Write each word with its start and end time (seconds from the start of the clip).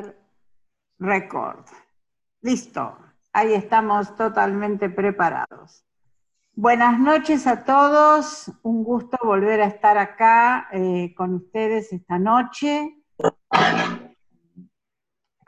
poner 0.00 0.16
record. 0.98 1.64
Listo, 2.42 2.96
ahí 3.32 3.54
estamos 3.54 4.14
totalmente 4.16 4.88
preparados. 4.88 5.84
Buenas 6.54 6.98
noches 6.98 7.46
a 7.46 7.64
todos, 7.64 8.50
un 8.62 8.82
gusto 8.82 9.16
volver 9.22 9.60
a 9.60 9.66
estar 9.66 9.96
acá 9.96 10.68
eh, 10.72 11.14
con 11.16 11.34
ustedes 11.34 11.92
esta 11.92 12.18
noche. 12.18 12.96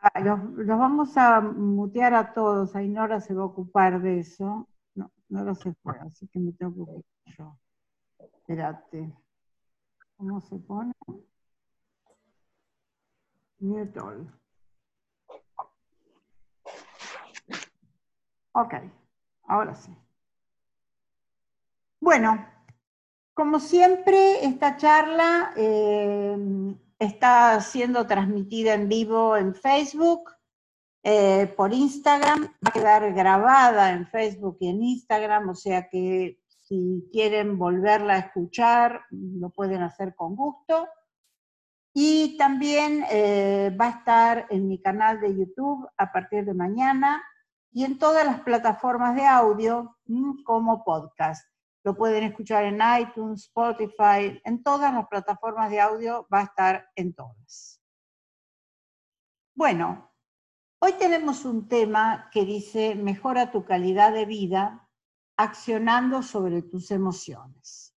Ah, 0.03 0.21
los, 0.21 0.39
vamos 0.67 1.17
a 1.17 1.41
mutear 1.41 2.15
a 2.15 2.33
todos, 2.33 2.75
Ainora 2.77 3.21
se 3.21 3.35
va 3.35 3.43
a 3.43 3.47
ocupar 3.47 4.01
de 4.01 4.21
eso. 4.21 4.69
No, 4.95 5.11
no 5.29 5.45
lo 5.45 5.55
se 5.55 5.75
así 6.07 6.29
que 6.29 6.39
me 6.39 6.53
tengo 6.53 6.75
que 6.75 6.81
ocupar 6.83 7.35
yo. 7.37 7.59
Espérate. 8.19 9.13
¿Cómo 10.17 10.41
se 10.41 10.57
pone? 10.59 10.93
Mute 13.61 14.01
Ok, 18.53 18.75
ahora 19.45 19.75
sí. 19.75 19.97
Bueno, 22.01 22.47
como 23.35 23.61
siempre, 23.61 24.45
esta 24.45 24.77
charla 24.77 25.53
eh, 25.57 26.37
está 26.99 27.61
siendo 27.61 28.07
transmitida 28.07 28.75
en 28.75 28.89
vivo 28.89 29.37
en 29.37 29.55
Facebook, 29.55 30.31
eh, 31.03 31.47
por 31.57 31.73
Instagram, 31.73 32.45
va 32.45 32.69
a 32.69 32.73
quedar 32.73 33.13
grabada 33.15 33.93
en 33.93 34.07
Facebook 34.07 34.59
y 34.61 34.69
en 34.69 34.83
Instagram, 34.83 35.49
o 35.49 35.55
sea 35.55 35.89
que 35.89 36.41
si 36.71 37.09
quieren 37.13 37.59
volverla 37.59 38.15
a 38.15 38.19
escuchar, 38.19 39.03
lo 39.11 39.51
pueden 39.51 39.83
hacer 39.83 40.15
con 40.15 40.37
gusto. 40.37 40.89
Y 41.93 42.37
también 42.37 43.05
eh, 43.11 43.77
va 43.79 43.87
a 43.87 43.99
estar 43.99 44.47
en 44.51 44.69
mi 44.69 44.81
canal 44.81 45.21
de 45.21 45.37
YouTube 45.37 45.89
a 45.97 46.13
partir 46.13 46.45
de 46.45 46.55
mañana 46.55 47.21
y 47.73 47.85
en 47.85 47.99
todas 47.99 48.25
las 48.27 48.41
plataformas 48.41 49.15
de 49.15 49.27
audio 49.27 49.97
mm, 50.07 50.43
como 50.43 50.85
podcast. 50.85 51.47
Lo 51.83 51.95
pueden 51.95 52.25
escuchar 52.25 52.65
en 52.65 52.81
iTunes, 53.01 53.45
Spotify, 53.45 54.41
en 54.45 54.63
todas 54.63 54.93
las 54.93 55.07
plataformas 55.09 55.71
de 55.71 55.81
audio 55.81 56.27
va 56.33 56.41
a 56.41 56.45
estar 56.45 56.91
en 56.95 57.15
todas. 57.15 57.81
Bueno, 59.55 60.13
hoy 60.81 60.93
tenemos 60.95 61.45
un 61.45 61.69
tema 61.69 62.29
que 62.33 62.45
dice 62.45 62.95
mejora 62.95 63.51
tu 63.51 63.65
calidad 63.65 64.13
de 64.13 64.27
vida 64.27 64.89
accionando 65.37 66.23
sobre 66.23 66.63
tus 66.63 66.91
emociones. 66.91 67.95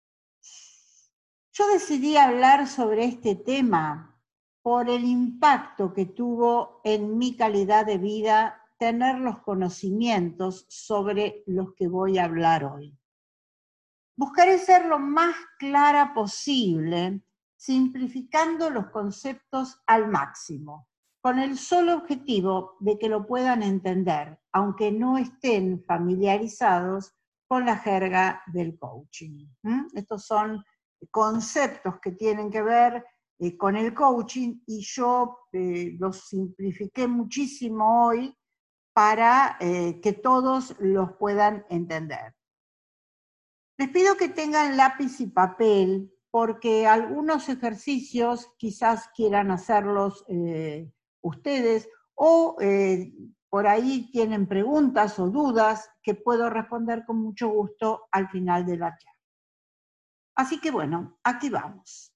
Yo 1.51 1.67
decidí 1.67 2.17
hablar 2.17 2.67
sobre 2.67 3.05
este 3.05 3.35
tema 3.35 4.19
por 4.61 4.89
el 4.89 5.03
impacto 5.03 5.93
que 5.93 6.05
tuvo 6.05 6.79
en 6.85 7.17
mi 7.17 7.35
calidad 7.35 7.85
de 7.85 7.97
vida 7.97 8.62
tener 8.83 9.17
los 9.19 9.39
conocimientos 9.39 10.65
sobre 10.67 11.41
los 11.47 11.73
que 11.73 11.87
voy 11.87 12.17
a 12.17 12.25
hablar 12.25 12.65
hoy. 12.65 12.93
Buscaré 14.17 14.57
ser 14.57 14.87
lo 14.87 14.99
más 14.99 15.33
clara 15.57 16.13
posible, 16.13 17.21
simplificando 17.55 18.69
los 18.69 18.87
conceptos 18.87 19.81
al 19.87 20.09
máximo, 20.09 20.89
con 21.21 21.39
el 21.39 21.57
solo 21.57 21.95
objetivo 21.95 22.75
de 22.81 22.99
que 22.99 23.07
lo 23.07 23.25
puedan 23.25 23.63
entender, 23.63 24.37
aunque 24.51 24.91
no 24.91 25.17
estén 25.17 25.81
familiarizados 25.85 27.13
con 27.47 27.65
la 27.65 27.77
jerga 27.77 28.43
del 28.47 28.77
coaching. 28.77 29.47
Estos 29.93 30.25
son 30.25 30.61
conceptos 31.09 32.01
que 32.01 32.11
tienen 32.11 32.51
que 32.51 32.61
ver 32.61 33.05
eh, 33.39 33.55
con 33.55 33.77
el 33.77 33.93
coaching 33.93 34.59
y 34.67 34.81
yo 34.81 35.47
eh, 35.53 35.95
los 35.97 36.27
simplifiqué 36.27 37.07
muchísimo 37.07 38.07
hoy 38.07 38.35
para 38.93 39.57
eh, 39.59 39.99
que 40.01 40.13
todos 40.13 40.75
los 40.79 41.13
puedan 41.13 41.65
entender. 41.69 42.35
Les 43.77 43.89
pido 43.89 44.15
que 44.15 44.29
tengan 44.29 44.77
lápiz 44.77 45.19
y 45.19 45.27
papel 45.27 46.13
porque 46.29 46.87
algunos 46.87 47.49
ejercicios 47.49 48.51
quizás 48.57 49.09
quieran 49.15 49.51
hacerlos 49.51 50.23
eh, 50.27 50.91
ustedes 51.21 51.89
o 52.15 52.57
eh, 52.59 53.13
por 53.49 53.67
ahí 53.67 54.09
tienen 54.11 54.47
preguntas 54.47 55.19
o 55.19 55.29
dudas 55.29 55.89
que 56.01 56.15
puedo 56.15 56.49
responder 56.49 57.05
con 57.05 57.17
mucho 57.17 57.49
gusto 57.49 58.07
al 58.11 58.29
final 58.29 58.65
de 58.65 58.77
la 58.77 58.97
charla. 58.97 59.19
Así 60.35 60.59
que 60.59 60.71
bueno, 60.71 61.19
aquí 61.23 61.49
vamos. 61.49 62.11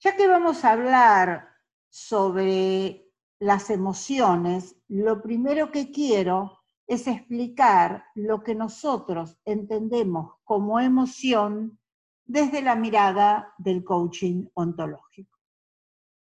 Ya 0.00 0.16
que 0.16 0.28
vamos 0.28 0.64
a 0.64 0.72
hablar 0.72 1.48
sobre 1.88 3.11
las 3.42 3.70
emociones, 3.70 4.76
lo 4.86 5.20
primero 5.20 5.72
que 5.72 5.90
quiero 5.90 6.60
es 6.86 7.08
explicar 7.08 8.04
lo 8.14 8.44
que 8.44 8.54
nosotros 8.54 9.36
entendemos 9.44 10.34
como 10.44 10.78
emoción 10.78 11.80
desde 12.24 12.62
la 12.62 12.76
mirada 12.76 13.52
del 13.58 13.82
coaching 13.82 14.46
ontológico. 14.54 15.40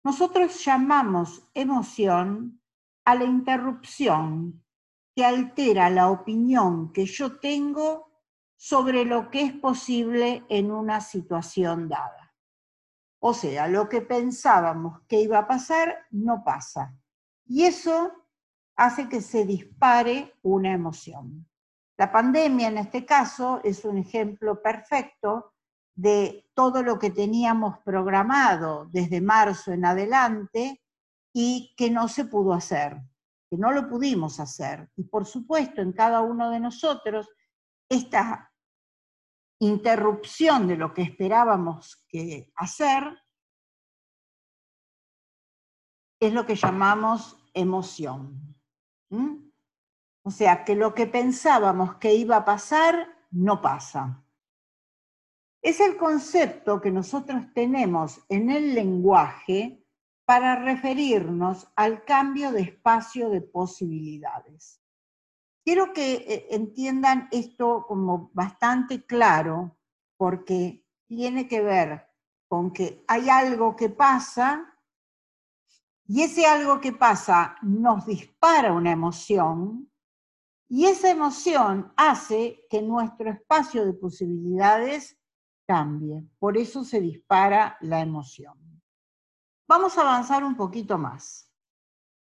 Nosotros 0.03 0.65
llamamos 0.65 1.47
emoción 1.53 2.59
a 3.05 3.13
la 3.13 3.25
interrupción 3.25 4.63
que 5.15 5.23
altera 5.23 5.91
la 5.91 6.09
opinión 6.09 6.91
que 6.91 7.05
yo 7.05 7.37
tengo 7.39 8.09
sobre 8.55 9.05
lo 9.05 9.29
que 9.29 9.43
es 9.43 9.53
posible 9.53 10.43
en 10.49 10.71
una 10.71 11.01
situación 11.01 11.87
dada. 11.87 12.24
O 13.27 13.33
sea, 13.33 13.67
lo 13.67 13.89
que 13.89 14.01
pensábamos 14.01 15.01
que 15.07 15.19
iba 15.19 15.39
a 15.39 15.47
pasar 15.47 16.05
no 16.11 16.43
pasa. 16.43 16.95
Y 17.47 17.63
eso 17.63 18.11
hace 18.75 19.09
que 19.09 19.19
se 19.19 19.47
dispare 19.47 20.35
una 20.43 20.71
emoción. 20.71 21.49
La 21.97 22.11
pandemia 22.11 22.67
en 22.67 22.77
este 22.77 23.03
caso 23.03 23.61
es 23.63 23.83
un 23.83 23.97
ejemplo 23.97 24.61
perfecto 24.61 25.53
de 25.95 26.51
todo 26.53 26.83
lo 26.83 26.99
que 26.99 27.09
teníamos 27.09 27.79
programado 27.79 28.85
desde 28.91 29.21
marzo 29.21 29.71
en 29.71 29.85
adelante 29.85 30.83
y 31.33 31.73
que 31.75 31.89
no 31.89 32.07
se 32.07 32.25
pudo 32.25 32.53
hacer, 32.53 33.01
que 33.49 33.57
no 33.57 33.71
lo 33.71 33.89
pudimos 33.89 34.39
hacer. 34.39 34.87
Y 34.97 35.03
por 35.03 35.25
supuesto, 35.25 35.81
en 35.81 35.93
cada 35.93 36.21
uno 36.21 36.51
de 36.51 36.59
nosotros, 36.59 37.27
esta 37.89 38.51
interrupción 39.59 40.67
de 40.67 40.77
lo 40.77 40.93
que 40.93 41.01
esperábamos 41.01 42.05
que 42.07 42.51
hacer 42.55 43.03
es 46.19 46.33
lo 46.33 46.45
que 46.45 46.55
llamamos 46.55 47.37
emoción. 47.53 48.55
O 50.23 50.31
sea, 50.31 50.63
que 50.63 50.75
lo 50.75 50.93
que 50.93 51.07
pensábamos 51.07 51.95
que 51.95 52.13
iba 52.15 52.37
a 52.37 52.45
pasar, 52.45 53.07
no 53.31 53.61
pasa. 53.61 54.23
Es 55.61 55.79
el 55.79 55.97
concepto 55.97 56.81
que 56.81 56.91
nosotros 56.91 57.53
tenemos 57.53 58.23
en 58.29 58.49
el 58.49 58.73
lenguaje 58.73 59.83
para 60.25 60.55
referirnos 60.55 61.67
al 61.75 62.03
cambio 62.03 62.51
de 62.51 62.61
espacio 62.61 63.29
de 63.29 63.41
posibilidades. 63.41 64.81
Quiero 65.65 65.93
que 65.93 66.13
eh, 66.13 66.47
entiendan 66.51 67.27
esto 67.31 67.85
como 67.87 68.29
bastante 68.33 69.03
claro, 69.03 69.79
porque 70.15 70.85
tiene 71.07 71.47
que 71.47 71.61
ver 71.61 72.07
con 72.47 72.71
que 72.71 73.03
hay 73.07 73.29
algo 73.29 73.75
que 73.75 73.89
pasa 73.89 74.71
y 76.07 76.21
ese 76.21 76.45
algo 76.45 76.79
que 76.79 76.91
pasa 76.91 77.55
nos 77.63 78.05
dispara 78.05 78.73
una 78.73 78.91
emoción 78.91 79.91
y 80.69 80.85
esa 80.85 81.09
emoción 81.09 81.91
hace 81.97 82.65
que 82.69 82.83
nuestro 82.83 83.31
espacio 83.31 83.85
de 83.85 83.93
posibilidades 83.93 85.19
cambie. 85.67 86.23
Por 86.37 86.57
eso 86.57 86.83
se 86.83 87.01
dispara 87.01 87.75
la 87.81 88.01
emoción. 88.01 88.53
Vamos 89.67 89.97
a 89.97 90.01
avanzar 90.01 90.43
un 90.43 90.55
poquito 90.55 90.99
más. 90.99 91.44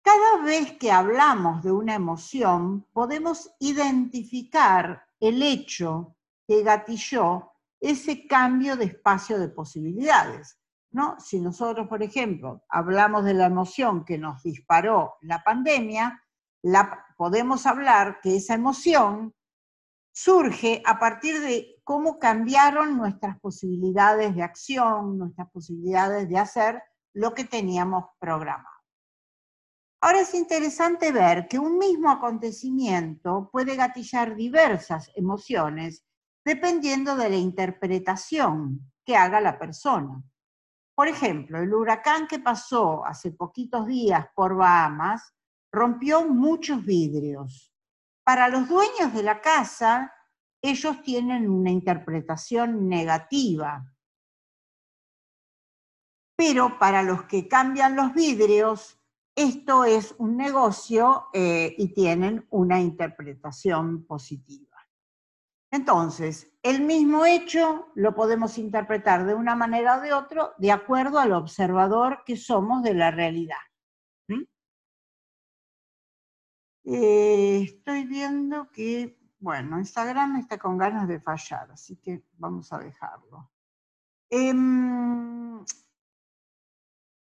Cada 0.06 0.44
vez 0.44 0.74
que 0.74 0.92
hablamos 0.92 1.64
de 1.64 1.72
una 1.72 1.96
emoción, 1.96 2.86
podemos 2.94 3.52
identificar 3.60 5.04
el 5.20 5.42
hecho 5.42 6.16
que 6.48 6.62
gatilló 6.62 7.54
ese 7.80 8.28
cambio 8.28 8.78
de 8.78 8.86
espacio 8.86 9.40
de 9.40 9.50
posibilidades. 9.50 10.60
¿no? 10.92 11.20
Si 11.20 11.42
nosotros, 11.42 11.88
por 11.88 12.04
ejemplo, 12.04 12.64
hablamos 12.70 13.26
de 13.26 13.34
la 13.34 13.48
emoción 13.48 14.06
que 14.06 14.20
nos 14.20 14.44
disparó 14.44 15.16
la 15.22 15.44
pandemia, 15.44 16.24
podemos 17.18 17.66
hablar 17.66 18.20
que 18.22 18.36
esa 18.36 18.54
emoción 18.54 19.34
surge 20.14 20.84
a 20.86 21.00
partir 21.00 21.42
de 21.42 21.82
cómo 21.84 22.20
cambiaron 22.20 22.96
nuestras 22.96 23.40
posibilidades 23.40 24.36
de 24.36 24.44
acción, 24.44 25.18
nuestras 25.18 25.50
posibilidades 25.50 26.30
de 26.30 26.38
hacer 26.38 26.84
lo 27.14 27.34
que 27.34 27.46
teníamos 27.46 28.06
programado. 28.20 28.75
Ahora 30.02 30.22
es 30.22 30.34
interesante 30.34 31.12
ver 31.12 31.48
que 31.48 31.58
un 31.58 31.78
mismo 31.78 32.10
acontecimiento 32.10 33.50
puede 33.52 33.76
gatillar 33.76 34.36
diversas 34.36 35.12
emociones 35.16 36.06
dependiendo 36.46 37.16
de 37.16 37.30
la 37.30 37.38
interpretación 37.38 38.92
que 39.04 39.18
haga 39.18 39.42
la 39.42 39.58
persona. 39.58 40.22
Por 40.96 41.08
ejemplo, 41.08 41.60
el 41.60 41.74
huracán 41.74 42.28
que 42.28 42.40
pasó 42.40 43.06
hace 43.06 43.32
poquitos 43.32 43.88
días 43.88 44.28
por 44.36 44.56
Bahamas 44.56 45.34
rompió 45.72 46.26
muchos 46.28 46.86
vidrios. 46.86 47.74
Para 48.24 48.48
los 48.48 48.70
dueños 48.70 49.14
de 49.14 49.24
la 49.24 49.42
casa, 49.42 50.14
ellos 50.62 51.02
tienen 51.04 51.50
una 51.50 51.70
interpretación 51.70 52.88
negativa. 52.88 53.86
Pero 56.38 56.80
para 56.80 57.04
los 57.04 57.24
que 57.26 57.48
cambian 57.48 57.96
los 57.96 58.14
vidrios, 58.14 59.00
esto 59.36 59.84
es 59.84 60.16
un 60.18 60.38
negocio 60.38 61.28
eh, 61.34 61.76
y 61.78 61.94
tienen 61.94 62.48
una 62.50 62.80
interpretación 62.80 64.06
positiva. 64.06 64.66
Entonces, 65.72 66.54
el 66.64 66.82
mismo 66.82 67.26
hecho 67.26 67.92
lo 67.96 68.16
podemos 68.16 68.58
interpretar 68.58 69.26
de 69.26 69.34
una 69.34 69.56
manera 69.56 69.98
o 69.98 70.02
de 70.02 70.14
otra 70.14 70.54
de 70.58 70.72
acuerdo 70.72 71.20
al 71.20 71.34
observador 71.34 72.24
que 72.26 72.38
somos 72.38 72.82
de 72.82 72.94
la 72.94 73.12
realidad. 73.12 73.58
Eh, 76.88 77.64
estoy 77.64 78.06
viendo 78.06 78.70
que, 78.70 79.18
bueno, 79.40 79.80
Instagram 79.80 80.36
está 80.38 80.60
con 80.60 80.78
ganas 80.78 81.08
de 81.08 81.20
fallar, 81.20 81.72
así 81.72 81.98
que 81.98 82.24
vamos 82.38 82.72
a 82.72 82.78
dejarlo. 82.78 83.50
Em, 84.30 85.66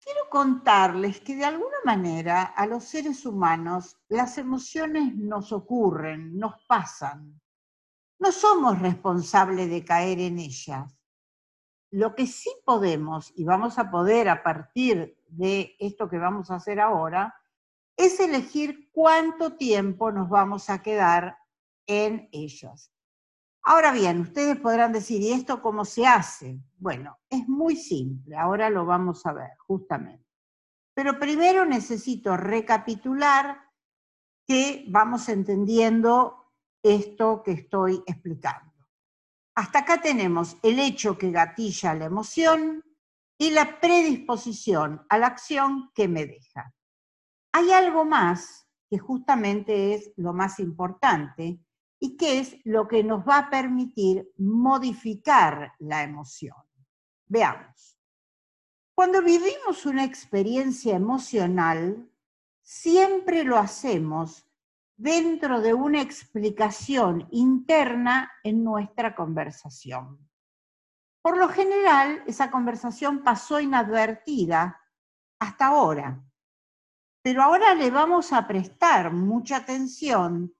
quiero 0.03 0.29
contarles 0.29 1.21
que 1.21 1.35
de 1.35 1.45
alguna 1.45 1.77
manera 1.85 2.43
a 2.43 2.65
los 2.65 2.83
seres 2.83 3.25
humanos 3.25 3.97
las 4.09 4.37
emociones 4.37 5.15
nos 5.15 5.51
ocurren, 5.51 6.37
nos 6.37 6.63
pasan 6.67 7.41
no 8.23 8.31
somos 8.31 8.79
responsables 8.79 9.69
de 9.69 9.83
caer 9.83 10.21
en 10.21 10.39
ellas. 10.39 10.97
Lo 11.91 12.15
que 12.15 12.25
sí 12.25 12.49
podemos, 12.65 13.33
y 13.35 13.43
vamos 13.43 13.77
a 13.77 13.91
poder 13.91 14.29
a 14.29 14.41
partir 14.43 15.17
de 15.27 15.75
esto 15.77 16.09
que 16.09 16.17
vamos 16.17 16.49
a 16.49 16.55
hacer 16.55 16.79
ahora, 16.79 17.35
es 17.97 18.21
elegir 18.21 18.89
cuánto 18.93 19.57
tiempo 19.57 20.09
nos 20.09 20.29
vamos 20.29 20.69
a 20.69 20.81
quedar 20.81 21.37
en 21.85 22.29
ellas. 22.31 22.92
Ahora 23.65 23.93
bien, 23.93 24.19
ustedes 24.19 24.59
podrán 24.59 24.91
decir, 24.91 25.21
¿y 25.21 25.31
esto 25.31 25.61
cómo 25.61 25.85
se 25.85 26.05
hace? 26.05 26.59
Bueno, 26.77 27.19
es 27.29 27.47
muy 27.47 27.77
simple, 27.77 28.35
ahora 28.35 28.69
lo 28.69 28.85
vamos 28.85 29.25
a 29.25 29.31
ver, 29.31 29.51
justamente. 29.65 30.27
Pero 30.93 31.17
primero 31.17 31.65
necesito 31.65 32.35
recapitular 32.35 33.57
que 34.45 34.85
vamos 34.89 35.29
entendiendo 35.29 36.51
esto 36.83 37.41
que 37.41 37.51
estoy 37.51 38.03
explicando. 38.05 38.73
Hasta 39.55 39.79
acá 39.79 40.01
tenemos 40.01 40.57
el 40.61 40.79
hecho 40.79 41.17
que 41.17 41.31
gatilla 41.31 41.93
la 41.93 42.05
emoción 42.05 42.83
y 43.37 43.51
la 43.51 43.79
predisposición 43.79 45.05
a 45.07 45.17
la 45.17 45.27
acción 45.27 45.89
que 45.95 46.09
me 46.09 46.25
deja. 46.25 46.73
Hay 47.53 47.71
algo 47.71 48.03
más 48.03 48.67
que 48.89 48.97
justamente 48.97 49.93
es 49.93 50.11
lo 50.17 50.33
más 50.33 50.59
importante 50.59 51.59
y 52.03 52.17
que 52.17 52.39
es 52.39 52.57
lo 52.65 52.85
que 52.85 53.01
nos 53.01 53.25
va 53.25 53.37
a 53.37 53.49
permitir 53.49 54.29
modificar 54.37 55.71
la 55.79 56.03
emoción. 56.03 56.57
Veamos. 57.27 57.97
Cuando 58.93 59.21
vivimos 59.21 59.85
una 59.85 60.03
experiencia 60.03 60.97
emocional, 60.97 62.11
siempre 62.61 63.45
lo 63.45 63.57
hacemos 63.57 64.45
dentro 64.97 65.61
de 65.61 65.73
una 65.73 66.01
explicación 66.01 67.25
interna 67.31 68.29
en 68.43 68.65
nuestra 68.65 69.15
conversación. 69.15 70.29
Por 71.21 71.37
lo 71.37 71.47
general, 71.47 72.21
esa 72.27 72.51
conversación 72.51 73.23
pasó 73.23 73.61
inadvertida 73.61 74.77
hasta 75.39 75.67
ahora, 75.67 76.21
pero 77.21 77.43
ahora 77.43 77.73
le 77.73 77.89
vamos 77.91 78.33
a 78.33 78.45
prestar 78.45 79.13
mucha 79.13 79.55
atención, 79.55 80.53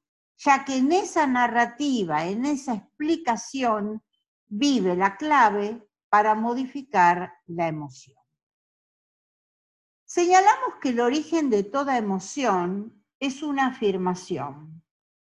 ya 0.44 0.66
que 0.66 0.78
en 0.78 0.92
esa 0.92 1.26
narrativa, 1.26 2.26
en 2.26 2.46
esa 2.46 2.74
explicación, 2.74 4.04
vive 4.48 4.96
la 4.96 5.16
clave 5.16 5.88
para 6.10 6.36
modificar 6.36 7.34
la 7.48 7.68
emoción. 7.68 8.18
Señalamos 10.06 10.76
que 10.82 10.90
el 10.90 11.00
origen 11.00 11.50
de 11.50 11.64
toda 11.64 11.98
emoción 11.98 13.04
es 13.20 13.42
una 13.42 13.68
afirmación. 13.68 14.84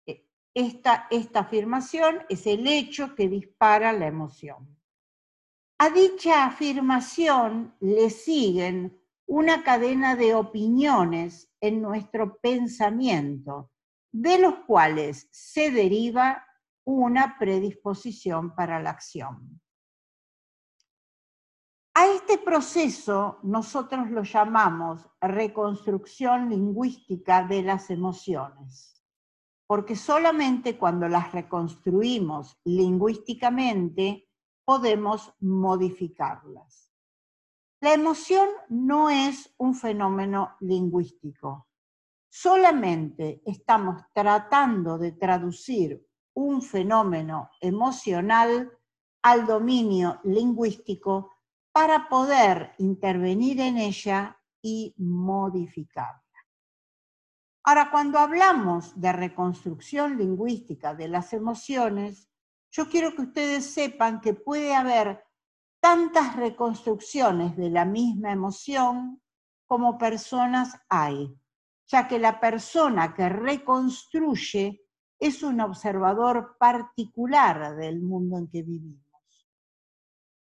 E, 0.07 0.27
esta, 0.55 1.09
esta 1.11 1.41
afirmación 1.41 2.21
es 2.29 2.47
el 2.47 2.67
hecho 2.67 3.15
que 3.15 3.29
dispara 3.29 3.93
la 3.93 4.07
emoción. 4.07 4.77
A 5.79 5.89
dicha 5.91 6.45
afirmación 6.45 7.75
le 7.81 8.11
siguen 8.11 9.01
una 9.27 9.63
cadena 9.63 10.17
de 10.17 10.35
opiniones 10.35 11.51
en 11.61 11.81
nuestro 11.81 12.39
pensamiento, 12.39 13.71
de 14.13 14.39
los 14.39 14.55
cuales 14.67 15.29
se 15.31 15.71
deriva 15.71 16.45
una 16.85 17.37
predisposición 17.39 18.55
para 18.55 18.81
la 18.81 18.91
acción. 18.91 19.61
A 21.95 22.07
este 22.07 22.39
proceso 22.39 23.41
nosotros 23.43 24.11
lo 24.11 24.23
llamamos 24.23 25.05
reconstrucción 25.21 26.49
lingüística 26.49 27.45
de 27.45 27.63
las 27.63 27.91
emociones, 27.91 29.05
porque 29.67 29.97
solamente 29.97 30.79
cuando 30.79 31.09
las 31.09 31.33
reconstruimos 31.33 32.59
lingüísticamente 32.65 34.29
podemos 34.65 35.35
modificarlas. 35.41 36.93
La 37.81 37.95
emoción 37.95 38.49
no 38.69 39.09
es 39.09 39.55
un 39.57 39.75
fenómeno 39.75 40.57
lingüístico, 40.61 41.68
solamente 42.29 43.43
estamos 43.45 44.03
tratando 44.13 44.99
de 44.99 45.13
traducir 45.13 46.07
un 46.35 46.63
fenómeno 46.63 47.51
emocional 47.61 48.71
al 49.23 49.47
dominio 49.47 50.21
lingüístico 50.25 51.33
para 51.73 52.09
poder 52.09 52.75
intervenir 52.79 53.61
en 53.61 53.79
ella 53.79 54.39
y 54.63 54.95
modificarla. 54.97 56.23
Ahora, 57.65 57.91
cuando 57.91 58.19
hablamos 58.19 58.99
de 58.99 59.13
reconstrucción 59.13 60.17
lingüística 60.17 60.95
de 60.95 61.09
las 61.09 61.33
emociones, 61.33 62.31
yo 62.71 62.89
quiero 62.89 63.15
que 63.15 63.23
ustedes 63.23 63.73
sepan 63.73 64.21
que 64.21 64.35
puede 64.35 64.75
haber 64.75 65.25
tantas 65.81 66.37
reconstrucciones 66.37 67.57
de 67.57 67.71
la 67.71 67.85
misma 67.85 68.33
emoción 68.33 69.21
como 69.67 69.99
personas 69.99 70.81
hay, 70.89 71.37
ya 71.89 72.07
que 72.07 72.19
la 72.19 72.39
persona 72.39 73.15
que 73.15 73.29
reconstruye 73.29 74.83
es 75.19 75.43
un 75.43 75.61
observador 75.61 76.57
particular 76.59 77.77
del 77.77 78.01
mundo 78.01 78.39
en 78.39 78.49
que 78.49 78.63
vivimos. 78.63 79.09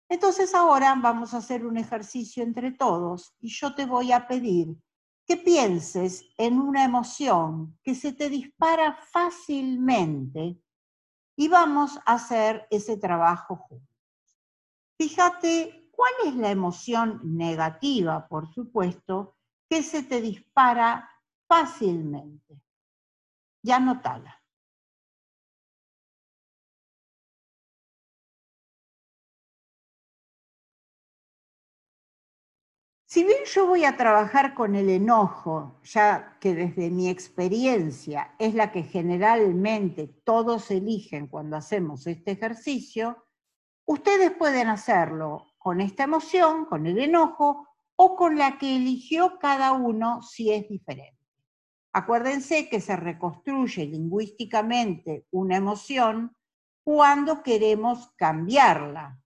Entonces 0.08 0.54
ahora 0.54 0.94
vamos 0.96 1.34
a 1.34 1.38
hacer 1.38 1.64
un 1.64 1.76
ejercicio 1.76 2.42
entre 2.42 2.72
todos 2.72 3.34
y 3.40 3.48
yo 3.48 3.74
te 3.74 3.86
voy 3.86 4.12
a 4.12 4.26
pedir 4.26 4.76
que 5.24 5.36
pienses 5.36 6.24
en 6.36 6.58
una 6.60 6.84
emoción 6.84 7.78
que 7.82 7.94
se 7.94 8.12
te 8.12 8.28
dispara 8.28 8.98
fácilmente 9.12 10.60
y 11.36 11.48
vamos 11.48 11.98
a 12.04 12.14
hacer 12.14 12.66
ese 12.70 12.96
trabajo 12.96 13.56
juntos. 13.56 13.88
Fíjate 14.98 15.88
cuál 15.92 16.12
es 16.26 16.34
la 16.34 16.50
emoción 16.50 17.20
negativa, 17.22 18.26
por 18.28 18.52
supuesto, 18.52 19.36
que 19.68 19.82
se 19.82 20.02
te 20.02 20.20
dispara 20.20 21.08
fácilmente. 21.50 22.62
Ya 23.62 23.80
notala. 23.80 24.40
Si 33.04 33.24
bien 33.24 33.44
yo 33.46 33.66
voy 33.66 33.84
a 33.84 33.96
trabajar 33.96 34.54
con 34.54 34.76
el 34.76 34.88
enojo, 34.88 35.80
ya 35.82 36.38
que 36.40 36.54
desde 36.54 36.88
mi 36.90 37.08
experiencia 37.08 38.36
es 38.38 38.54
la 38.54 38.70
que 38.70 38.84
generalmente 38.84 40.06
todos 40.06 40.70
eligen 40.70 41.26
cuando 41.26 41.56
hacemos 41.56 42.06
este 42.06 42.30
ejercicio, 42.30 43.26
ustedes 43.86 44.30
pueden 44.30 44.68
hacerlo 44.68 45.48
con 45.58 45.80
esta 45.80 46.04
emoción, 46.04 46.66
con 46.66 46.86
el 46.86 47.00
enojo, 47.00 47.66
o 47.96 48.16
con 48.16 48.38
la 48.38 48.56
que 48.58 48.76
eligió 48.76 49.38
cada 49.40 49.72
uno 49.72 50.22
si 50.22 50.52
es 50.52 50.68
diferente. 50.68 51.19
Acuérdense 51.92 52.68
que 52.68 52.80
se 52.80 52.94
reconstruye 52.96 53.84
lingüísticamente 53.86 55.26
una 55.32 55.56
emoción 55.56 56.36
cuando 56.84 57.42
queremos 57.42 58.12
cambiarla, 58.16 59.20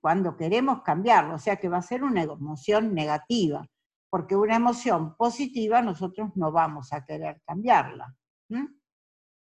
cuando 0.00 0.36
queremos 0.36 0.82
cambiarlo, 0.82 1.36
o 1.36 1.38
sea 1.38 1.56
que 1.56 1.70
va 1.70 1.78
a 1.78 1.82
ser 1.82 2.04
una 2.04 2.22
emoción 2.22 2.94
negativa, 2.94 3.66
porque 4.10 4.36
una 4.36 4.56
emoción 4.56 5.16
positiva 5.16 5.80
nosotros 5.80 6.30
no 6.36 6.52
vamos 6.52 6.92
a 6.92 7.04
querer 7.04 7.40
cambiarla. 7.46 8.14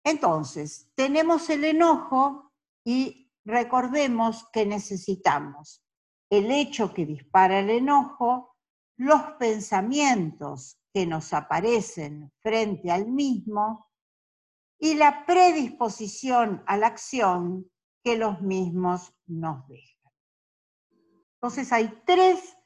Entonces, 0.04 0.90
tenemos 0.94 1.50
el 1.50 1.64
enojo 1.64 2.52
y 2.84 3.32
recordemos 3.44 4.48
que 4.52 4.64
necesitamos 4.64 5.82
el 6.30 6.50
hecho 6.52 6.94
que 6.94 7.04
dispara 7.04 7.58
el 7.58 7.70
enojo, 7.70 8.56
los 8.96 9.22
pensamientos 9.38 10.75
que 10.97 11.05
nos 11.05 11.35
aparecen 11.35 12.33
frente 12.41 12.91
al 12.91 13.07
mismo 13.07 13.91
y 14.79 14.95
la 14.95 15.26
predisposición 15.26 16.65
a 16.67 16.79
la 16.79 16.87
acción 16.87 17.71
que 18.03 18.17
los 18.17 18.41
mismos 18.41 19.15
nos 19.26 19.69
dejan. 19.69 20.15
Entonces 21.35 21.71
hay 21.71 22.03
tres 22.07 22.57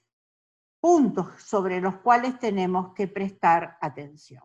puntos 0.78 1.42
sobre 1.42 1.80
los 1.80 1.96
cuales 2.02 2.38
tenemos 2.38 2.94
que 2.94 3.08
prestar 3.08 3.76
atención. 3.80 4.44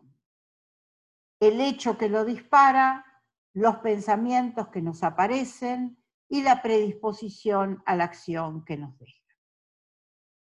El 1.38 1.60
hecho 1.60 1.96
que 1.96 2.08
lo 2.08 2.24
dispara, 2.24 3.04
los 3.52 3.76
pensamientos 3.76 4.66
que 4.66 4.82
nos 4.82 5.04
aparecen 5.04 5.96
y 6.28 6.42
la 6.42 6.60
predisposición 6.60 7.84
a 7.86 7.94
la 7.94 8.02
acción 8.02 8.64
que 8.64 8.78
nos 8.78 8.98
deja. 8.98 9.32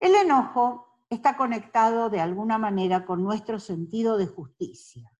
El 0.00 0.16
enojo 0.16 0.91
está 1.14 1.36
conectado 1.36 2.10
de 2.10 2.20
alguna 2.20 2.58
manera 2.58 3.04
con 3.04 3.22
nuestro 3.22 3.60
sentido 3.60 4.16
de 4.16 4.26
justicia. 4.26 5.10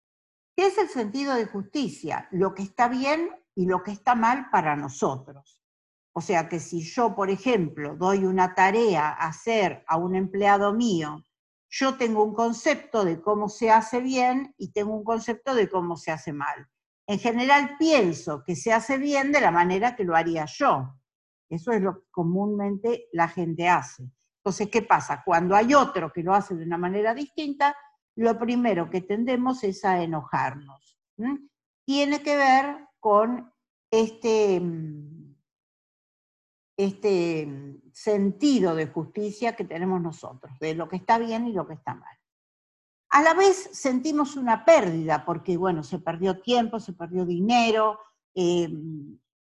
¿Qué 0.56 0.66
es 0.66 0.78
el 0.78 0.88
sentido 0.88 1.34
de 1.34 1.46
justicia? 1.46 2.28
Lo 2.30 2.54
que 2.54 2.62
está 2.62 2.88
bien 2.88 3.30
y 3.54 3.66
lo 3.66 3.82
que 3.82 3.92
está 3.92 4.14
mal 4.14 4.50
para 4.50 4.76
nosotros. 4.76 5.60
O 6.14 6.20
sea 6.20 6.48
que 6.48 6.60
si 6.60 6.80
yo, 6.80 7.14
por 7.14 7.30
ejemplo, 7.30 7.96
doy 7.96 8.24
una 8.24 8.54
tarea 8.54 9.08
a 9.08 9.28
hacer 9.28 9.84
a 9.86 9.96
un 9.96 10.14
empleado 10.14 10.72
mío, 10.74 11.24
yo 11.70 11.96
tengo 11.96 12.22
un 12.22 12.34
concepto 12.34 13.04
de 13.04 13.20
cómo 13.22 13.48
se 13.48 13.70
hace 13.70 14.00
bien 14.00 14.54
y 14.58 14.72
tengo 14.72 14.94
un 14.94 15.04
concepto 15.04 15.54
de 15.54 15.70
cómo 15.70 15.96
se 15.96 16.10
hace 16.10 16.32
mal. 16.32 16.68
En 17.06 17.18
general 17.18 17.76
pienso 17.78 18.44
que 18.44 18.56
se 18.56 18.72
hace 18.72 18.98
bien 18.98 19.32
de 19.32 19.40
la 19.40 19.50
manera 19.50 19.96
que 19.96 20.04
lo 20.04 20.14
haría 20.14 20.44
yo. 20.44 20.94
Eso 21.48 21.72
es 21.72 21.80
lo 21.80 22.00
que 22.00 22.10
comúnmente 22.10 23.08
la 23.12 23.28
gente 23.28 23.68
hace. 23.68 24.10
Entonces, 24.44 24.68
¿qué 24.70 24.82
pasa? 24.82 25.22
Cuando 25.24 25.54
hay 25.54 25.72
otro 25.72 26.12
que 26.12 26.22
lo 26.22 26.34
hace 26.34 26.56
de 26.56 26.64
una 26.64 26.76
manera 26.76 27.14
distinta, 27.14 27.76
lo 28.16 28.36
primero 28.38 28.90
que 28.90 29.00
tendemos 29.00 29.62
es 29.62 29.84
a 29.84 30.02
enojarnos. 30.02 30.98
Tiene 31.84 32.22
que 32.22 32.36
ver 32.36 32.88
con 32.98 33.52
este 33.90 34.60
mm, 34.60 35.22
este 36.76 37.46
mm, 37.46 37.92
sentido 37.92 38.74
de 38.74 38.86
justicia 38.86 39.54
que 39.54 39.64
tenemos 39.64 40.00
nosotros, 40.00 40.58
de 40.58 40.74
lo 40.74 40.88
que 40.88 40.96
está 40.96 41.18
bien 41.18 41.46
y 41.46 41.52
lo 41.52 41.66
que 41.66 41.74
está 41.74 41.94
mal. 41.94 42.16
A 43.10 43.22
la 43.22 43.34
vez 43.34 43.70
sentimos 43.72 44.36
una 44.36 44.64
pérdida, 44.64 45.24
porque 45.24 45.56
bueno, 45.56 45.82
se 45.82 45.98
perdió 45.98 46.40
tiempo, 46.40 46.80
se 46.80 46.94
perdió 46.94 47.26
dinero, 47.26 47.98
eh, 48.34 48.68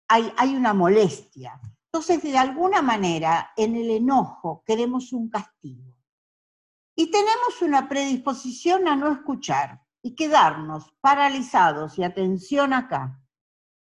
hay, 0.07 0.31
hay 0.37 0.55
una 0.55 0.73
molestia. 0.73 1.59
Entonces, 1.95 2.23
de 2.23 2.37
alguna 2.37 2.81
manera, 2.81 3.53
en 3.55 3.77
el 3.77 3.89
enojo 3.89 4.65
queremos 4.65 5.13
un 5.13 5.29
castigo. 5.29 5.95
Y 6.93 7.09
tenemos 7.09 7.61
una 7.61 7.87
predisposición 7.87 8.89
a 8.89 8.97
no 8.97 9.09
escuchar 9.13 9.81
y 10.01 10.13
quedarnos 10.13 10.93
paralizados, 10.99 11.97
y 11.97 12.03
atención 12.03 12.73
acá, 12.73 13.21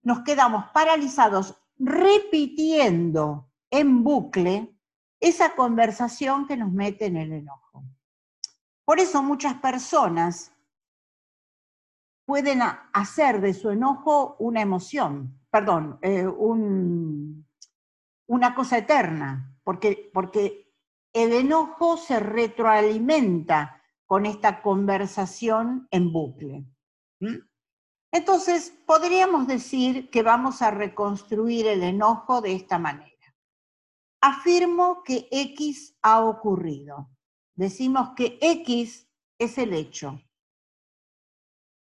nos 0.02 0.20
quedamos 0.20 0.64
paralizados 0.72 1.62
repitiendo 1.76 3.50
en 3.70 4.02
bucle 4.02 4.74
esa 5.20 5.54
conversación 5.54 6.46
que 6.46 6.56
nos 6.56 6.72
mete 6.72 7.04
en 7.04 7.18
el 7.18 7.32
enojo. 7.34 7.84
Por 8.86 8.98
eso 8.98 9.22
muchas 9.22 9.56
personas 9.56 10.54
pueden 12.24 12.62
hacer 12.94 13.42
de 13.42 13.52
su 13.52 13.68
enojo 13.68 14.36
una 14.38 14.62
emoción, 14.62 15.38
perdón, 15.50 15.98
eh, 16.00 16.26
una 18.30 18.54
cosa 18.54 18.78
eterna, 18.78 19.58
porque, 19.64 20.08
porque 20.14 20.72
el 21.12 21.32
enojo 21.32 21.96
se 21.96 22.20
retroalimenta 22.20 23.82
con 24.06 24.24
esta 24.24 24.62
conversación 24.62 25.88
en 25.90 26.12
bucle. 26.12 26.64
Entonces, 28.12 28.72
podríamos 28.86 29.48
decir 29.48 30.10
que 30.10 30.22
vamos 30.22 30.62
a 30.62 30.70
reconstruir 30.70 31.66
el 31.66 31.82
enojo 31.82 32.40
de 32.40 32.54
esta 32.54 32.78
manera. 32.78 33.34
Afirmo 34.20 35.02
que 35.02 35.26
X 35.32 35.96
ha 36.00 36.24
ocurrido. 36.24 37.10
Decimos 37.56 38.10
que 38.14 38.38
X 38.40 39.08
es 39.38 39.58
el 39.58 39.74
hecho. 39.74 40.22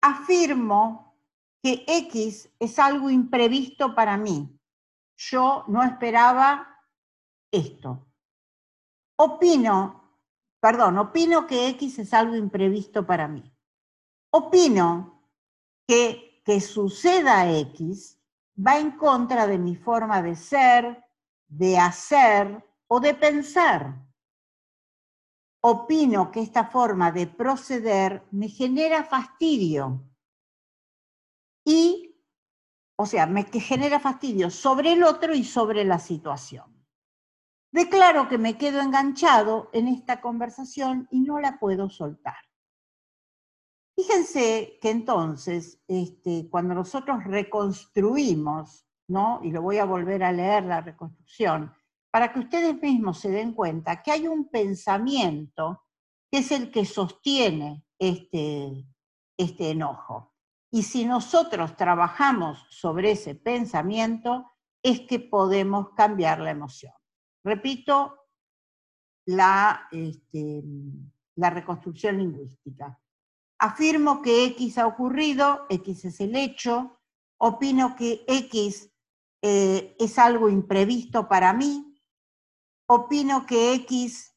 Afirmo 0.01 1.19
que 1.63 1.85
X 1.87 2.51
es 2.59 2.79
algo 2.79 3.11
imprevisto 3.11 3.95
para 3.95 4.17
mí. 4.17 4.60
Yo 5.23 5.65
no 5.69 5.83
esperaba 5.83 6.83
esto. 7.53 8.07
Opino, 9.19 10.19
perdón, 10.59 10.97
opino 10.97 11.47
que 11.47 11.69
X 11.69 11.99
es 11.99 12.15
algo 12.15 12.37
imprevisto 12.37 13.07
para 13.07 13.29
mí. 13.29 13.55
Opino 14.33 15.29
que, 15.87 16.41
que 16.43 16.59
suceda 16.63 17.53
X 17.53 18.19
va 18.57 18.79
en 18.79 18.93
contra 18.93 19.47
de 19.47 19.59
mi 19.59 19.77
forma 19.77 20.23
de 20.23 20.37
ser, 20.37 21.05
de 21.47 21.77
hacer 21.77 22.65
o 22.87 22.99
de 22.99 23.13
pensar. 23.13 24.03
Opino 25.63 26.31
que 26.31 26.41
esta 26.41 26.65
forma 26.65 27.13
de 27.13 27.27
proceder 27.27 28.27
me 28.31 28.49
genera 28.49 29.05
fastidio 29.05 30.03
y, 31.63 32.10
o 33.03 33.07
sea, 33.07 33.25
me 33.25 33.47
que 33.47 33.61
genera 33.61 33.99
fastidio 33.99 34.51
sobre 34.51 34.93
el 34.93 35.05
otro 35.05 35.35
y 35.35 35.43
sobre 35.43 35.87
la 35.87 35.99
situación. 35.99 36.87
Declaro 37.73 38.29
que 38.29 38.37
me 38.37 38.59
quedo 38.59 38.83
enganchado 38.83 39.71
en 39.73 39.89
esta 39.89 40.21
conversación 40.21 41.09
y 41.11 41.21
no 41.21 41.41
la 41.41 41.59
puedo 41.59 41.89
soltar. 41.89 42.37
Fíjense 43.97 44.79
que 44.83 44.91
entonces, 44.91 45.81
este, 45.89 46.51
cuando 46.51 46.75
nosotros 46.75 47.25
reconstruimos, 47.25 48.87
¿no? 49.09 49.41
y 49.43 49.51
lo 49.51 49.63
voy 49.63 49.79
a 49.79 49.87
volver 49.87 50.23
a 50.23 50.31
leer 50.31 50.65
la 50.65 50.83
reconstrucción, 50.83 51.73
para 52.11 52.31
que 52.31 52.41
ustedes 52.41 52.83
mismos 52.83 53.19
se 53.19 53.31
den 53.31 53.55
cuenta 53.55 54.03
que 54.03 54.11
hay 54.11 54.29
un 54.29 54.51
pensamiento 54.51 55.85
que 56.31 56.41
es 56.41 56.53
el 56.53 56.71
que 56.71 56.85
sostiene 56.85 57.83
este, 57.99 58.85
este 59.39 59.71
enojo. 59.71 60.30
Y 60.71 60.85
si 60.85 61.05
nosotros 61.05 61.77
trabajamos 61.77 62.65
sobre 62.71 63.13
ese 63.13 63.35
pensamiento, 63.35 64.53
es 64.83 65.01
que 65.01 65.19
podemos 65.19 65.91
cambiar 65.91 66.41
la 66.41 66.51
emoción. 66.51 66.93
Repito, 67.45 68.21
la, 69.27 69.89
este, 69.91 70.63
la 71.37 71.51
reconstrucción 71.51 72.19
lingüística. 72.19 72.99
Afirmo 73.59 74.23
que 74.23 74.45
X 74.47 74.79
ha 74.79 74.87
ocurrido, 74.87 75.67
X 75.69 76.07
es 76.07 76.21
el 76.21 76.35
hecho, 76.37 77.01
opino 77.39 77.97
que 77.97 78.25
X 78.27 78.91
eh, 79.43 79.97
es 79.99 80.19
algo 80.19 80.49
imprevisto 80.49 81.29
para 81.29 81.53
mí, 81.53 81.99
opino 82.87 83.47
que 83.47 83.75
X, 83.75 84.35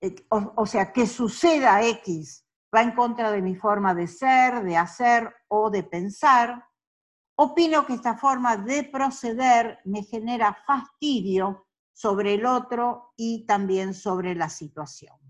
eh, 0.00 0.14
o, 0.28 0.66
sea, 0.66 0.92
que 0.92 1.06
suceda 1.06 1.86
X 1.86 2.46
va 2.74 2.82
en 2.82 2.92
contra 2.92 3.30
de 3.30 3.42
mi 3.42 3.54
forma 3.54 3.94
de 3.94 4.06
ser, 4.06 4.62
de 4.62 4.76
hacer 4.76 5.34
o 5.48 5.70
de 5.70 5.82
pensar, 5.82 6.64
opino 7.36 7.86
que 7.86 7.94
esta 7.94 8.16
forma 8.16 8.56
de 8.56 8.84
proceder 8.84 9.80
me 9.84 10.02
genera 10.02 10.56
fastidio 10.66 11.66
sobre 11.92 12.34
el 12.34 12.46
otro 12.46 13.12
y 13.16 13.44
también 13.46 13.94
sobre 13.94 14.34
la 14.34 14.48
situación 14.48 15.22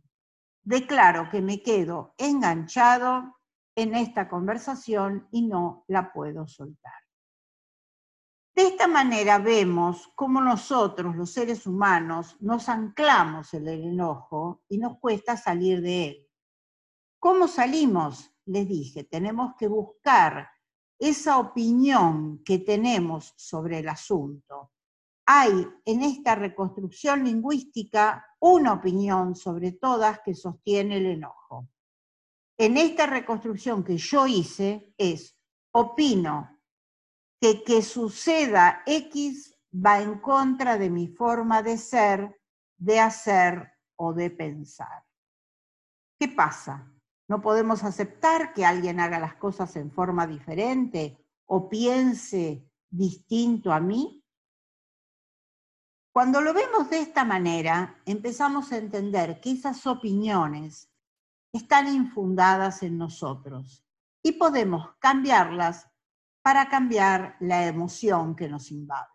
declaro 0.63 1.29
que 1.31 1.43
me 1.43 1.63
quedo 1.63 2.15
enganchado 2.19 3.39
en 3.75 3.95
esta 3.95 4.29
conversación 4.29 5.29
y 5.31 5.43
no 5.43 5.85
la 5.89 6.13
puedo 6.13 6.47
soltar. 6.47 6.93
De 8.55 8.69
esta 8.69 8.87
manera 8.87 9.39
vemos 9.39 10.13
cómo 10.15 10.41
nosotros, 10.43 11.17
los 11.17 11.33
seres 11.33 11.67
humanos, 11.67 12.37
nos 12.41 12.69
anclamos 12.69 13.55
en 13.55 13.67
el 13.67 13.85
enojo 13.85 14.63
y 14.69 14.77
nos 14.77 14.99
cuesta 14.99 15.37
salir 15.39 15.81
de 15.81 16.09
él. 16.09 16.29
¿Cómo 17.23 17.47
salimos? 17.47 18.35
Les 18.47 18.67
dije, 18.67 19.05
tenemos 19.05 19.55
que 19.57 19.69
buscar 19.69 20.51
esa 20.99 21.39
opinión 21.39 22.43
que 22.43 22.59
tenemos 22.59 23.33
sobre 23.37 23.79
el 23.79 23.89
asunto. 23.89 24.73
Hay 25.27 25.69
en 25.85 26.03
esta 26.03 26.35
reconstrucción 26.35 27.23
lingüística 27.23 28.27
una 28.41 28.73
opinión 28.73 29.37
sobre 29.37 29.71
todas 29.71 30.19
que 30.25 30.35
sostiene 30.35 30.97
el 30.97 31.07
enojo. 31.07 31.69
En 32.59 32.77
esta 32.77 33.07
reconstrucción 33.07 33.85
que 33.85 33.99
yo 33.99 34.27
hice 34.27 34.93
es, 34.99 35.39
opino 35.71 36.59
que 37.41 37.63
que 37.63 37.83
suceda 37.83 38.83
X 38.85 39.57
va 39.73 40.03
en 40.03 40.19
contra 40.19 40.77
de 40.77 40.91
mi 40.91 41.07
forma 41.07 41.63
de 41.63 41.79
ser, 41.79 42.41
de 42.79 42.99
hacer 42.99 43.75
o 43.95 44.13
de 44.13 44.29
pensar. 44.29 45.05
¿Qué 46.19 46.27
pasa? 46.27 46.92
¿No 47.33 47.41
podemos 47.41 47.83
aceptar 47.83 48.53
que 48.53 48.67
alguien 48.67 49.01
haga 49.01 49.19
las 49.19 49.37
cosas 49.37 49.75
en 49.77 49.91
forma 49.91 50.27
diferente 50.27 51.17
o 51.47 51.67
piense 51.67 52.71
distinto 52.91 53.73
a 53.73 53.81
mí? 53.81 54.23
Cuando 56.13 56.43
lo 56.43 56.53
vemos 56.53 56.91
de 56.91 57.01
esta 57.01 57.25
manera, 57.25 58.03
empezamos 58.05 58.71
a 58.71 58.77
entender 58.77 59.41
que 59.41 59.53
esas 59.53 59.87
opiniones 59.87 60.93
están 61.55 61.89
infundadas 61.89 62.83
en 62.83 62.99
nosotros 62.99 63.83
y 64.23 64.33
podemos 64.33 64.95
cambiarlas 64.99 65.89
para 66.43 66.69
cambiar 66.69 67.39
la 67.41 67.67
emoción 67.67 68.37
que 68.37 68.47
nos 68.47 68.71
invade. 68.71 69.09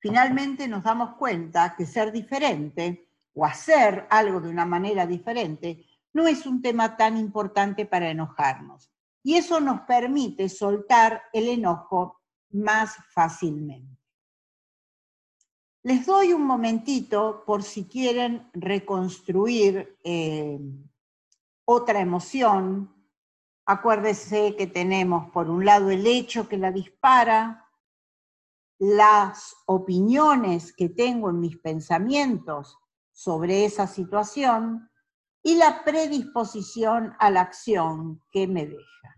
Finalmente 0.00 0.66
nos 0.66 0.82
damos 0.82 1.14
cuenta 1.14 1.76
que 1.76 1.86
ser 1.86 2.10
diferente 2.10 3.11
o 3.34 3.44
hacer 3.44 4.06
algo 4.10 4.40
de 4.40 4.48
una 4.48 4.66
manera 4.66 5.06
diferente 5.06 5.86
no 6.12 6.26
es 6.26 6.46
un 6.46 6.60
tema 6.60 6.96
tan 6.96 7.16
importante 7.16 7.86
para 7.86 8.10
enojarnos. 8.10 8.90
Y 9.22 9.34
eso 9.36 9.60
nos 9.60 9.82
permite 9.82 10.48
soltar 10.48 11.22
el 11.32 11.48
enojo 11.48 12.20
más 12.50 12.96
fácilmente. 13.14 13.98
Les 15.84 16.06
doy 16.06 16.32
un 16.32 16.44
momentito 16.44 17.42
por 17.46 17.62
si 17.62 17.86
quieren 17.86 18.48
reconstruir 18.52 19.98
eh, 20.04 20.60
otra 21.64 22.00
emoción. 22.00 22.94
Acuérdese 23.64 24.54
que 24.56 24.66
tenemos 24.66 25.30
por 25.30 25.48
un 25.48 25.64
lado 25.64 25.90
el 25.90 26.06
hecho 26.06 26.48
que 26.48 26.56
la 26.56 26.70
dispara, 26.70 27.68
las 28.78 29.56
opiniones 29.66 30.72
que 30.72 30.88
tengo 30.88 31.30
en 31.30 31.40
mis 31.40 31.56
pensamientos 31.58 32.78
sobre 33.12 33.64
esa 33.64 33.86
situación 33.86 34.90
y 35.42 35.56
la 35.56 35.84
predisposición 35.84 37.14
a 37.18 37.30
la 37.30 37.42
acción 37.42 38.20
que 38.30 38.46
me 38.46 38.66
deja. 38.66 39.16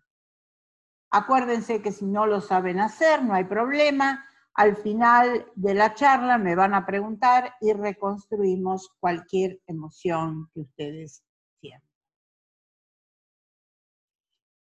Acuérdense 1.11 1.81
que 1.81 1.93
si 1.93 2.07
no 2.07 2.27
lo 2.27 2.41
saben 2.41 2.81
hacer, 2.81 3.23
no 3.23 3.35
hay 3.35 3.45
problema. 3.45 4.27
Al 4.55 4.77
final 4.77 5.47
de 5.55 5.75
la 5.75 5.95
charla 5.95 6.39
me 6.39 6.55
van 6.55 6.75
a 6.75 6.87
preguntar 6.87 7.55
y 7.61 7.73
reconstruimos 7.73 8.91
cualquier 8.99 9.61
emoción 9.67 10.51
que 10.53 10.61
ustedes 10.61 11.23
sientan. 11.61 11.89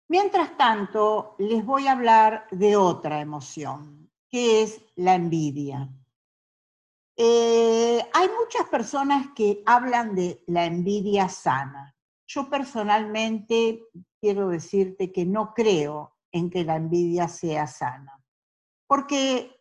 Mientras 0.08 0.56
tanto, 0.56 1.34
les 1.38 1.64
voy 1.64 1.88
a 1.88 1.92
hablar 1.92 2.46
de 2.50 2.76
otra 2.76 3.20
emoción, 3.20 4.10
que 4.28 4.62
es 4.62 4.80
la 4.96 5.14
envidia. 5.14 5.88
Eh, 7.16 8.02
hay 8.12 8.28
muchas 8.40 8.68
personas 8.68 9.28
que 9.36 9.62
hablan 9.66 10.16
de 10.16 10.42
la 10.48 10.64
envidia 10.64 11.28
sana. 11.28 11.94
Yo 12.26 12.50
personalmente 12.50 13.84
quiero 14.20 14.48
decirte 14.48 15.12
que 15.12 15.24
no 15.24 15.54
creo 15.54 16.16
en 16.32 16.50
que 16.50 16.64
la 16.64 16.74
envidia 16.74 17.28
sea 17.28 17.68
sana, 17.68 18.20
porque 18.88 19.54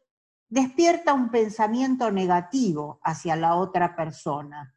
despierta 0.49 1.13
un 1.13 1.29
pensamiento 1.29 2.09
negativo 2.11 2.99
hacia 3.03 3.35
la 3.35 3.55
otra 3.55 3.95
persona. 3.95 4.75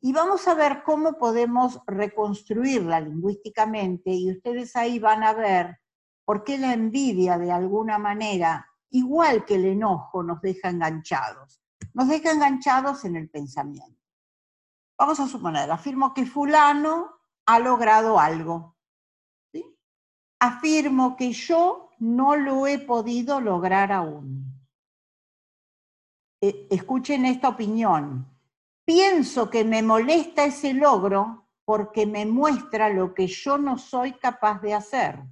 Y 0.00 0.12
vamos 0.12 0.48
a 0.48 0.54
ver 0.54 0.82
cómo 0.82 1.12
podemos 1.12 1.78
reconstruirla 1.86 3.00
lingüísticamente 3.00 4.10
y 4.10 4.32
ustedes 4.32 4.74
ahí 4.74 4.98
van 4.98 5.22
a 5.22 5.32
ver 5.32 5.78
por 6.24 6.42
qué 6.42 6.58
la 6.58 6.72
envidia 6.72 7.38
de 7.38 7.52
alguna 7.52 7.98
manera, 7.98 8.66
igual 8.90 9.44
que 9.44 9.56
el 9.56 9.66
enojo, 9.66 10.24
nos 10.24 10.40
deja 10.40 10.70
enganchados 10.70 11.59
nos 11.94 12.08
deja 12.08 12.32
enganchados 12.32 13.04
en 13.04 13.16
el 13.16 13.28
pensamiento. 13.28 14.00
Vamos 14.98 15.18
a 15.20 15.26
suponer, 15.26 15.70
afirmo 15.70 16.12
que 16.12 16.26
fulano 16.26 17.10
ha 17.46 17.58
logrado 17.58 18.18
algo. 18.18 18.76
Afirmo 20.38 21.16
que 21.16 21.32
yo 21.32 21.90
no 21.98 22.36
lo 22.36 22.66
he 22.66 22.78
podido 22.78 23.40
lograr 23.40 23.92
aún. 23.92 24.60
E, 26.40 26.66
escuchen 26.70 27.26
esta 27.26 27.48
opinión. 27.48 28.26
Pienso 28.84 29.50
que 29.50 29.64
me 29.64 29.82
molesta 29.82 30.44
ese 30.44 30.72
logro 30.72 31.46
porque 31.64 32.06
me 32.06 32.26
muestra 32.26 32.88
lo 32.88 33.14
que 33.14 33.26
yo 33.26 33.58
no 33.58 33.78
soy 33.78 34.12
capaz 34.14 34.60
de 34.60 34.74
hacer. 34.74 35.22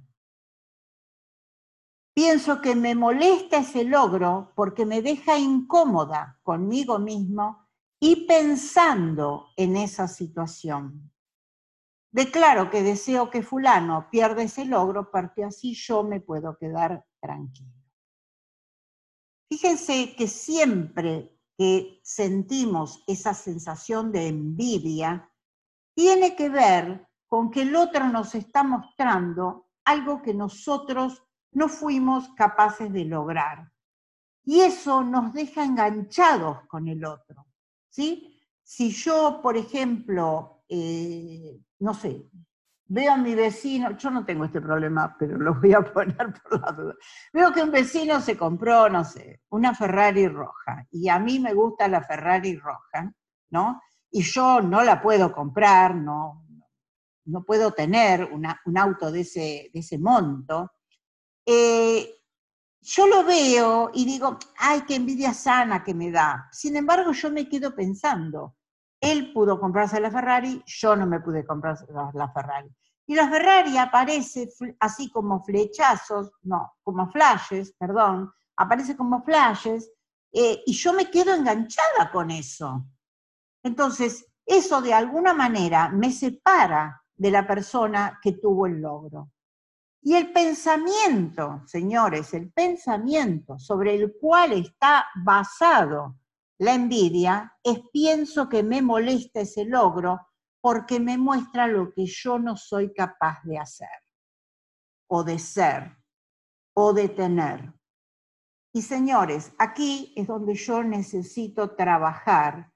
Pienso 2.21 2.59
que 2.59 2.75
me 2.75 2.95
molesta 2.95 3.59
ese 3.59 3.85
logro 3.85 4.51
porque 4.53 4.85
me 4.85 5.01
deja 5.01 5.39
incómoda 5.39 6.37
conmigo 6.43 6.99
mismo 6.99 7.65
y 7.97 8.27
pensando 8.27 9.53
en 9.55 9.77
esa 9.77 10.05
situación. 10.09 11.13
Declaro 12.11 12.69
que 12.69 12.83
deseo 12.83 13.29
que 13.29 13.41
fulano 13.41 14.09
pierda 14.11 14.43
ese 14.43 14.65
logro 14.65 15.09
porque 15.09 15.45
así 15.45 15.73
yo 15.73 16.03
me 16.03 16.19
puedo 16.19 16.57
quedar 16.57 17.05
tranquilo. 17.21 17.71
Fíjense 19.49 20.13
que 20.17 20.27
siempre 20.27 21.39
que 21.57 22.01
sentimos 22.03 23.01
esa 23.07 23.33
sensación 23.33 24.11
de 24.11 24.27
envidia, 24.27 25.31
tiene 25.95 26.35
que 26.35 26.49
ver 26.49 27.07
con 27.29 27.49
que 27.49 27.61
el 27.61 27.77
otro 27.77 28.09
nos 28.09 28.35
está 28.35 28.61
mostrando 28.63 29.69
algo 29.85 30.21
que 30.21 30.33
nosotros 30.33 31.23
no 31.51 31.67
fuimos 31.67 32.29
capaces 32.35 32.91
de 32.91 33.05
lograr. 33.05 33.71
Y 34.43 34.61
eso 34.61 35.03
nos 35.03 35.33
deja 35.33 35.63
enganchados 35.63 36.65
con 36.67 36.87
el 36.87 37.05
otro. 37.05 37.45
¿sí? 37.89 38.39
Si 38.63 38.91
yo, 38.91 39.39
por 39.41 39.57
ejemplo, 39.57 40.63
eh, 40.67 41.59
no 41.79 41.93
sé, 41.93 42.29
veo 42.85 43.13
a 43.13 43.17
mi 43.17 43.35
vecino, 43.35 43.95
yo 43.97 44.09
no 44.09 44.25
tengo 44.25 44.45
este 44.45 44.61
problema, 44.61 45.15
pero 45.17 45.37
lo 45.37 45.55
voy 45.55 45.73
a 45.73 45.81
poner 45.81 46.33
por 46.43 46.61
la 46.61 46.71
duda. 46.71 46.95
Veo 47.31 47.53
que 47.53 47.63
un 47.63 47.71
vecino 47.71 48.19
se 48.19 48.37
compró, 48.37 48.89
no 48.89 49.03
sé, 49.03 49.41
una 49.49 49.73
Ferrari 49.75 50.27
roja, 50.27 50.85
y 50.91 51.09
a 51.09 51.19
mí 51.19 51.39
me 51.39 51.53
gusta 51.53 51.87
la 51.87 52.01
Ferrari 52.01 52.57
roja, 52.57 53.11
¿no? 53.51 53.81
Y 54.11 54.23
yo 54.23 54.61
no 54.61 54.83
la 54.83 55.01
puedo 55.01 55.31
comprar, 55.31 55.95
no, 55.95 56.45
no 57.25 57.43
puedo 57.43 57.71
tener 57.71 58.23
un 58.31 58.77
auto 58.77 59.11
de 59.11 59.21
ese, 59.21 59.69
de 59.71 59.79
ese 59.79 59.99
monto, 59.99 60.71
eh, 61.51 62.15
yo 62.79 63.07
lo 63.07 63.23
veo 63.23 63.89
y 63.91 64.05
digo, 64.05 64.37
ay, 64.59 64.81
qué 64.81 64.93
envidia 64.93 65.33
sana 65.33 65.83
que 65.83 65.95
me 65.95 66.11
da. 66.11 66.47
Sin 66.51 66.75
embargo, 66.75 67.11
yo 67.11 67.31
me 67.31 67.49
quedo 67.49 67.73
pensando, 67.73 68.55
él 69.01 69.33
pudo 69.33 69.59
comprarse 69.59 69.99
la 69.99 70.11
Ferrari, 70.11 70.61
yo 70.67 70.95
no 70.95 71.07
me 71.07 71.19
pude 71.21 71.43
comprar 71.43 71.75
la 72.13 72.31
Ferrari. 72.31 72.69
Y 73.07 73.15
la 73.15 73.27
Ferrari 73.27 73.79
aparece 73.79 74.47
así 74.79 75.09
como 75.09 75.43
flechazos, 75.43 76.31
no, 76.43 76.73
como 76.83 77.09
flashes, 77.09 77.73
perdón, 77.79 78.31
aparece 78.55 78.95
como 78.95 79.23
flashes, 79.23 79.91
eh, 80.31 80.61
y 80.67 80.73
yo 80.73 80.93
me 80.93 81.09
quedo 81.09 81.33
enganchada 81.33 82.11
con 82.11 82.29
eso. 82.29 82.85
Entonces, 83.63 84.27
eso 84.45 84.83
de 84.83 84.93
alguna 84.93 85.33
manera 85.33 85.89
me 85.89 86.11
separa 86.11 87.01
de 87.15 87.31
la 87.31 87.47
persona 87.47 88.19
que 88.21 88.33
tuvo 88.33 88.67
el 88.67 88.79
logro. 88.79 89.31
Y 90.01 90.15
el 90.15 90.31
pensamiento, 90.31 91.61
señores, 91.65 92.33
el 92.33 92.51
pensamiento 92.51 93.59
sobre 93.59 93.95
el 93.95 94.13
cual 94.19 94.53
está 94.53 95.05
basado 95.23 96.15
la 96.59 96.73
envidia 96.73 97.57
es 97.63 97.79
pienso 97.91 98.49
que 98.49 98.63
me 98.63 98.81
molesta 98.81 99.41
ese 99.41 99.63
logro 99.63 100.19
porque 100.61 100.99
me 100.99 101.17
muestra 101.17 101.67
lo 101.67 101.93
que 101.93 102.05
yo 102.05 102.37
no 102.37 102.57
soy 102.57 102.93
capaz 102.93 103.41
de 103.43 103.57
hacer, 103.57 104.03
o 105.07 105.23
de 105.23 105.39
ser, 105.39 105.97
o 106.73 106.91
de 106.91 107.07
tener. 107.07 107.73
Y 108.73 108.81
señores, 108.81 109.53
aquí 109.57 110.13
es 110.17 110.27
donde 110.27 110.53
yo 110.53 110.83
necesito 110.83 111.75
trabajar. 111.75 112.71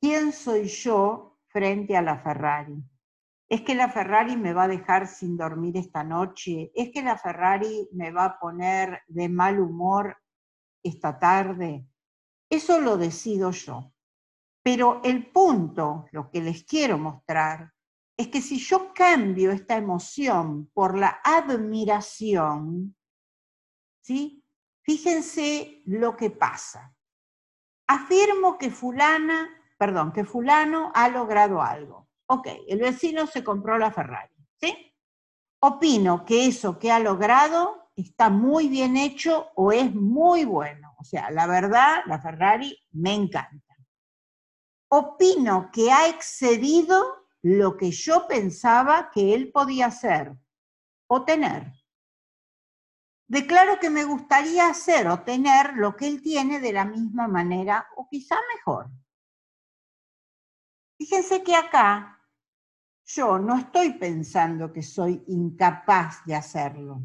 ¿Quién 0.00 0.32
soy 0.32 0.66
yo 0.66 1.38
frente 1.46 1.96
a 1.96 2.02
la 2.02 2.18
Ferrari? 2.18 2.82
Es 3.48 3.62
que 3.62 3.74
la 3.74 3.88
Ferrari 3.88 4.36
me 4.36 4.52
va 4.52 4.64
a 4.64 4.68
dejar 4.68 5.08
sin 5.08 5.36
dormir 5.36 5.76
esta 5.78 6.04
noche, 6.04 6.70
es 6.74 6.90
que 6.90 7.02
la 7.02 7.16
Ferrari 7.16 7.88
me 7.92 8.10
va 8.10 8.24
a 8.26 8.38
poner 8.38 9.02
de 9.06 9.28
mal 9.28 9.58
humor 9.58 10.18
esta 10.82 11.18
tarde. 11.18 11.86
Eso 12.50 12.80
lo 12.80 12.98
decido 12.98 13.50
yo. 13.50 13.92
Pero 14.62 15.00
el 15.02 15.30
punto, 15.30 16.06
lo 16.12 16.30
que 16.30 16.42
les 16.42 16.64
quiero 16.64 16.98
mostrar, 16.98 17.72
es 18.18 18.28
que 18.28 18.42
si 18.42 18.58
yo 18.58 18.92
cambio 18.92 19.50
esta 19.50 19.76
emoción 19.76 20.70
por 20.74 20.98
la 20.98 21.20
admiración, 21.24 22.94
¿sí? 24.02 24.44
Fíjense 24.82 25.82
lo 25.86 26.16
que 26.16 26.30
pasa. 26.30 26.92
Afirmo 27.86 28.58
que 28.58 28.70
fulana, 28.70 29.48
perdón, 29.78 30.12
que 30.12 30.24
fulano 30.24 30.92
ha 30.94 31.08
logrado 31.08 31.62
algo 31.62 32.07
ok, 32.28 32.46
el 32.68 32.80
vecino 32.80 33.26
se 33.26 33.42
compró 33.42 33.78
la 33.78 33.90
Ferrari, 33.90 34.34
¿sí? 34.60 34.94
Opino 35.60 36.24
que 36.24 36.46
eso 36.46 36.78
que 36.78 36.92
ha 36.92 36.98
logrado 36.98 37.90
está 37.96 38.30
muy 38.30 38.68
bien 38.68 38.96
hecho 38.96 39.50
o 39.56 39.72
es 39.72 39.92
muy 39.92 40.44
bueno. 40.44 40.94
O 40.98 41.04
sea, 41.04 41.30
la 41.30 41.46
verdad, 41.46 42.02
la 42.06 42.20
Ferrari 42.20 42.78
me 42.92 43.14
encanta. 43.14 43.76
Opino 44.90 45.70
que 45.72 45.90
ha 45.90 46.08
excedido 46.08 47.26
lo 47.42 47.76
que 47.76 47.90
yo 47.90 48.26
pensaba 48.28 49.10
que 49.10 49.34
él 49.34 49.50
podía 49.50 49.86
hacer 49.86 50.32
o 51.08 51.24
tener. 51.24 51.72
Declaro 53.26 53.78
que 53.78 53.90
me 53.90 54.04
gustaría 54.04 54.68
hacer 54.68 55.08
o 55.08 55.22
tener 55.22 55.74
lo 55.74 55.96
que 55.96 56.06
él 56.06 56.22
tiene 56.22 56.60
de 56.60 56.72
la 56.72 56.84
misma 56.84 57.28
manera 57.28 57.86
o 57.96 58.08
quizá 58.08 58.36
mejor. 58.54 58.90
Fíjense 60.98 61.42
que 61.42 61.54
acá 61.54 62.17
yo 63.08 63.38
no 63.38 63.56
estoy 63.56 63.94
pensando 63.94 64.70
que 64.70 64.82
soy 64.82 65.24
incapaz 65.28 66.24
de 66.26 66.34
hacerlo. 66.34 67.02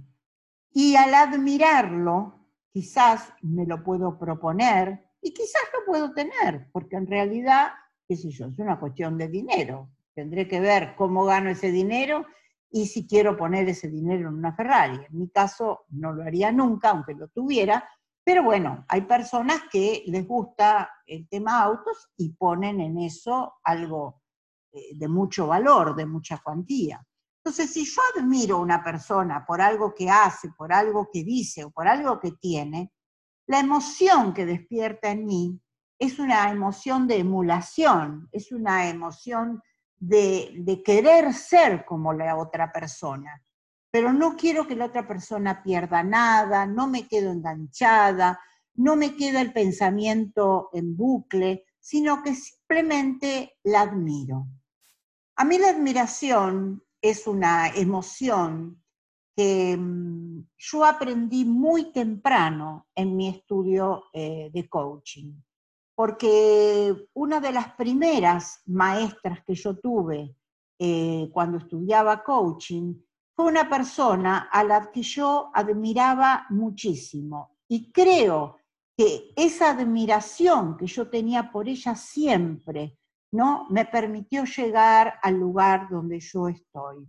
Y 0.74 0.96
al 0.98 1.14
admirarlo, 1.14 2.50
quizás 2.72 3.32
me 3.42 3.66
lo 3.66 3.84
puedo 3.84 4.20
proponer 4.20 5.12
y 5.22 5.34
quizás 5.34 5.62
lo 5.74 5.86
puedo 5.86 6.14
tener, 6.14 6.70
porque 6.74 6.98
en 6.98 7.08
realidad, 7.08 7.72
qué 8.06 8.18
sé 8.18 8.30
yo, 8.32 8.48
es 8.48 8.60
una 8.60 8.80
cuestión 8.80 9.18
de 9.18 9.30
dinero. 9.30 9.92
Tendré 10.14 10.48
que 10.48 10.60
ver 10.60 10.94
cómo 10.98 11.24
gano 11.24 11.50
ese 11.50 11.72
dinero 11.72 12.26
y 12.70 12.88
si 12.88 13.08
quiero 13.08 13.38
poner 13.38 13.70
ese 13.70 13.90
dinero 13.90 14.28
en 14.28 14.36
una 14.36 14.54
Ferrari. 14.54 15.06
En 15.10 15.18
mi 15.18 15.30
caso 15.30 15.86
no 15.90 16.12
lo 16.12 16.24
haría 16.24 16.52
nunca, 16.52 16.90
aunque 16.90 17.14
lo 17.14 17.30
tuviera, 17.30 17.88
pero 18.26 18.44
bueno, 18.44 18.84
hay 18.90 19.02
personas 19.02 19.62
que 19.72 20.04
les 20.08 20.28
gusta 20.28 20.90
el 21.06 21.30
tema 21.30 21.62
autos 21.62 22.10
y 22.18 22.34
ponen 22.34 22.82
en 22.82 22.98
eso 22.98 23.54
algo 23.64 24.23
de 24.96 25.08
mucho 25.08 25.48
valor, 25.48 25.96
de 25.96 26.06
mucha 26.06 26.40
cuantía. 26.40 27.06
Entonces, 27.44 27.74
si 27.74 27.86
yo 27.86 28.02
admiro 28.16 28.56
a 28.56 28.62
una 28.62 28.84
persona 28.84 29.46
por 29.46 29.62
algo 29.62 29.94
que 29.94 30.10
hace, 30.10 30.50
por 30.58 30.72
algo 30.72 31.10
que 31.12 31.24
dice 31.24 31.66
o 31.66 31.72
por 31.72 31.88
algo 31.88 32.20
que 32.20 32.32
tiene, 32.32 32.92
la 33.48 33.60
emoción 33.60 34.34
que 34.34 34.46
despierta 34.46 35.12
en 35.12 35.26
mí 35.26 35.60
es 36.00 36.20
una 36.20 36.50
emoción 36.50 37.08
de 37.08 37.18
emulación, 37.18 38.30
es 38.32 38.52
una 38.52 38.90
emoción 38.90 39.62
de, 40.00 40.82
querer 40.86 41.34
ser 41.34 41.86
como 41.86 42.14
la 42.14 42.38
otra 42.38 42.72
persona, 42.72 43.42
pero 43.92 44.12
no 44.12 44.36
quiero 44.36 44.68
que 44.68 44.76
la 44.76 44.86
otra 44.86 45.08
persona 45.08 45.62
pierda 45.62 46.04
nada, 46.04 46.66
no 46.66 46.88
me 46.88 47.08
quedo 47.08 47.32
enganchada, 47.32 48.40
no 48.76 48.96
me 48.96 49.16
queda 49.16 49.42
el 49.42 49.54
pensamiento 49.54 50.70
en 50.74 50.98
bucle, 50.98 51.66
sino 51.80 52.24
que 52.24 52.36
simplemente 52.36 53.54
la 53.64 53.82
admiro. 53.82 54.48
A 55.36 55.46
mí 55.46 55.58
la 55.58 55.70
admiración 55.70 56.84
es 57.02 57.28
una 57.28 57.70
emoción 57.70 58.84
que 59.36 59.76
mm, 59.78 60.48
yo 60.58 60.86
aprendí 60.86 61.44
muy 61.46 61.92
temprano 61.92 62.88
en 62.96 63.16
mi 63.16 63.30
estudio 63.30 64.06
eh, 64.14 64.50
de 64.54 64.70
coaching 64.70 65.34
porque 65.96 67.08
una 67.14 67.40
de 67.40 67.52
las 67.52 67.74
primeras 67.76 68.62
maestras 68.66 69.44
que 69.46 69.54
yo 69.54 69.78
tuve 69.78 70.36
eh, 70.80 71.30
cuando 71.32 71.58
estudiaba 71.58 72.24
coaching 72.24 72.96
fue 73.36 73.46
una 73.46 73.70
persona 73.70 74.50
a 74.52 74.64
la 74.64 74.92
que 74.92 75.02
yo 75.02 75.52
admiraba 75.54 76.46
muchísimo. 76.50 77.58
Y 77.68 77.92
creo 77.92 78.58
que 78.96 79.34
esa 79.36 79.72
admiración 79.72 80.78
que 80.78 80.86
yo 80.86 81.10
tenía 81.10 81.52
por 81.52 81.68
ella 81.68 81.96
siempre, 81.96 82.98
¿no? 83.34 83.68
Me 83.70 83.86
permitió 83.86 84.46
llegar 84.46 85.20
al 85.22 85.36
lugar 85.36 85.90
donde 85.90 86.20
yo 86.20 86.48
estoy. 86.48 87.06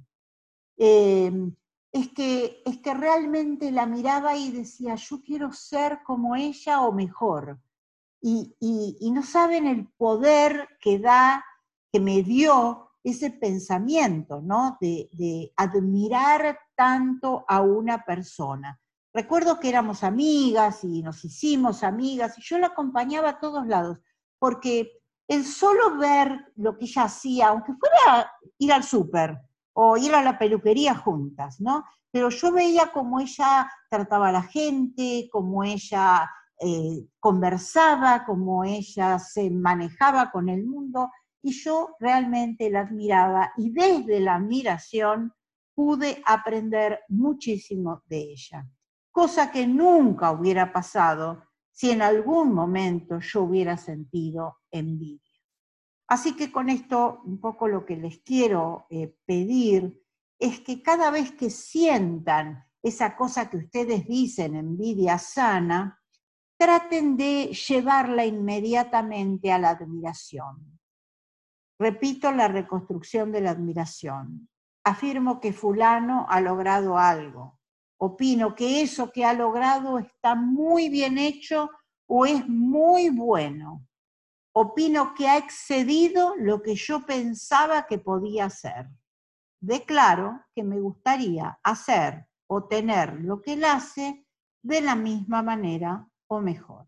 Em, 0.77 1.55
es, 1.93 2.09
que, 2.09 2.63
es 2.65 2.79
que 2.79 2.95
realmente 2.95 3.71
la 3.71 3.87
miraba 3.87 4.37
y 4.37 4.51
decía, 4.51 4.97
yo 4.97 5.23
quiero 5.23 5.53
ser 5.53 6.01
como 6.03 6.35
ella 6.35 6.81
o 6.81 6.93
mejor 6.93 7.61
y, 8.27 9.11
no 9.13 9.23
saben 9.23 9.67
el 9.67 9.87
poder 9.99 10.69
que 10.81 10.99
da, 10.99 11.45
que 11.93 12.01
me 12.01 12.23
dio 12.23 12.91
ese 13.03 13.31
pensamiento, 13.31 14.41
¿no? 14.41 14.79
De, 14.81 15.53
admirar 15.57 16.59
tanto 16.75 17.45
a 17.47 17.61
una 17.61 18.03
persona. 18.05 18.81
Recuerdo 19.13 19.61
que 19.61 19.69
éramos 19.69 20.03
amigas 20.03 20.85
y 20.85 21.03
nos 21.03 21.25
hicimos 21.25 21.85
amigas 21.85 22.39
y 22.39 22.43
yo 22.43 22.59
la 22.59 22.69
acompañaba 22.69 23.29
a 23.29 23.39
todos 23.39 23.67
lados, 23.67 23.99
porque 24.39 25.03
el 25.29 25.45
solo 25.45 25.97
ver 25.97 26.53
lo 26.57 26.77
que 26.77 26.85
ella 26.85 27.05
hacía, 27.05 27.49
aunque 27.49 27.73
fuera 27.75 28.31
ir 28.59 28.73
al 28.73 28.83
súper 28.83 29.39
o 29.73 29.97
ir 29.97 30.15
a 30.15 30.23
la 30.23 30.39
peluquería 30.39 30.95
juntas, 30.95 31.61
¿no? 31.61 31.85
Pero 32.11 32.29
yo 32.29 32.53
veía 32.53 32.93
cómo 32.93 33.21
ella 33.21 33.69
trataba 33.91 34.29
a 34.29 34.33
la 34.33 34.43
gente, 34.43 35.29
cómo 35.33 35.65
ella 35.65 36.31
eh, 36.61 37.07
conversaba, 37.19 38.25
cómo 38.25 38.65
ella 38.65 39.19
se 39.19 39.51
manejaba 39.51 40.31
con 40.31 40.49
el 40.49 40.65
mundo, 40.65 41.11
y 41.43 41.53
yo 41.53 41.97
realmente 41.99 42.71
la 42.71 42.81
admiraba 42.81 43.53
y 43.57 43.71
desde 43.71 44.21
la 44.21 44.37
admiración 44.37 45.33
pude 45.75 46.23
aprender 46.25 47.01
muchísimo 47.09 48.03
de 48.07 48.33
ella, 48.33 48.67
cosa 49.11 49.51
que 49.51 49.67
nunca 49.67 50.31
hubiera 50.31 50.73
pasado 50.73 51.43
si 51.75 51.91
en 51.91 52.03
algún 52.03 52.55
momento 52.55 53.19
yo 53.19 53.43
hubiera 53.43 53.77
sentido 53.77 54.61
envidia. 54.71 55.21
Así 56.07 56.37
que 56.37 56.53
con 56.53 56.69
esto 56.71 57.21
un 57.25 57.41
poco 57.41 57.67
lo 57.67 57.85
que 57.85 57.97
les 57.97 58.21
quiero 58.21 58.87
eh, 58.91 59.17
pedir 59.27 60.01
es 60.39 60.61
que 60.61 60.83
cada 60.83 61.11
vez 61.11 61.33
que 61.33 61.51
sientan 61.51 62.65
esa 62.81 63.17
cosa 63.17 63.51
que 63.51 63.57
ustedes 63.57 64.07
dicen, 64.07 64.55
envidia 64.55 65.19
sana, 65.19 66.01
traten 66.57 67.17
de 67.17 67.47
llevarla 67.47 68.25
inmediatamente 68.25 69.51
a 69.51 69.59
la 69.59 69.71
admiración. 69.71 70.79
Repito 71.81 72.31
la 72.31 72.47
reconstrucción 72.47 73.33
de 73.33 73.41
la 73.41 73.51
admiración. 73.51 74.49
Afirmo 74.85 75.41
que 75.41 75.53
fulano 75.53 76.27
ha 76.29 76.41
logrado 76.41 76.99
algo. 76.99 77.59
Opino 77.99 78.55
que 78.55 78.83
eso 78.83 79.11
que 79.13 79.25
ha 79.25 79.33
logrado 79.33 79.99
está 79.99 80.35
muy 80.35 80.89
bien 80.89 81.19
hecho 81.19 81.71
o 82.07 82.27
es 82.27 82.47
muy 82.49 83.09
bueno. 83.09 83.87
Opino 84.53 85.15
que 85.15 85.29
ha 85.29 85.37
excedido 85.37 86.35
lo 86.37 86.63
que 86.63 86.75
yo 86.75 87.05
pensaba 87.05 87.87
que 87.87 87.99
podía 87.99 88.47
hacer. 88.47 88.89
Declaro 89.61 90.45
que 90.55 90.63
me 90.63 90.81
gustaría 90.81 91.59
hacer 91.63 92.27
o 92.47 92.65
tener 92.65 93.21
lo 93.21 93.41
que 93.41 93.55
él 93.55 93.65
hace 93.65 94.27
de 94.63 94.81
la 94.81 94.95
misma 94.95 95.43
manera 95.43 96.09
o 96.27 96.41
mejor. 96.41 96.87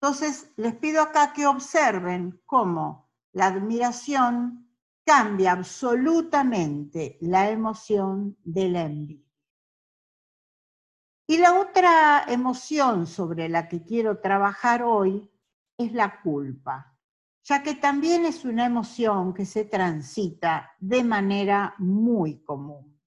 Entonces, 0.00 0.52
les 0.56 0.74
pido 0.76 1.02
acá 1.02 1.32
que 1.32 1.46
observen 1.46 2.40
cómo 2.44 3.10
la 3.32 3.46
admiración 3.46 4.65
cambia 5.06 5.52
absolutamente 5.52 7.16
la 7.20 7.48
emoción 7.48 8.36
de 8.42 8.68
la. 8.68 8.90
Y 11.28 11.38
la 11.38 11.60
otra 11.60 12.24
emoción 12.26 13.06
sobre 13.06 13.48
la 13.48 13.68
que 13.68 13.84
quiero 13.84 14.18
trabajar 14.18 14.82
hoy 14.82 15.30
es 15.78 15.92
la 15.92 16.20
culpa, 16.22 16.98
ya 17.44 17.62
que 17.62 17.76
también 17.76 18.26
es 18.26 18.44
una 18.44 18.66
emoción 18.66 19.32
que 19.32 19.46
se 19.46 19.64
transita 19.64 20.72
de 20.80 21.04
manera 21.04 21.76
muy 21.78 22.42
común. 22.42 23.00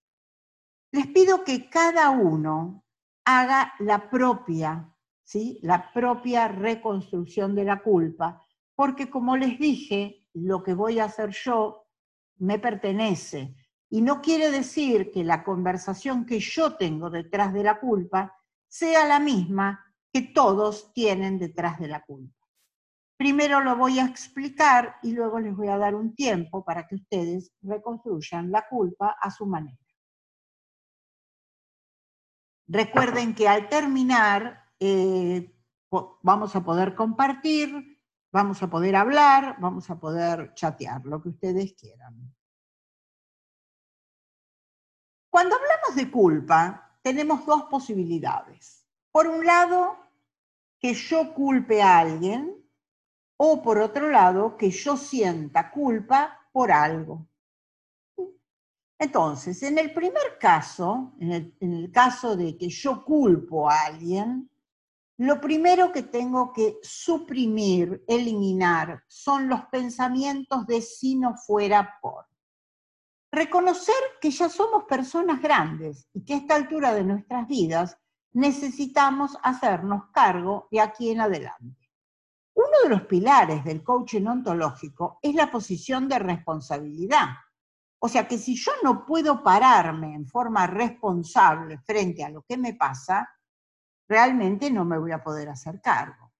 Les 0.93 1.07
pido 1.07 1.43
que 1.43 1.69
cada 1.69 2.11
uno 2.11 2.85
haga 3.25 3.73
la 3.79 4.09
propia, 4.09 4.89
¿sí? 5.23 5.59
la 5.63 5.91
propia 5.91 6.47
reconstrucción 6.47 7.53
de 7.55 7.65
la 7.65 7.83
culpa, 7.83 8.41
porque 8.73 9.09
como 9.09 9.35
les 9.35 9.59
dije, 9.59 10.25
lo 10.33 10.63
que 10.63 10.73
voy 10.73 10.99
a 10.99 11.05
hacer 11.05 11.31
yo 11.31 11.88
me 12.39 12.59
pertenece. 12.59 13.55
Y 13.89 14.01
no 14.01 14.21
quiere 14.21 14.51
decir 14.51 15.11
que 15.11 15.23
la 15.23 15.43
conversación 15.43 16.25
que 16.25 16.39
yo 16.39 16.75
tengo 16.75 17.09
detrás 17.09 17.53
de 17.53 17.63
la 17.63 17.79
culpa 17.79 18.35
sea 18.67 19.05
la 19.05 19.19
misma 19.19 19.83
que 20.11 20.21
todos 20.21 20.93
tienen 20.93 21.39
detrás 21.39 21.79
de 21.79 21.87
la 21.87 22.03
culpa. 22.03 22.35
Primero 23.17 23.61
lo 23.61 23.75
voy 23.75 23.99
a 23.99 24.05
explicar 24.05 24.95
y 25.03 25.11
luego 25.11 25.39
les 25.39 25.55
voy 25.55 25.67
a 25.67 25.77
dar 25.77 25.93
un 25.93 26.15
tiempo 26.15 26.63
para 26.63 26.87
que 26.87 26.95
ustedes 26.95 27.51
reconstruyan 27.61 28.51
la 28.51 28.65
culpa 28.67 29.17
a 29.21 29.29
su 29.29 29.45
manera. 29.45 29.77
Recuerden 32.67 33.33
que 33.33 33.47
al 33.47 33.67
terminar 33.67 34.63
eh, 34.79 35.51
vamos 36.21 36.55
a 36.55 36.63
poder 36.63 36.95
compartir, 36.95 37.88
vamos 38.31 38.61
a 38.61 38.69
poder 38.69 38.95
hablar, 38.95 39.57
vamos 39.59 39.89
a 39.89 39.99
poder 39.99 40.53
chatear, 40.53 41.05
lo 41.05 41.21
que 41.21 41.29
ustedes 41.29 41.73
quieran. 41.73 42.33
Cuando 45.29 45.55
hablamos 45.55 45.95
de 45.95 46.09
culpa, 46.09 46.97
tenemos 47.01 47.45
dos 47.45 47.63
posibilidades. 47.63 48.85
Por 49.11 49.27
un 49.27 49.45
lado, 49.45 49.97
que 50.79 50.93
yo 50.93 51.33
culpe 51.33 51.81
a 51.81 51.99
alguien, 51.99 52.55
o 53.37 53.61
por 53.61 53.77
otro 53.77 54.09
lado, 54.09 54.57
que 54.57 54.69
yo 54.69 54.97
sienta 54.97 55.71
culpa 55.71 56.47
por 56.51 56.71
algo. 56.71 57.27
Entonces, 58.97 59.63
en 59.63 59.77
el 59.77 59.93
primer 59.93 60.37
caso, 60.37 61.13
en 61.19 61.53
el, 61.61 61.91
caso 61.91 62.35
de 62.35 62.57
que 62.57 62.67
yo 62.67 63.05
culpo 63.05 63.69
a 63.69 63.85
alguien, 63.85 64.49
lo 65.19 65.41
primero 65.41 65.91
que 65.91 66.03
tengo 66.03 66.53
que 66.53 66.79
suprimir, 66.81 68.05
eliminar, 68.07 69.03
son 69.09 69.49
los 69.49 69.65
pensamientos 69.65 70.65
de 70.65 70.81
si 70.81 71.15
no 71.15 71.35
fuera 71.35 71.97
por. 72.01 72.25
reconocer 73.29 73.95
que 74.21 74.31
ya 74.31 74.47
somos 74.47 74.85
personas 74.85 75.41
grandes 75.41 76.07
y 76.13 76.23
que 76.23 76.33
a 76.33 76.37
esta 76.37 76.55
altura 76.55 76.93
de 76.93 77.03
nuestras 77.03 77.47
vidas 77.47 77.97
necesitamos 78.31 79.37
hacernos 79.43 80.05
cargo 80.13 80.69
de 80.71 80.79
aquí 80.79 81.09
en 81.09 81.19
adelante. 81.19 81.91
Uno 82.55 82.83
de 82.83 82.89
los 82.89 83.01
pilares 83.01 83.63
del 83.65 83.83
coaching 83.83 84.25
ontológico 84.25 85.19
es 85.21 85.35
la 85.35 85.51
posición 85.51 86.07
de 86.07 86.19
responsabilidad. 86.19 87.27
O 87.99 88.07
sea 88.07 88.25
que 88.25 88.37
si 88.37 88.55
yo 88.55 88.71
no 88.83 89.05
puedo 89.05 89.43
pararme 89.43 90.15
en 90.15 90.25
forma 90.25 90.65
responsable 90.65 91.77
frente 91.79 92.23
a 92.23 92.29
lo 92.29 92.41
que 92.43 92.57
me 92.57 92.73
pasa, 92.73 93.29
realmente 94.09 94.71
no 94.71 94.83
me 94.83 94.97
voy 94.97 95.11
a 95.11 95.23
poder 95.23 95.47
hacer 95.49 95.79
cargo. 95.81 96.33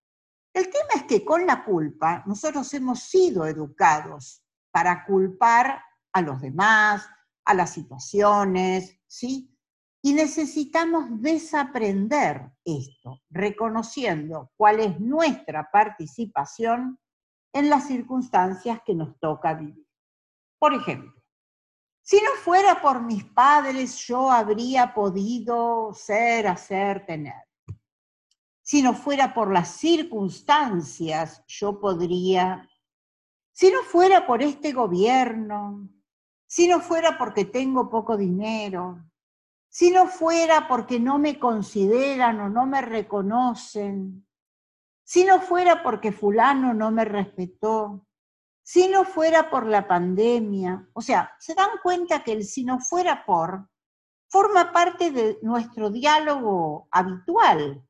El 0.53 0.65
tema 0.65 0.89
es 0.95 1.03
que 1.03 1.23
con 1.23 1.45
la 1.45 1.63
culpa 1.63 2.23
nosotros 2.25 2.73
hemos 2.73 3.01
sido 3.01 3.45
educados 3.45 4.43
para 4.71 5.05
culpar 5.05 5.82
a 6.12 6.21
los 6.21 6.41
demás, 6.41 7.08
a 7.45 7.53
las 7.53 7.71
situaciones, 7.71 8.99
¿sí? 9.08 9.55
Y 10.01 10.13
necesitamos 10.13 11.21
desaprender 11.21 12.51
esto, 12.65 13.21
reconociendo 13.29 14.51
cuál 14.55 14.79
es 14.79 14.99
nuestra 14.99 15.69
participación 15.71 16.99
en 17.53 17.69
las 17.69 17.88
circunstancias 17.88 18.82
que 18.86 18.95
nos 18.95 19.19
toca 19.19 19.53
vivir. 19.53 19.86
Por 20.58 20.73
ejemplo, 20.73 21.21
si 22.01 22.17
no 22.17 22.32
fuera 22.43 22.82
por 22.82 23.01
mis 23.01 23.23
padres, 23.23 23.97
yo 24.08 24.32
habría 24.32 24.93
podido 24.93 25.93
ser, 25.93 26.47
hacer, 26.47 27.05
tener. 27.05 27.49
Si 28.69 28.84
no 28.84 28.93
fuera 28.93 29.34
por 29.34 29.51
las 29.51 29.77
circunstancias, 29.77 31.43
yo 31.47 31.79
podría. 31.79 32.69
Si 33.51 33.71
no 33.71 33.82
fuera 33.82 34.27
por 34.27 34.43
este 34.43 34.73
gobierno, 34.73 35.89
si 36.45 36.67
no 36.67 36.79
fuera 36.79 37.17
porque 37.17 37.45
tengo 37.45 37.89
poco 37.89 38.15
dinero, 38.15 39.03
si 39.69 39.89
no 39.89 40.05
fuera 40.05 40.67
porque 40.67 40.99
no 40.99 41.17
me 41.17 41.39
consideran 41.39 42.41
o 42.41 42.49
no 42.49 42.67
me 42.67 42.84
reconocen, 42.84 44.27
si 45.03 45.23
no 45.25 45.41
fuera 45.41 45.82
porque 45.82 46.12
fulano 46.12 46.71
no 46.71 46.91
me 46.91 47.05
respetó, 47.05 48.05
si 48.62 48.88
no 48.88 49.03
fuera 49.03 49.49
por 49.49 49.65
la 49.65 49.88
pandemia, 49.88 50.88
o 50.93 51.01
sea, 51.01 51.34
se 51.39 51.55
dan 51.55 51.71
cuenta 51.82 52.23
que 52.23 52.34
el 52.34 52.43
si 52.43 52.65
no 52.65 52.79
fuera 52.79 53.25
por 53.25 53.67
forma 54.27 54.71
parte 54.71 55.10
de 55.10 55.39
nuestro 55.41 55.89
diálogo 55.89 56.88
habitual. 56.91 57.84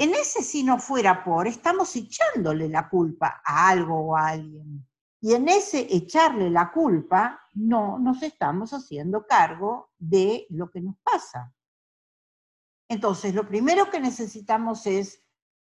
En 0.00 0.14
ese 0.14 0.42
si 0.42 0.62
no 0.62 0.78
fuera 0.78 1.22
por, 1.22 1.46
estamos 1.46 1.94
echándole 1.94 2.70
la 2.70 2.88
culpa 2.88 3.42
a 3.44 3.68
algo 3.68 3.98
o 4.00 4.16
a 4.16 4.28
alguien. 4.28 4.88
Y 5.20 5.34
en 5.34 5.46
ese 5.46 5.86
echarle 5.90 6.48
la 6.48 6.72
culpa, 6.72 7.38
no 7.52 7.98
nos 7.98 8.22
estamos 8.22 8.72
haciendo 8.72 9.26
cargo 9.26 9.90
de 9.98 10.46
lo 10.48 10.70
que 10.70 10.80
nos 10.80 10.96
pasa. 11.02 11.54
Entonces, 12.88 13.34
lo 13.34 13.46
primero 13.46 13.90
que 13.90 14.00
necesitamos 14.00 14.86
es, 14.86 15.22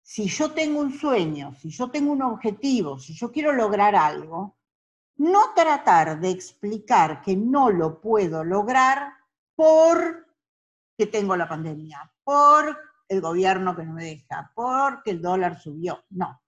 si 0.04 0.28
yo 0.28 0.52
tengo 0.54 0.80
un 0.80 0.94
sueño, 0.94 1.56
si 1.56 1.72
yo 1.72 1.90
tengo 1.90 2.12
un 2.12 2.22
objetivo, 2.22 3.00
si 3.00 3.16
yo 3.16 3.32
quiero 3.32 3.52
lograr 3.52 3.96
algo, 3.96 4.60
no 5.16 5.56
tratar 5.56 6.20
de 6.20 6.30
explicar 6.30 7.24
que 7.24 7.36
no 7.36 7.72
lo 7.72 8.00
puedo 8.00 8.44
lograr 8.44 9.12
por 9.56 10.28
que 10.96 11.08
tengo 11.08 11.36
la 11.36 11.50
pandemia, 11.50 12.14
por 12.24 12.89
el 13.10 13.22
gobierno 13.22 13.76
que 13.76 13.84
no 13.84 13.94
me 13.94 14.06
deja, 14.06 14.52
porque 14.56 15.12
el 15.12 15.22
dólar 15.22 15.60
subió. 15.60 16.06
No, 16.10 16.40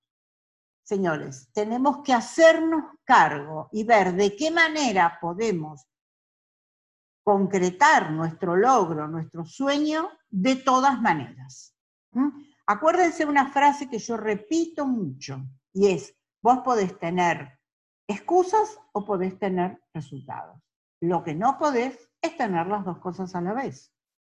señores, 0.83 1.49
tenemos 1.53 2.03
que 2.03 2.13
hacernos 2.13 2.83
cargo 3.03 3.67
y 3.71 3.83
ver 3.83 4.13
de 4.13 4.35
qué 4.35 4.51
manera 4.51 5.17
podemos 5.19 5.87
concretar 7.23 8.11
nuestro 8.11 8.55
logro, 8.55 9.07
nuestro 9.07 9.45
sueño, 9.45 10.09
de 10.29 10.55
todas 10.55 11.01
maneras. 11.01 11.75
Acuérdense 12.65 13.25
una 13.25 13.51
frase 13.51 13.89
que 13.89 13.99
yo 13.99 14.17
repito 14.17 14.85
mucho, 14.85 15.43
y 15.73 15.87
es, 15.87 16.15
vos 16.41 16.59
podés 16.59 16.97
tener 16.99 17.59
excusas 18.07 18.79
o 18.93 19.05
podés 19.05 19.37
tener 19.37 19.81
resultados. 19.93 20.59
Lo 21.01 21.23
que 21.23 21.33
no 21.33 21.57
podés 21.57 22.09
es 22.21 22.37
tener 22.37 22.67
las 22.67 22.85
dos 22.85 22.99
cosas 22.99 23.33
a 23.35 23.41
la 23.41 23.53
vez. 23.53 23.91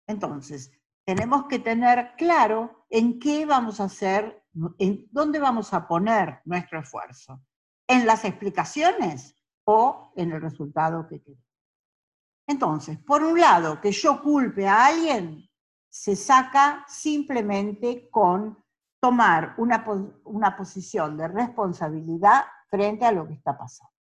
Entonces, 0.07 0.71
tenemos 1.07 1.45
que 1.47 1.59
tener 1.59 2.15
claro 2.17 2.85
en 2.89 3.19
qué 3.19 3.45
vamos 3.45 3.79
a 3.79 3.85
hacer 3.85 4.43
¿En 4.79 5.07
dónde 5.11 5.39
vamos 5.39 5.73
a 5.73 5.87
poner 5.87 6.41
nuestro 6.45 6.79
esfuerzo? 6.79 7.41
¿En 7.87 8.05
las 8.05 8.25
explicaciones 8.25 9.35
o 9.65 10.11
en 10.15 10.31
el 10.31 10.41
resultado 10.41 11.07
que 11.07 11.21
queremos? 11.21 11.45
Entonces, 12.47 12.97
por 12.97 13.23
un 13.23 13.39
lado, 13.39 13.79
que 13.79 13.91
yo 13.91 14.21
culpe 14.21 14.67
a 14.67 14.87
alguien 14.87 15.47
se 15.89 16.15
saca 16.15 16.85
simplemente 16.87 18.09
con 18.09 18.63
tomar 18.99 19.53
una, 19.57 19.85
una 20.23 20.55
posición 20.55 21.17
de 21.17 21.27
responsabilidad 21.27 22.45
frente 22.69 23.05
a 23.05 23.11
lo 23.11 23.27
que 23.27 23.33
está 23.33 23.57
pasando. 23.57 23.93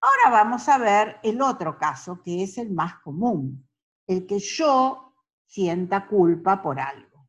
Ahora 0.00 0.30
vamos 0.30 0.68
a 0.68 0.78
ver 0.78 1.20
el 1.22 1.40
otro 1.42 1.76
caso, 1.76 2.22
que 2.22 2.42
es 2.42 2.56
el 2.56 2.70
más 2.70 3.00
común, 3.00 3.68
el 4.06 4.26
que 4.26 4.38
yo 4.38 5.09
sienta 5.50 6.06
culpa 6.06 6.62
por 6.62 6.78
algo. 6.78 7.28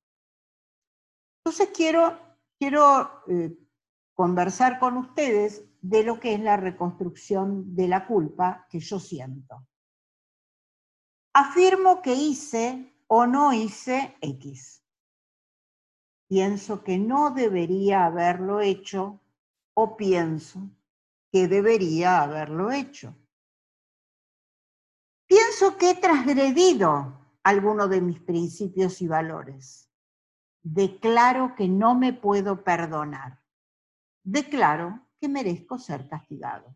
Entonces 1.44 1.70
quiero, 1.76 2.20
quiero 2.60 3.24
eh, 3.28 3.58
conversar 4.14 4.80
con 4.80 4.98
ustedes 4.98 5.66
de 5.82 6.04
lo 6.04 6.20
que 6.20 6.36
es 6.36 6.40
la 6.40 6.56
reconstrucción 6.56 7.76
de 7.76 7.88
la 7.88 8.06
culpa 8.06 8.68
que 8.70 8.80
yo 8.80 9.00
siento. 9.00 9.66
Afirmo 11.34 12.04
que 12.04 12.14
hice 12.14 12.96
o 13.08 13.26
no 13.26 13.54
hice 13.54 14.16
X. 14.22 14.84
Pienso 16.30 16.84
que 16.84 17.00
no 17.00 17.32
debería 17.32 18.06
haberlo 18.06 18.62
hecho 18.62 19.20
o 19.74 19.98
pienso 19.98 20.70
que 21.32 21.48
debería 21.48 22.22
haberlo 22.22 22.72
hecho. 22.72 23.16
Pienso 25.26 25.76
que 25.78 25.92
he 25.92 25.96
transgredido 25.96 27.21
alguno 27.44 27.88
de 27.88 28.02
mis 28.02 28.20
principios 28.20 29.02
y 29.02 29.08
valores 29.08 29.92
declaro 30.64 31.56
que 31.56 31.68
no 31.68 31.96
me 31.96 32.14
puedo 32.14 32.64
perdonar. 32.64 33.42
Declaro 34.24 35.08
que 35.20 35.28
merezco 35.28 35.78
ser 35.78 36.08
castigado. 36.08 36.76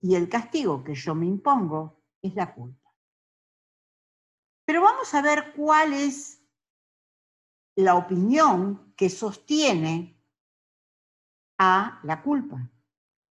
Y 0.00 0.14
el 0.14 0.28
castigo 0.28 0.84
que 0.84 0.94
yo 0.94 1.14
me 1.14 1.26
impongo 1.26 2.02
es 2.20 2.34
la 2.34 2.54
culpa. 2.54 2.94
Pero 4.66 4.82
vamos 4.82 5.12
a 5.14 5.22
ver 5.22 5.54
cuál 5.54 5.92
es 5.92 6.42
la 7.76 7.96
opinión 7.96 8.94
que 8.96 9.08
sostiene 9.08 10.22
a 11.58 12.00
la 12.02 12.22
culpa. 12.22 12.70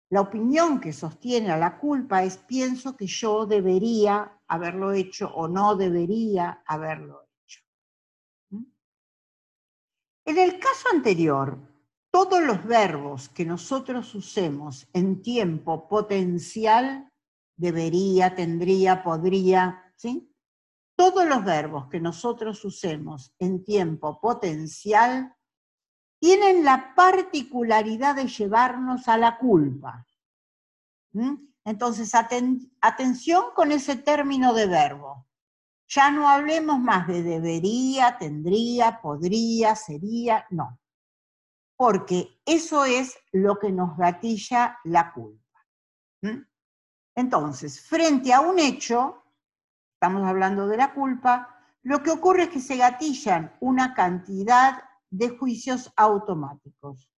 La 0.09 0.21
opinión 0.21 0.79
que 0.79 0.93
sostiene 0.93 1.51
a 1.51 1.57
la 1.57 1.77
culpa 1.77 2.23
es 2.23 2.37
pienso 2.37 2.95
que 2.95 3.07
yo 3.07 3.45
debería 3.45 4.34
haberlo 4.47 4.91
hecho 4.91 5.33
o 5.33 5.47
no 5.47 5.75
debería 5.75 6.63
haberlo 6.65 7.25
En 10.27 10.39
el 10.39 10.59
caso 10.59 10.89
anterior, 10.91 11.59
todos 12.09 12.41
los 12.41 12.65
verbos 12.65 13.29
que 13.29 13.45
nosotros 13.45 14.15
usemos 14.15 14.87
en 14.91 15.21
tiempo 15.21 15.87
potencial, 15.87 17.11
debería, 17.55 18.33
tendría, 18.33 19.03
podría, 19.03 19.93
¿sí? 19.95 20.33
Todos 20.97 21.27
los 21.27 21.43
verbos 21.43 21.87
que 21.89 21.99
nosotros 21.99 22.65
usemos 22.65 23.35
en 23.37 23.63
tiempo 23.63 24.19
potencial 24.19 25.35
tienen 26.19 26.65
la 26.65 26.95
particularidad 26.95 28.15
de 28.15 28.27
llevarnos 28.27 29.07
a 29.07 29.17
la 29.17 29.37
culpa. 29.37 30.07
Entonces, 31.65 32.13
atención 32.81 33.45
con 33.55 33.71
ese 33.71 33.95
término 33.95 34.53
de 34.53 34.67
verbo. 34.67 35.27
Ya 35.87 36.11
no 36.11 36.29
hablemos 36.29 36.79
más 36.79 37.07
de 37.07 37.23
debería, 37.23 38.17
tendría, 38.17 39.01
podría, 39.01 39.75
sería, 39.75 40.45
no. 40.51 40.79
Porque 41.75 42.39
eso 42.45 42.85
es 42.85 43.17
lo 43.31 43.57
que 43.57 43.71
nos 43.71 43.97
gatilla 43.97 44.77
la 44.83 45.11
culpa. 45.11 45.65
Entonces, 47.15 47.81
frente 47.81 48.33
a 48.33 48.41
un 48.41 48.59
hecho, 48.59 49.23
estamos 49.93 50.27
hablando 50.27 50.67
de 50.67 50.77
la 50.77 50.93
culpa, 50.93 51.55
lo 51.81 52.01
que 52.01 52.11
ocurre 52.11 52.43
es 52.43 52.49
que 52.49 52.61
se 52.61 52.77
gatillan 52.77 53.55
una 53.59 53.93
cantidad 53.93 54.83
de 55.09 55.29
juicios 55.29 55.91
automáticos. 55.95 57.09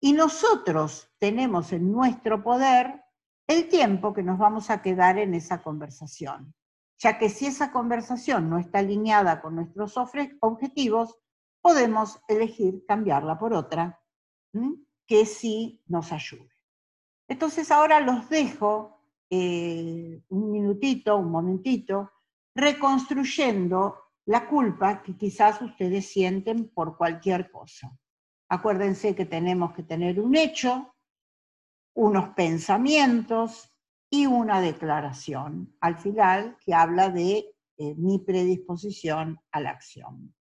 Y 0.00 0.12
nosotros 0.12 1.10
tenemos 1.18 1.72
en 1.72 1.90
nuestro 1.90 2.42
poder 2.42 3.02
el 3.48 3.68
tiempo 3.68 4.14
que 4.14 4.22
nos 4.22 4.38
vamos 4.38 4.70
a 4.70 4.80
quedar 4.80 5.18
en 5.18 5.34
esa 5.34 5.62
conversación 5.62 6.54
ya 6.98 7.18
que 7.18 7.28
si 7.28 7.46
esa 7.46 7.70
conversación 7.70 8.50
no 8.50 8.58
está 8.58 8.80
alineada 8.80 9.40
con 9.40 9.54
nuestros 9.54 9.94
objetivos, 9.96 11.16
podemos 11.60 12.20
elegir 12.28 12.84
cambiarla 12.86 13.38
por 13.38 13.52
otra 13.52 14.00
que 15.06 15.24
sí 15.24 15.82
nos 15.86 16.12
ayude. 16.12 16.50
Entonces 17.28 17.70
ahora 17.70 18.00
los 18.00 18.28
dejo 18.28 19.00
eh, 19.30 20.22
un 20.28 20.50
minutito, 20.50 21.16
un 21.16 21.30
momentito, 21.30 22.10
reconstruyendo 22.54 23.96
la 24.26 24.48
culpa 24.48 25.02
que 25.02 25.16
quizás 25.16 25.62
ustedes 25.62 26.10
sienten 26.10 26.68
por 26.70 26.96
cualquier 26.96 27.50
cosa. 27.50 27.96
Acuérdense 28.48 29.14
que 29.14 29.26
tenemos 29.26 29.72
que 29.72 29.82
tener 29.82 30.18
un 30.20 30.34
hecho, 30.34 30.94
unos 31.98 32.28
pensamientos 32.28 33.76
y 34.08 34.26
una 34.26 34.60
declaración 34.60 35.74
al 35.80 35.98
final 35.98 36.56
que 36.64 36.72
habla 36.72 37.08
de 37.08 37.52
eh, 37.76 37.94
mi 37.96 38.20
predisposición 38.20 39.40
a 39.50 39.60
la 39.60 39.70
acción. 39.70 40.32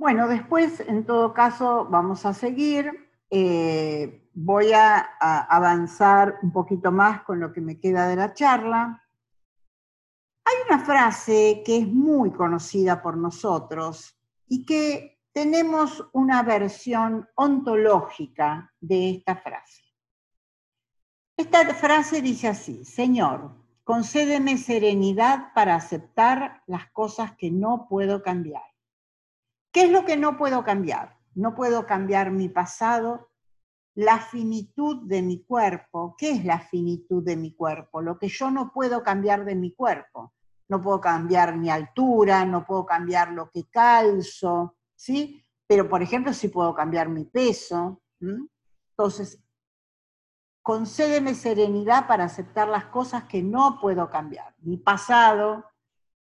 Bueno, 0.00 0.28
después, 0.28 0.80
en 0.80 1.04
todo 1.04 1.34
caso, 1.34 1.84
vamos 1.90 2.24
a 2.24 2.32
seguir. 2.32 2.90
Eh, 3.28 4.30
voy 4.32 4.72
a, 4.72 4.96
avanzar 4.96 6.38
un 6.40 6.52
poquito 6.52 6.90
más 6.90 7.22
con 7.22 7.38
lo 7.38 7.52
que 7.52 7.60
me 7.60 7.78
queda 7.78 8.08
de 8.08 8.16
la 8.16 8.32
charla. 8.32 9.06
Hay 10.46 10.54
una 10.66 10.82
frase 10.82 11.62
que 11.66 11.76
es 11.76 11.86
muy 11.86 12.30
conocida 12.30 13.02
por 13.02 13.18
nosotros 13.18 14.18
y 14.48 14.64
que 14.64 15.20
tenemos 15.34 16.08
una 16.14 16.42
versión 16.44 17.28
ontológica 17.34 18.72
de 18.80 19.10
esta 19.10 19.36
frase. 19.36 19.82
Esta 21.36 21.74
frase 21.74 22.22
dice 22.22 22.48
así, 22.48 22.86
Señor, 22.86 23.54
concédeme 23.84 24.56
serenidad 24.56 25.52
para 25.52 25.74
aceptar 25.74 26.62
las 26.66 26.90
cosas 26.90 27.36
que 27.36 27.50
no 27.50 27.86
puedo 27.86 28.22
cambiar 28.22 28.69
¿Qué 29.72 29.84
es 29.84 29.90
lo 29.90 30.04
que 30.04 30.16
no 30.16 30.36
puedo 30.36 30.64
cambiar? 30.64 31.16
No 31.34 31.54
puedo 31.54 31.86
cambiar 31.86 32.30
mi 32.30 32.48
pasado, 32.48 33.30
la 33.94 34.18
finitud 34.18 35.06
de 35.06 35.22
mi 35.22 35.44
cuerpo. 35.44 36.14
¿Qué 36.18 36.30
es 36.30 36.44
la 36.44 36.58
finitud 36.58 37.22
de 37.22 37.36
mi 37.36 37.54
cuerpo? 37.54 38.00
Lo 38.00 38.18
que 38.18 38.28
yo 38.28 38.50
no 38.50 38.72
puedo 38.72 39.02
cambiar 39.02 39.44
de 39.44 39.54
mi 39.54 39.72
cuerpo. 39.74 40.32
No 40.68 40.80
puedo 40.80 41.00
cambiar 41.00 41.56
mi 41.56 41.70
altura, 41.70 42.44
no 42.44 42.64
puedo 42.64 42.86
cambiar 42.86 43.32
lo 43.32 43.50
que 43.50 43.68
calzo, 43.68 44.76
¿sí? 44.94 45.44
Pero, 45.66 45.88
por 45.88 46.02
ejemplo, 46.02 46.32
sí 46.32 46.48
puedo 46.48 46.74
cambiar 46.74 47.08
mi 47.08 47.24
peso. 47.24 48.02
Entonces, 48.20 49.42
concédeme 50.62 51.34
serenidad 51.34 52.06
para 52.06 52.24
aceptar 52.24 52.68
las 52.68 52.86
cosas 52.86 53.24
que 53.24 53.42
no 53.42 53.78
puedo 53.80 54.10
cambiar. 54.10 54.54
Mi 54.58 54.76
pasado, 54.76 55.64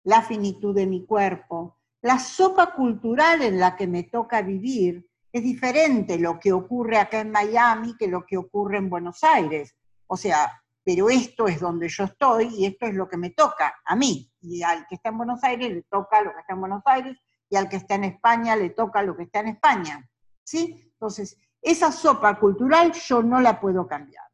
la 0.04 0.22
finitud 0.22 0.74
de 0.74 0.86
mi 0.86 1.04
cuerpo, 1.04 1.77
la 2.02 2.18
sopa 2.18 2.72
cultural 2.74 3.42
en 3.42 3.58
la 3.58 3.76
que 3.76 3.86
me 3.86 4.04
toca 4.04 4.42
vivir 4.42 5.08
es 5.32 5.42
diferente 5.42 6.18
lo 6.18 6.38
que 6.38 6.52
ocurre 6.52 6.98
acá 6.98 7.20
en 7.20 7.30
Miami 7.30 7.96
que 7.96 8.06
lo 8.06 8.24
que 8.24 8.36
ocurre 8.36 8.78
en 8.78 8.88
Buenos 8.88 9.22
Aires. 9.24 9.76
O 10.06 10.16
sea, 10.16 10.62
pero 10.84 11.10
esto 11.10 11.48
es 11.48 11.60
donde 11.60 11.88
yo 11.88 12.04
estoy 12.04 12.46
y 12.54 12.66
esto 12.66 12.86
es 12.86 12.94
lo 12.94 13.08
que 13.08 13.16
me 13.16 13.30
toca 13.30 13.74
a 13.84 13.94
mí. 13.94 14.32
Y 14.40 14.62
al 14.62 14.86
que 14.86 14.94
está 14.94 15.10
en 15.10 15.18
Buenos 15.18 15.42
Aires 15.44 15.70
le 15.70 15.82
toca 15.82 16.22
lo 16.22 16.32
que 16.32 16.40
está 16.40 16.54
en 16.54 16.60
Buenos 16.60 16.82
Aires 16.86 17.18
y 17.50 17.56
al 17.56 17.68
que 17.68 17.76
está 17.76 17.96
en 17.96 18.04
España 18.04 18.56
le 18.56 18.70
toca 18.70 19.02
lo 19.02 19.16
que 19.16 19.24
está 19.24 19.40
en 19.40 19.48
España. 19.48 20.08
¿Sí? 20.44 20.90
Entonces, 20.92 21.38
esa 21.60 21.92
sopa 21.92 22.38
cultural 22.38 22.92
yo 22.92 23.22
no 23.22 23.40
la 23.40 23.60
puedo 23.60 23.86
cambiar. 23.86 24.24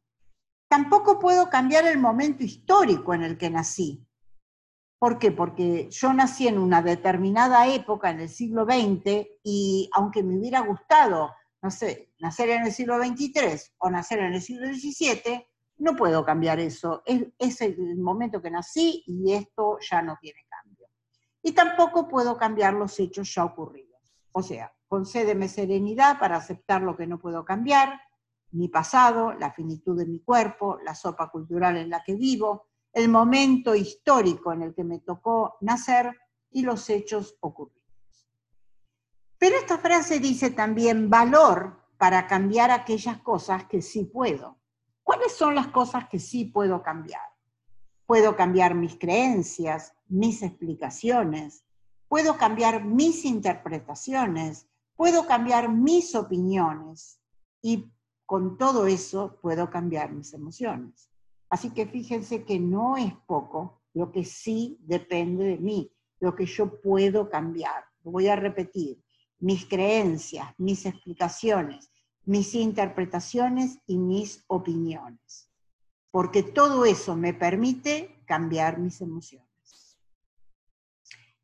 Tampoco 0.69 1.19
puedo 1.19 1.49
cambiar 1.49 1.85
el 1.87 1.97
momento 1.97 2.43
histórico 2.43 3.13
en 3.13 3.23
el 3.23 3.37
que 3.37 3.49
nací. 3.49 4.07
¿Por 5.05 5.19
qué? 5.19 5.31
Porque 5.31 5.87
yo 5.91 6.13
nací 6.13 6.47
en 6.47 6.57
una 6.57 6.81
determinada 6.81 7.67
época, 7.67 8.09
en 8.09 8.21
el 8.21 8.27
siglo 8.27 8.65
XX, 8.65 9.27
y 9.43 9.87
aunque 9.93 10.23
me 10.23 10.35
hubiera 10.35 10.61
gustado, 10.61 11.29
no 11.61 11.69
sé, 11.69 12.15
nacer 12.17 12.49
en 12.49 12.65
el 12.65 12.71
siglo 12.71 12.97
XXIII 12.97 13.75
o 13.77 13.91
nacer 13.91 14.17
en 14.17 14.33
el 14.33 14.41
siglo 14.41 14.65
XVII, 14.65 15.45
no 15.77 15.95
puedo 15.95 16.25
cambiar 16.25 16.59
eso. 16.59 17.03
Es, 17.05 17.23
es 17.37 17.61
el 17.61 17.97
momento 17.97 18.41
que 18.41 18.49
nací 18.49 19.03
y 19.05 19.31
esto 19.33 19.77
ya 19.79 20.01
no 20.01 20.17
tiene 20.19 20.43
cambio. 20.49 20.87
Y 21.43 21.51
tampoco 21.51 22.07
puedo 22.07 22.35
cambiar 22.35 22.73
los 22.73 22.99
hechos 22.99 23.31
ya 23.31 23.45
ocurridos. 23.45 24.01
O 24.31 24.41
sea, 24.41 24.73
concédeme 24.87 25.49
serenidad 25.49 26.17
para 26.17 26.37
aceptar 26.37 26.81
lo 26.81 26.97
que 26.97 27.05
no 27.05 27.19
puedo 27.19 27.45
cambiar, 27.45 28.01
mi 28.49 28.69
pasado, 28.69 29.33
la 29.33 29.51
finitud 29.51 29.95
de 29.99 30.07
mi 30.07 30.21
cuerpo, 30.21 30.79
la 30.83 30.95
sopa 30.95 31.29
cultural 31.29 31.77
en 31.77 31.91
la 31.91 32.03
que 32.03 32.15
vivo, 32.15 32.69
el 32.95 33.09
momento 33.09 33.75
histórico 33.75 34.53
en 34.53 34.61
el 34.61 34.73
que 34.73 34.85
me 34.85 34.99
tocó 34.99 35.57
nacer 35.59 36.17
y 36.49 36.61
los 36.61 36.89
hechos 36.89 37.35
ocurridos. 37.41 37.83
Pero 39.37 39.57
esta 39.57 39.77
frase 39.77 40.19
dice 40.21 40.51
también 40.51 41.09
valor 41.09 41.81
para 41.97 42.25
cambiar 42.25 42.71
aquellas 42.71 43.19
cosas 43.19 43.65
que 43.65 43.81
sí 43.81 44.05
puedo. 44.05 44.57
¿Cuáles 45.03 45.33
son 45.33 45.55
las 45.55 45.67
cosas 45.67 46.07
que 46.07 46.19
sí 46.19 46.45
puedo 46.45 46.81
cambiar? 46.81 47.21
Puedo 48.05 48.37
cambiar 48.37 48.75
mis 48.75 48.97
creencias, 48.97 49.93
mis 50.07 50.41
explicaciones, 50.41 51.65
puedo 52.07 52.37
cambiar 52.37 52.85
mis 52.85 53.25
interpretaciones, 53.25 54.67
puedo 54.95 55.27
cambiar 55.27 55.67
mis 55.67 56.15
opiniones 56.15 57.19
y 57.61 57.91
con 58.25 58.57
todo 58.57 58.87
eso 58.87 59.37
puedo 59.41 59.69
cambiar 59.69 60.13
mis 60.13 60.33
emociones. 60.33 61.09
Así 61.49 61.71
que 61.71 61.85
fíjense 61.85 62.43
que 62.43 62.59
no 62.59 62.97
es 62.97 63.13
poco 63.27 63.81
lo 63.93 64.11
que 64.11 64.25
sí 64.25 64.77
depende 64.81 65.45
de 65.45 65.57
mí, 65.57 65.91
lo 66.19 66.35
que 66.35 66.45
yo 66.45 66.81
puedo 66.81 67.29
cambiar. 67.29 67.85
Voy 68.03 68.27
a 68.27 68.35
repetir, 68.35 69.01
mis 69.39 69.65
creencias, 69.65 70.53
mis 70.57 70.85
explicaciones, 70.85 71.91
mis 72.23 72.55
interpretaciones 72.55 73.79
y 73.85 73.97
mis 73.97 74.43
opiniones. 74.47 75.49
Porque 76.11 76.43
todo 76.43 76.85
eso 76.85 77.15
me 77.15 77.33
permite 77.33 78.23
cambiar 78.25 78.79
mis 78.79 79.01
emociones. 79.01 79.99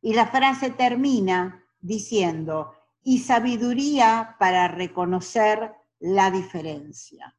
Y 0.01 0.13
la 0.13 0.27
frase 0.27 0.71
termina 0.71 1.63
diciendo, 1.79 2.73
y 3.03 3.19
sabiduría 3.19 4.35
para 4.39 4.67
reconocer 4.67 5.73
la 5.99 6.31
diferencia 6.31 7.35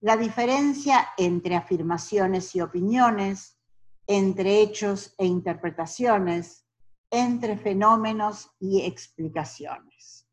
la 0.00 0.16
diferencia 0.16 1.08
entre 1.16 1.56
afirmaciones 1.56 2.54
y 2.54 2.60
opiniones, 2.60 3.58
entre 4.06 4.62
hechos 4.62 5.14
e 5.18 5.26
interpretaciones, 5.26 6.64
entre 7.10 7.56
fenómenos 7.56 8.50
y 8.60 8.82
explicaciones. 8.82 10.26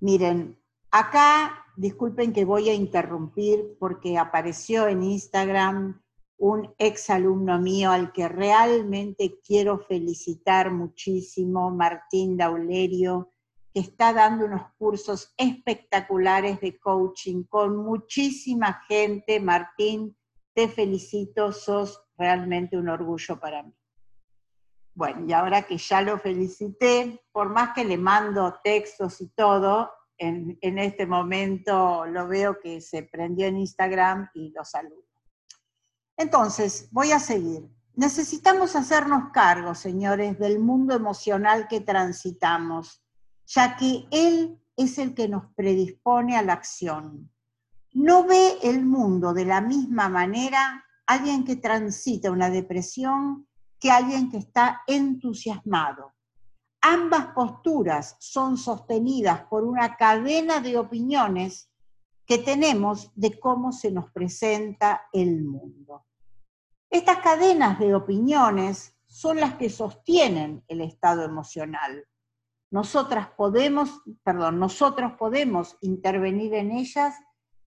Miren, 0.00 0.58
acá, 0.90 1.64
disculpen 1.76 2.32
que 2.32 2.44
voy 2.44 2.68
a 2.68 2.74
interrumpir 2.74 3.76
porque 3.78 4.18
apareció 4.18 4.88
en 4.88 5.02
Instagram 5.02 6.00
un 6.38 6.72
ex 6.78 7.10
alumno 7.10 7.58
mío 7.60 7.90
al 7.90 8.12
que 8.12 8.28
realmente 8.28 9.40
quiero 9.44 9.78
felicitar 9.78 10.70
muchísimo, 10.70 11.70
Martín 11.70 12.36
Daulerio, 12.36 13.32
que 13.72 13.80
está 13.80 14.12
dando 14.12 14.46
unos 14.46 14.62
cursos 14.78 15.34
espectaculares 15.36 16.60
de 16.60 16.78
coaching 16.78 17.44
con 17.44 17.76
muchísima 17.76 18.82
gente. 18.88 19.40
Martín, 19.40 20.16
te 20.54 20.68
felicito, 20.68 21.52
sos 21.52 22.02
realmente 22.16 22.76
un 22.76 22.88
orgullo 22.88 23.38
para 23.38 23.62
mí. 23.62 23.72
Bueno, 24.94 25.24
y 25.28 25.32
ahora 25.32 25.62
que 25.62 25.78
ya 25.78 26.02
lo 26.02 26.18
felicité, 26.18 27.22
por 27.30 27.50
más 27.50 27.72
que 27.72 27.84
le 27.84 27.96
mando 27.96 28.58
textos 28.64 29.20
y 29.20 29.28
todo, 29.28 29.92
en, 30.16 30.58
en 30.60 30.78
este 30.78 31.06
momento 31.06 32.04
lo 32.06 32.26
veo 32.26 32.58
que 32.60 32.80
se 32.80 33.04
prendió 33.04 33.46
en 33.46 33.58
Instagram 33.58 34.28
y 34.34 34.50
lo 34.50 34.64
saludo. 34.64 35.04
Entonces, 36.16 36.88
voy 36.90 37.12
a 37.12 37.20
seguir. 37.20 37.62
necesitamos 37.94 38.74
hacernos 38.74 39.30
cargo, 39.32 39.74
señores, 39.74 40.38
del 40.38 40.58
mundo 40.58 40.94
emocional 40.94 41.68
que 41.68 41.80
transitamos, 41.80 43.04
ya 43.48 43.76
que 43.76 44.06
él 44.10 44.60
es 44.76 44.98
el 44.98 45.14
que 45.14 45.28
nos 45.28 45.52
predispone 45.54 46.36
a 46.36 46.42
la 46.42 46.52
acción. 46.52 47.30
No 47.92 48.24
ve 48.24 48.58
el 48.62 48.84
mundo 48.84 49.32
de 49.32 49.46
la 49.46 49.60
misma 49.60 50.08
manera 50.08 50.84
alguien 51.06 51.44
que 51.44 51.56
transita 51.56 52.30
una 52.30 52.50
depresión 52.50 53.48
que 53.80 53.90
alguien 53.90 54.30
que 54.30 54.38
está 54.38 54.82
entusiasmado. 54.86 56.12
Ambas 56.80 57.28
posturas 57.28 58.16
son 58.20 58.56
sostenidas 58.56 59.44
por 59.44 59.64
una 59.64 59.96
cadena 59.96 60.60
de 60.60 60.78
opiniones 60.78 61.70
que 62.26 62.38
tenemos 62.38 63.10
de 63.14 63.40
cómo 63.40 63.72
se 63.72 63.90
nos 63.90 64.10
presenta 64.12 65.08
el 65.12 65.42
mundo. 65.44 66.04
Estas 66.90 67.18
cadenas 67.18 67.78
de 67.78 67.94
opiniones 67.94 68.94
son 69.06 69.40
las 69.40 69.54
que 69.54 69.70
sostienen 69.70 70.62
el 70.68 70.82
estado 70.82 71.22
emocional. 71.22 72.04
Nosotras 72.70 73.28
podemos, 73.36 74.02
perdón, 74.22 74.58
nosotros 74.58 75.12
podemos 75.18 75.76
intervenir 75.80 76.54
en 76.54 76.72
ellas 76.72 77.14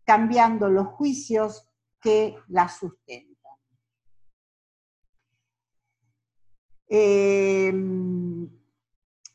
cambiando 0.06 0.70
los 0.70 0.88
juicios 0.88 1.68
que 2.00 2.38
las 2.48 2.78
sustentan. 2.78 3.56
Eh, 6.88 7.74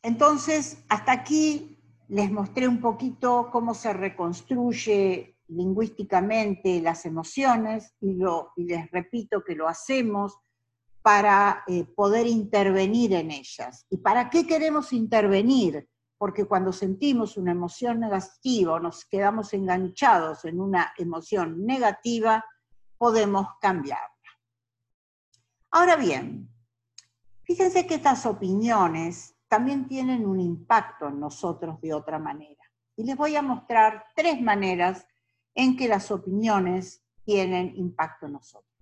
entonces, 0.02 0.84
hasta 0.88 1.12
aquí 1.12 1.76
les 2.08 2.30
mostré 2.30 2.68
un 2.68 2.80
poquito 2.80 3.48
cómo 3.50 3.74
se 3.74 3.92
reconstruye 3.92 5.36
lingüísticamente 5.48 6.80
las 6.80 7.06
emociones 7.06 7.94
y, 8.00 8.18
les 8.56 8.90
repito 8.90 9.42
que 9.42 9.54
lo 9.54 9.68
hacemos 9.68 10.38
para 11.06 11.62
eh, 11.68 11.84
poder 11.84 12.26
intervenir 12.26 13.12
en 13.12 13.30
ellas. 13.30 13.86
¿Y 13.88 13.98
para 13.98 14.28
qué 14.28 14.44
queremos 14.44 14.92
intervenir? 14.92 15.88
Porque 16.18 16.46
cuando 16.46 16.72
sentimos 16.72 17.36
una 17.36 17.52
emoción 17.52 18.00
negativa 18.00 18.72
o 18.72 18.80
nos 18.80 19.04
quedamos 19.04 19.54
enganchados 19.54 20.44
en 20.46 20.60
una 20.60 20.92
emoción 20.98 21.64
negativa, 21.64 22.44
podemos 22.98 23.46
cambiarla. 23.60 24.10
Ahora 25.70 25.94
bien, 25.94 26.50
Fíjense 27.46 27.86
que 27.86 27.94
estas 27.94 28.26
opiniones 28.26 29.36
también 29.46 29.86
tienen 29.86 30.26
un 30.26 30.40
impacto 30.40 31.06
en 31.06 31.20
nosotros 31.20 31.80
de 31.80 31.94
otra 31.94 32.18
manera. 32.18 32.64
Y 32.96 33.04
les 33.04 33.16
voy 33.16 33.36
a 33.36 33.42
mostrar 33.42 34.06
tres 34.16 34.42
maneras 34.42 35.06
en 35.54 35.76
que 35.76 35.86
las 35.86 36.10
opiniones 36.10 37.04
tienen 37.24 37.72
impacto 37.76 38.26
en 38.26 38.32
nosotros. 38.32 38.75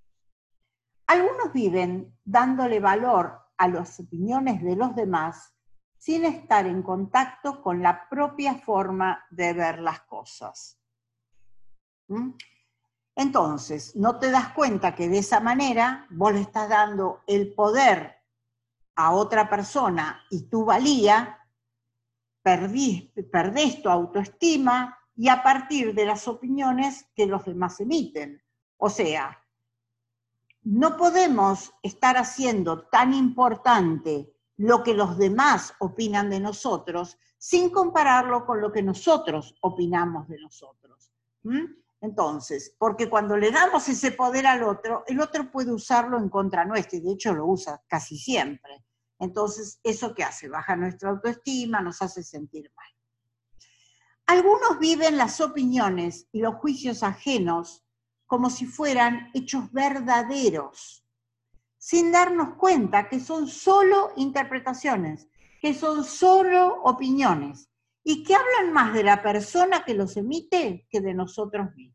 Algunos 1.07 1.52
viven 1.52 2.16
dándole 2.24 2.80
valor 2.80 3.38
a 3.57 3.68
las 3.68 4.00
opiniones 4.00 4.62
de 4.62 4.76
los 4.76 4.94
demás 4.94 5.55
sin 5.98 6.24
estar 6.24 6.66
en 6.66 6.82
contacto 6.82 7.62
con 7.62 7.82
la 7.82 8.09
propia 8.09 8.57
forma 8.57 9.24
de 9.30 9.52
ver 9.52 9.78
las 9.80 10.00
cosas. 10.02 10.78
¿Mm? 12.09 12.32
Entonces, 13.16 13.94
no 13.96 14.18
te 14.18 14.30
das 14.30 14.52
cuenta 14.52 14.94
que 14.94 15.09
de 15.09 15.18
esa 15.18 15.40
manera 15.40 16.07
vos 16.11 16.32
le 16.32 16.40
estás 16.40 16.68
dando 16.68 17.22
el 17.26 17.55
poder 17.55 18.16
a 18.96 19.12
otra 19.12 19.48
persona 19.48 20.20
y 20.30 20.48
tu 20.48 20.64
valía, 20.64 21.38
perdés 22.42 23.82
tu 23.82 23.88
autoestima 23.88 24.98
y 25.16 25.28
a 25.28 25.42
partir 25.42 25.94
de 25.94 26.07
las 26.07 26.26
opiniones 26.26 27.07
que 27.14 27.26
los 27.26 27.44
demás 27.44 27.80
emiten. 27.80 28.42
O 28.76 28.90
sea, 28.90 29.43
no 30.65 30.97
podemos 30.97 31.73
estar 31.83 32.17
haciendo 32.17 32.87
tan 32.89 33.12
importante 33.12 34.35
lo 34.57 34.83
que 34.83 34.95
los 34.95 35.19
demás 35.19 35.75
opinan 35.79 36.31
de 36.31 36.41
nosotros 36.41 37.19
sin 37.39 37.71
compararlo 37.71 38.47
con 38.47 38.61
lo 38.61 38.73
que 38.73 38.83
nosotros 38.83 39.55
opinamos 39.61 40.27
de 40.29 40.41
nosotros. 40.41 41.12
Entonces, 42.01 42.75
porque 42.79 43.11
cuando 43.11 43.37
le 43.37 43.51
damos 43.51 43.89
ese 43.89 44.12
poder 44.12 44.47
al 44.47 44.62
otro, 44.62 45.05
el 45.07 45.21
otro 45.21 45.51
puede 45.51 45.73
usarlo 45.73 46.19
en 46.19 46.31
contra 46.31 46.65
nuestra, 46.65 46.99
y 46.99 47.03
de 47.03 47.12
hecho 47.12 47.35
lo 47.35 47.47
usa 47.47 47.83
casi 47.87 48.17
siempre. 48.17 48.85
Entonces, 49.19 49.81
¿eso 49.83 50.15
qué 50.15 50.25
hace? 50.25 50.49
Baja 50.49 50.77
nuestra 50.77 51.11
autoestima, 51.11 51.81
nos 51.81 52.01
hace 52.01 52.23
sentir 52.23 52.71
mal. 52.75 52.87
Algunos 54.27 54.79
viven 54.79 55.19
las 55.19 55.41
opiniones 55.41 56.29
y 56.33 56.41
los 56.41 56.55
juicios 56.55 57.03
ajenos 57.03 57.84
como 58.27 58.51
si 58.51 58.66
fueran 58.66 59.31
hechos 59.35 59.70
verdaderos, 59.72 61.05
sin 61.79 62.12
darnos 62.12 62.55
cuenta 62.57 63.09
que 63.09 63.20
son 63.20 63.47
solo 63.47 64.12
interpretaciones, 64.16 65.29
que 65.61 65.75
son 65.75 66.05
solo 66.05 66.83
opiniones 66.83 67.70
y 68.03 68.22
que 68.22 68.35
hablan 68.35 68.72
más 68.72 68.93
de 68.93 69.03
la 69.03 69.22
persona 69.22 69.85
que 69.85 69.95
los 69.95 70.16
emite 70.16 70.87
que 70.91 71.01
de 71.01 71.14
nosotros 71.14 71.75
mismos. 71.75 71.95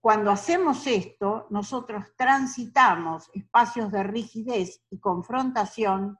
Cuando 0.00 0.30
hacemos 0.30 0.86
esto, 0.86 1.46
nosotros 1.50 2.04
transitamos 2.16 3.30
espacios 3.34 3.90
de 3.90 4.02
rigidez 4.04 4.82
y 4.90 4.98
confrontación 4.98 6.18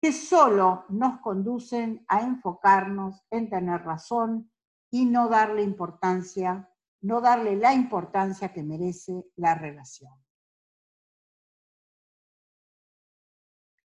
que 0.00 0.12
solo 0.12 0.84
nos 0.88 1.20
conducen 1.20 2.04
a 2.08 2.20
enfocarnos 2.20 3.22
en 3.30 3.48
tener 3.48 3.82
razón 3.82 4.50
y 4.90 5.06
no 5.06 5.28
darle 5.28 5.62
importancia, 5.62 6.70
no 7.04 7.20
darle 7.20 7.56
la 7.56 7.72
importancia 7.72 8.52
que 8.52 8.62
merece 8.62 9.24
la 9.36 9.54
relación. 9.54 10.12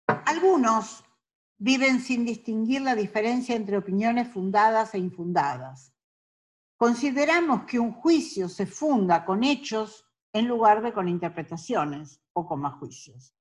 Algunos 0.07 1.03
viven 1.57 1.99
sin 1.99 2.25
distinguir 2.25 2.81
la 2.81 2.95
diferencia 2.95 3.55
entre 3.55 3.77
opiniones 3.77 4.27
fundadas 4.27 4.93
e 4.93 4.97
infundadas 4.97 5.91
Consideramos 6.81 7.65
que 7.65 7.77
un 7.77 7.91
juicio 7.91 8.49
se 8.49 8.65
funda 8.65 9.23
con 9.23 9.43
hechos 9.43 10.03
en 10.33 10.47
lugar 10.47 10.81
de 10.81 10.91
con 10.91 11.07
interpretaciones 11.07 12.19
o 12.33 12.47
con 12.47 12.59
más 12.59 12.79
juicios. 12.79 13.35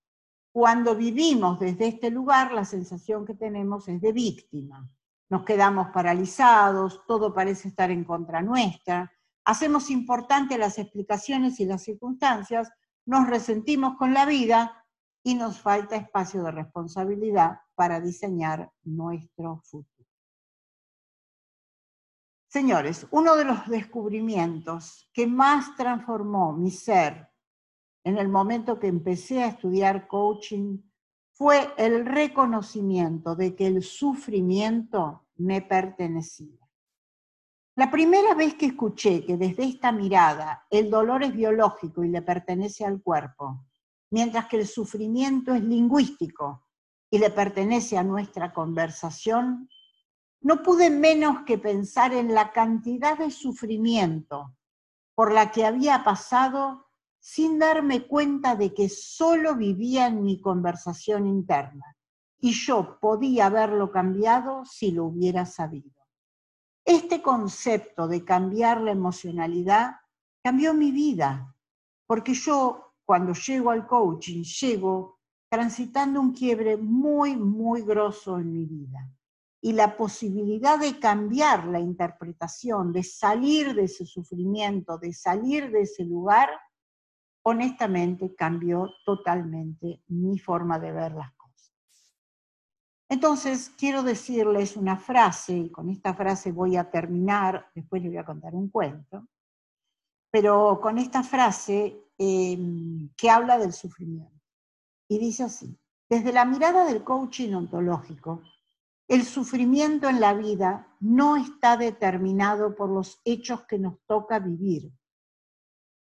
Cuando 0.52 0.94
vivimos 0.94 1.58
desde 1.58 1.88
este 1.88 2.10
lugar, 2.10 2.52
la 2.52 2.66
sensación 2.66 3.24
que 3.24 3.32
tenemos 3.32 3.88
es 3.88 3.98
de 4.02 4.12
víctima. 4.12 4.86
Nos 5.30 5.44
quedamos 5.44 5.88
paralizados, 5.88 7.00
todo 7.06 7.32
parece 7.32 7.68
estar 7.68 7.90
en 7.90 8.04
contra 8.04 8.42
nuestra, 8.42 9.10
hacemos 9.51 9.90
importantes 9.90 10.57
las 10.59 10.78
explicaciones 10.78 11.59
y 11.59 11.64
las 11.64 11.82
circunstancias, 11.82 12.70
nos 13.05 13.26
resentimos 13.26 13.96
con 13.96 14.14
la 14.14 14.24
vida 14.24 14.86
y 15.24 15.34
nos 15.34 15.59
falta 15.59 15.96
espacio 15.96 16.44
de 16.44 16.53
responsabilidad 16.53 17.59
para 17.74 18.01
diseñar 18.01 18.70
nuestro 18.84 19.61
futuro. 19.64 20.07
Señores, 22.46 23.09
uno 23.11 23.34
de 23.34 23.44
los 23.44 23.66
descubrimientos 23.66 25.11
que 25.12 25.26
más 25.26 25.74
transformó 25.76 26.53
mi 26.53 26.70
ser 26.70 27.28
en 28.05 28.18
el 28.18 28.28
momento 28.28 28.78
que 28.78 28.86
empecé 28.86 29.42
a 29.42 29.48
estudiar 29.48 30.07
coaching 30.07 30.78
fue 31.32 31.74
el 31.76 32.07
reconocimiento 32.07 33.34
de 33.34 33.57
que 33.57 33.66
el 33.66 33.82
sufrimiento 33.82 35.26
me 35.36 35.61
pertenecía. 35.61 36.59
La 37.81 37.91
primera 37.91 38.35
vez 38.35 38.57
que 38.57 38.66
escuché 38.66 39.24
que 39.24 39.39
desde 39.39 39.64
esta 39.64 39.91
mirada 39.91 40.66
el 40.68 40.91
dolor 40.91 41.22
es 41.22 41.35
biológico 41.35 42.05
y 42.05 42.11
le 42.11 42.20
pertenece 42.20 42.85
al 42.85 43.01
cuerpo, 43.01 43.64
mientras 44.11 44.49
que 44.49 44.59
el 44.59 44.66
sufrimiento 44.66 45.55
es 45.55 45.62
lingüístico 45.62 46.66
y 47.11 47.18
le 47.18 47.31
pertenece 47.31 47.97
a 47.97 48.03
nuestra 48.03 48.53
conversación, 48.53 49.70
no 50.43 50.62
pude 50.62 50.91
menos 50.91 51.39
que 51.47 51.57
pensar 51.57 52.12
en 52.12 52.35
la 52.35 52.53
cantidad 52.53 53.16
de 53.16 53.31
sufrimiento 53.31 54.55
por 55.14 55.33
la 55.33 55.51
que 55.51 55.64
había 55.64 56.05
pasado 56.05 56.87
sin 57.18 57.59
darme 57.59 58.07
cuenta 58.07 58.57
de 58.57 58.74
que 58.74 58.91
solo 58.91 59.57
vivía 59.57 60.09
en 60.09 60.22
mi 60.22 60.39
conversación 60.43 61.26
interna 61.26 61.97
y 62.39 62.53
yo 62.53 62.99
podía 63.01 63.47
haberlo 63.47 63.91
cambiado 63.91 64.66
si 64.66 64.91
lo 64.91 65.07
hubiera 65.07 65.47
sabido. 65.47 65.99
Este 66.85 67.22
concepto 67.22 68.09
de 68.09 68.24
cambiar 68.24 68.81
la 68.81 68.93
emocionalidad 68.93 69.97
cambió 70.43 70.74
mi 70.74 70.91
vida, 70.91 71.55
porque 72.07 72.35
yo 72.35 72.95
cuando 73.05 73.33
llego 73.33 73.70
al 73.70 73.87
coaching, 73.87 74.43
llego 74.43 75.18
transitando 75.51 76.20
un 76.20 76.33
quiebre 76.33 76.76
muy, 76.76 77.37
muy 77.37 77.83
grosso 77.83 78.39
en 78.39 78.53
mi 78.53 78.64
vida 78.66 79.11
y 79.61 79.72
la 79.72 79.97
posibilidad 79.97 80.78
de 80.78 80.99
cambiar 80.99 81.66
la 81.66 81.81
interpretación, 81.81 82.93
de 82.93 83.03
salir 83.03 83.74
de 83.74 83.85
ese 83.85 84.07
sufrimiento, 84.07 84.97
de 84.97 85.12
salir 85.12 85.70
de 85.70 85.83
ese 85.83 86.05
lugar, 86.05 86.49
honestamente 87.43 88.35
cambió 88.35 88.89
totalmente 89.05 90.03
mi 90.09 90.39
forma 90.39 90.78
de 90.78 90.93
ver 90.93 91.12
las 91.12 91.33
cosas. 91.33 91.39
Entonces, 93.11 93.72
quiero 93.76 94.04
decirles 94.04 94.76
una 94.76 94.96
frase, 94.96 95.52
y 95.52 95.70
con 95.70 95.90
esta 95.90 96.14
frase 96.14 96.52
voy 96.52 96.76
a 96.76 96.88
terminar, 96.88 97.68
después 97.74 98.00
les 98.00 98.12
voy 98.12 98.18
a 98.18 98.24
contar 98.24 98.54
un 98.54 98.70
cuento, 98.70 99.26
pero 100.30 100.78
con 100.80 100.96
esta 100.96 101.24
frase 101.24 102.04
em, 102.16 103.11
que 103.16 103.28
habla 103.28 103.58
del 103.58 103.72
sufrimiento. 103.72 104.40
y 105.08 105.18
dice 105.18 105.42
así, 105.42 105.76
desde 106.08 106.32
la 106.32 106.44
mirada 106.44 106.84
del 106.84 107.02
coaching 107.02 107.52
ontológico, 107.52 108.44
el 109.08 109.24
sufrimiento 109.24 110.08
en 110.08 110.20
la 110.20 110.34
vida 110.34 110.96
no 111.00 111.36
está 111.36 111.76
determinado 111.76 112.76
por 112.76 112.90
los 112.90 113.20
hechos 113.24 113.66
que 113.66 113.76
nos 113.76 114.00
toca 114.06 114.38
vivir, 114.38 114.92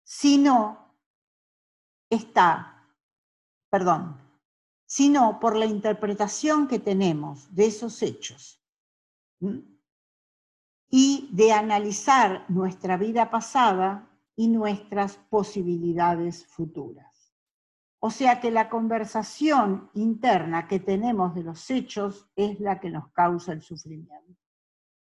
sino 0.05 0.95
está, 2.11 2.87
perdón, 3.71 4.28
sino 4.89 5.39
por 5.39 5.55
la 5.55 5.67
interpretación 5.67 6.67
que 6.67 6.79
tenemos 6.79 7.55
de 7.55 7.67
esos 7.67 8.01
hechos 8.03 8.65
y 10.91 11.29
de 11.31 11.53
analizar 11.53 12.47
nuestra 12.49 12.97
vida 12.97 13.31
pasada 13.31 14.11
y 14.35 14.49
nuestras 14.49 15.19
posibilidades 15.29 16.47
futuras. 16.47 17.35
O 18.01 18.11
sea 18.11 18.41
que 18.41 18.51
la 18.51 18.71
conversación 18.71 19.91
interna 19.93 20.67
que 20.67 20.81
tenemos 20.81 21.35
de 21.35 21.43
los 21.43 21.69
hechos 21.71 22.31
es 22.35 22.59
la 22.59 22.81
que 22.81 22.89
nos 22.89 23.13
causa 23.13 23.53
el 23.53 23.61
sufrimiento. 23.61 24.41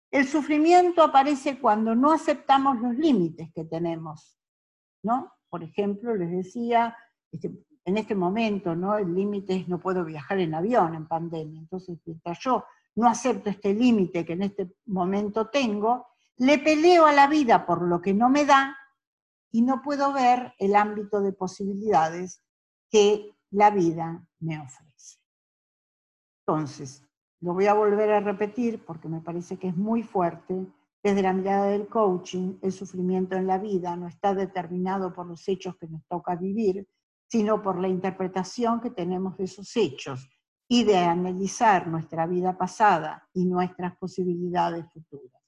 El 0.09 0.27
sufrimiento 0.27 1.03
aparece 1.03 1.59
cuando 1.59 1.93
no 1.93 2.11
aceptamos 2.11 2.79
los 2.81 2.95
límites 2.95 3.51
que 3.53 3.65
tenemos, 3.65 4.39
¿no? 5.03 5.31
Por 5.47 5.63
ejemplo, 5.63 6.15
les 6.15 6.31
decía, 6.31 6.97
este, 7.31 7.51
en 7.89 7.97
este 7.97 8.15
momento, 8.15 8.75
¿no? 8.75 8.97
El 8.97 9.13
límite 9.13 9.55
es 9.55 9.67
no 9.67 9.79
puedo 9.79 10.05
viajar 10.05 10.39
en 10.39 10.53
avión 10.53 10.95
en 10.95 11.07
pandemia. 11.07 11.59
Entonces, 11.59 11.99
mientras 12.05 12.39
yo 12.39 12.63
no 12.95 13.07
acepto 13.07 13.49
este 13.49 13.73
límite 13.73 14.25
que 14.25 14.33
en 14.33 14.43
este 14.43 14.71
momento 14.85 15.47
tengo, 15.47 16.07
le 16.37 16.59
peleo 16.59 17.05
a 17.05 17.13
la 17.13 17.27
vida 17.27 17.65
por 17.65 17.81
lo 17.81 18.01
que 18.01 18.13
no 18.13 18.29
me 18.29 18.45
da 18.45 18.77
y 19.51 19.61
no 19.61 19.81
puedo 19.81 20.13
ver 20.13 20.53
el 20.59 20.75
ámbito 20.75 21.19
de 21.21 21.33
posibilidades 21.33 22.43
que 22.89 23.35
la 23.51 23.71
vida 23.71 24.23
me 24.39 24.59
ofrece. 24.59 25.19
Entonces, 26.45 27.03
lo 27.41 27.53
voy 27.53 27.65
a 27.67 27.73
volver 27.73 28.11
a 28.11 28.19
repetir 28.19 28.83
porque 28.85 29.07
me 29.07 29.21
parece 29.21 29.57
que 29.57 29.69
es 29.69 29.75
muy 29.75 30.03
fuerte. 30.03 30.67
Desde 31.01 31.21
la 31.21 31.33
mirada 31.33 31.67
del 31.67 31.87
coaching, 31.87 32.57
el 32.61 32.71
sufrimiento 32.71 33.35
en 33.35 33.47
la 33.47 33.57
vida 33.57 33.95
no 33.95 34.07
está 34.07 34.35
determinado 34.35 35.13
por 35.13 35.25
los 35.25 35.47
hechos 35.47 35.75
que 35.77 35.87
nos 35.87 36.05
toca 36.05 36.35
vivir, 36.35 36.87
sino 37.29 37.61
por 37.61 37.79
la 37.79 37.87
interpretación 37.87 38.81
que 38.81 38.89
tenemos 38.89 39.37
de 39.37 39.45
esos 39.45 39.75
hechos 39.77 40.27
y 40.67 40.83
de 40.83 40.97
analizar 40.97 41.87
nuestra 41.87 42.27
vida 42.27 42.57
pasada 42.57 43.27
y 43.33 43.45
nuestras 43.45 43.95
posibilidades 43.97 44.85
futuras. 44.91 45.41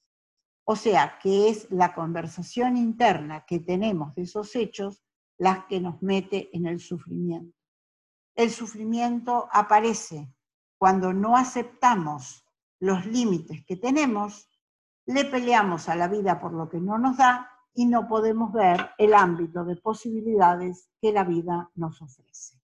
O 0.64 0.76
sea, 0.76 1.18
que 1.20 1.48
es 1.48 1.70
la 1.70 1.92
conversación 1.92 2.76
interna 2.76 3.44
que 3.46 3.58
tenemos 3.58 4.14
de 4.14 4.22
esos 4.22 4.54
hechos 4.54 5.04
las 5.38 5.64
que 5.66 5.80
nos 5.80 6.00
mete 6.02 6.56
en 6.56 6.66
el 6.66 6.78
sufrimiento. 6.78 7.56
El 8.34 8.50
sufrimiento 8.50 9.48
aparece 9.52 10.32
cuando 10.78 11.12
no 11.12 11.36
aceptamos 11.36 12.46
los 12.80 13.06
límites 13.06 13.64
que 13.64 13.76
tenemos, 13.76 14.48
le 15.06 15.24
peleamos 15.24 15.88
a 15.88 15.96
la 15.96 16.08
vida 16.08 16.40
por 16.40 16.52
lo 16.52 16.68
que 16.68 16.80
no 16.80 16.98
nos 16.98 17.16
da 17.16 17.51
y 17.74 17.86
no 17.86 18.08
podemos 18.08 18.52
ver 18.52 18.90
el 18.98 19.14
ámbito 19.14 19.64
de 19.64 19.76
posibilidades 19.76 20.90
que 21.00 21.12
la 21.12 21.24
vida 21.24 21.70
nos 21.74 22.00
ofrece. 22.02 22.60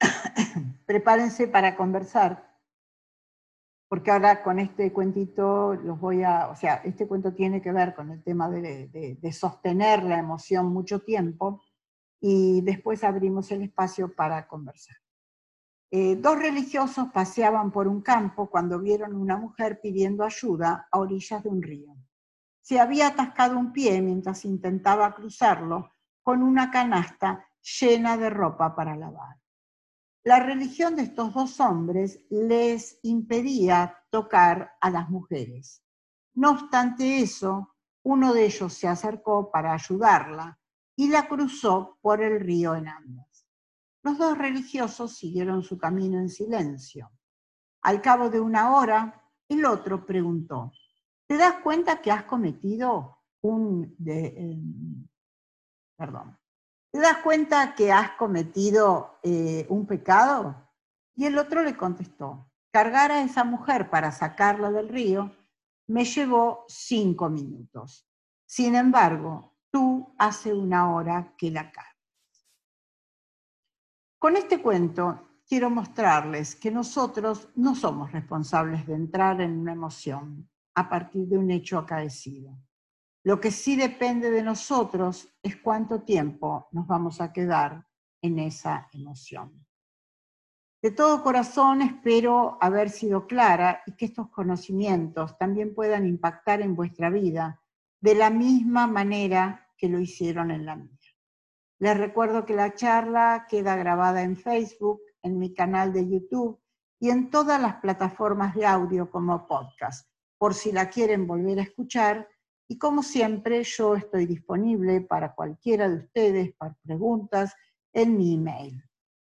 Prepárense 0.86 1.48
para 1.48 1.76
conversar 1.76 2.54
porque 3.94 4.10
ahora 4.10 4.42
con 4.42 4.58
este 4.58 4.92
cuentito 4.92 5.74
los 5.74 6.00
voy 6.00 6.24
a, 6.24 6.48
o 6.48 6.56
sea, 6.56 6.82
este 6.84 7.06
cuento 7.06 7.32
tiene 7.32 7.62
que 7.62 7.70
ver 7.70 7.94
con 7.94 8.10
el 8.10 8.24
tema 8.24 8.50
de, 8.50 9.16
sostener 9.32 10.02
la 10.02 10.18
emoción 10.18 10.66
mucho 10.66 10.98
tiempo 10.98 11.62
y 12.20 12.60
después 12.62 13.04
abrimos 13.04 13.52
el 13.52 13.62
espacio 13.62 14.12
para 14.12 14.48
conversar. 14.48 14.96
Eh, 15.96 16.16
dos 16.16 16.36
religiosos 16.36 17.06
paseaban 17.12 17.70
por 17.70 17.86
un 17.86 18.02
campo 18.02 18.50
cuando 18.50 18.80
vieron 18.80 19.14
una 19.14 19.36
mujer 19.36 19.78
pidiendo 19.80 20.24
ayuda 20.24 20.88
a 20.90 20.98
orillas 20.98 21.44
de 21.44 21.48
un 21.48 21.62
río. 21.62 21.94
Se 22.60 22.80
había 22.80 23.06
atascado 23.06 23.56
un 23.56 23.72
pie 23.72 24.02
mientras 24.02 24.44
intentaba 24.44 25.14
cruzarlo 25.14 25.92
con 26.24 26.42
una 26.42 26.72
canasta 26.72 27.46
llena 27.78 28.16
de 28.16 28.28
ropa 28.28 28.74
para 28.74 28.96
lavar. 28.96 29.36
La 30.24 30.40
religión 30.40 30.96
de 30.96 31.02
estos 31.02 31.32
dos 31.32 31.60
hombres 31.60 32.26
les 32.28 32.98
impedía 33.04 33.96
tocar 34.10 34.72
a 34.80 34.90
las 34.90 35.08
mujeres. 35.10 35.80
No 36.34 36.50
obstante 36.50 37.20
eso, 37.20 37.76
uno 38.02 38.34
de 38.34 38.46
ellos 38.46 38.74
se 38.74 38.88
acercó 38.88 39.48
para 39.48 39.72
ayudarla 39.72 40.58
y 40.96 41.08
la 41.08 41.28
cruzó 41.28 41.98
por 42.02 42.20
el 42.20 42.40
río 42.40 42.74
en 42.74 42.88
ambas. 42.88 43.33
Los 44.04 44.18
dos 44.18 44.36
religiosos 44.36 45.16
siguieron 45.16 45.62
su 45.62 45.78
camino 45.78 46.18
en 46.18 46.28
silencio. 46.28 47.10
Al 47.82 48.02
cabo 48.02 48.28
de 48.28 48.38
una 48.38 48.76
hora, 48.76 49.30
el 49.48 49.64
otro 49.64 50.04
preguntó, 50.04 50.72
¿te 51.26 51.38
das 51.38 51.54
cuenta 51.62 52.02
que 52.02 52.12
has 52.12 52.24
cometido 52.24 53.24
un... 53.40 53.96
Eh, 54.06 54.58
perdón, 55.96 56.38
¿te 56.92 56.98
das 56.98 57.16
cuenta 57.18 57.74
que 57.74 57.90
has 57.90 58.10
cometido 58.12 59.18
eh, 59.22 59.66
un 59.70 59.86
pecado? 59.86 60.68
Y 61.16 61.24
el 61.24 61.38
otro 61.38 61.62
le 61.62 61.74
contestó, 61.74 62.50
cargar 62.70 63.10
a 63.10 63.22
esa 63.22 63.42
mujer 63.42 63.88
para 63.88 64.12
sacarla 64.12 64.70
del 64.70 64.90
río 64.90 65.34
me 65.86 66.04
llevó 66.04 66.66
cinco 66.68 67.30
minutos. 67.30 68.06
Sin 68.44 68.74
embargo, 68.74 69.56
tú 69.70 70.14
hace 70.18 70.52
una 70.52 70.92
hora 70.92 71.34
que 71.38 71.50
la 71.50 71.70
cargas. 71.72 71.93
Con 74.24 74.38
este 74.38 74.62
cuento 74.62 75.42
quiero 75.46 75.68
mostrarles 75.68 76.56
que 76.56 76.70
nosotros 76.70 77.50
no 77.56 77.74
somos 77.74 78.10
responsables 78.10 78.86
de 78.86 78.94
entrar 78.94 79.42
en 79.42 79.58
una 79.58 79.72
emoción 79.72 80.48
a 80.74 80.88
partir 80.88 81.28
de 81.28 81.36
un 81.36 81.50
hecho 81.50 81.78
acaecido. 81.78 82.56
Lo 83.22 83.38
que 83.38 83.50
sí 83.50 83.76
depende 83.76 84.30
de 84.30 84.42
nosotros 84.42 85.28
es 85.42 85.58
cuánto 85.58 86.04
tiempo 86.04 86.68
nos 86.72 86.86
vamos 86.86 87.20
a 87.20 87.34
quedar 87.34 87.86
en 88.22 88.38
esa 88.38 88.88
emoción. 88.94 89.66
De 90.80 90.90
todo 90.90 91.22
corazón 91.22 91.82
espero 91.82 92.56
haber 92.62 92.88
sido 92.88 93.26
clara 93.26 93.82
y 93.84 93.92
que 93.92 94.06
estos 94.06 94.30
conocimientos 94.30 95.36
también 95.36 95.74
puedan 95.74 96.06
impactar 96.06 96.62
en 96.62 96.74
vuestra 96.74 97.10
vida 97.10 97.60
de 98.00 98.14
la 98.14 98.30
misma 98.30 98.86
manera 98.86 99.68
que 99.76 99.90
lo 99.90 100.00
hicieron 100.00 100.50
en 100.50 100.64
la 100.64 100.76
mía. 100.76 100.93
Les 101.84 101.98
recuerdo 101.98 102.46
que 102.46 102.54
la 102.54 102.72
charla 102.72 103.46
queda 103.46 103.76
grabada 103.76 104.22
en 104.22 104.38
Facebook, 104.38 105.02
en 105.22 105.38
mi 105.38 105.52
canal 105.52 105.92
de 105.92 106.08
YouTube 106.08 106.58
y 106.98 107.10
en 107.10 107.28
todas 107.28 107.60
las 107.60 107.74
plataformas 107.74 108.54
de 108.54 108.64
audio 108.64 109.10
como 109.10 109.46
podcast, 109.46 110.08
por 110.38 110.54
si 110.54 110.72
la 110.72 110.88
quieren 110.88 111.26
volver 111.26 111.58
a 111.58 111.64
escuchar 111.64 112.26
y 112.66 112.78
como 112.78 113.02
siempre, 113.02 113.62
yo 113.64 113.96
estoy 113.96 114.24
disponible 114.24 115.02
para 115.02 115.34
cualquiera 115.34 115.86
de 115.86 115.96
ustedes, 115.96 116.54
para 116.54 116.74
preguntas, 116.82 117.54
en 117.92 118.16
mi 118.16 118.32
email. 118.32 118.82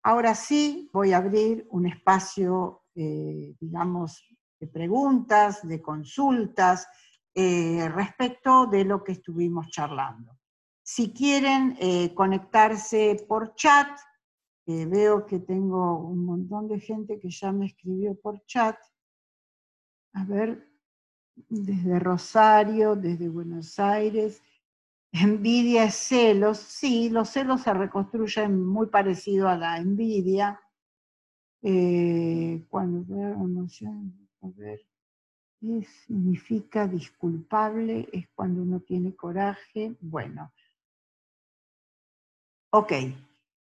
Ahora 0.03 0.35
sí, 0.35 0.87
voy 0.93 1.13
a 1.13 1.17
abrir 1.17 1.65
un 1.71 1.87
espacio, 1.87 2.83
eh, 2.93 3.55
digamos, 3.59 4.23
de 4.59 4.67
preguntas, 4.67 5.67
de 5.67 5.81
consultas, 5.81 6.87
eh, 7.33 7.89
respecto 7.89 8.67
de 8.67 8.85
lo 8.85 9.03
que 9.03 9.13
estuvimos 9.13 9.67
charlando. 9.69 10.37
Si 10.87 11.11
quieren 11.11 11.75
eh, 11.79 12.13
conectarse 12.13 13.25
por 13.27 13.55
chat, 13.55 13.89
veo 14.67 15.25
que 15.25 15.39
tengo 15.39 15.97
un 15.97 16.23
montón 16.23 16.67
de 16.67 16.79
gente 16.79 17.19
que 17.19 17.31
ya 17.31 17.51
me 17.51 17.65
escribió 17.65 18.13
por 18.13 18.45
chat. 18.45 18.77
A 20.13 20.23
ver, 20.25 20.69
desde 21.49 21.97
Rosario, 21.97 22.95
desde 22.95 23.29
Buenos 23.29 23.79
Aires. 23.79 24.43
Envidia 25.11 25.85
es 25.85 25.95
celos. 25.95 26.59
Sí, 26.59 27.09
los 27.09 27.29
celos 27.29 27.61
se 27.61 27.73
reconstruyen 27.73 28.63
muy 28.63 28.85
parecido 28.85 29.49
a 29.49 29.57
la 29.57 29.79
envidia. 29.79 30.61
Eh, 31.63 32.63
cuando 32.69 33.03
veo 33.11 33.33
emoción, 33.33 34.13
a 34.43 34.49
ver, 34.49 34.81
¿qué 35.59 35.81
significa 36.05 36.87
disculpable? 36.87 38.07
Es 38.13 38.27
cuando 38.35 38.61
uno 38.61 38.81
tiene 38.81 39.15
coraje. 39.15 39.95
Bueno. 39.99 40.53
Ok. 42.77 42.91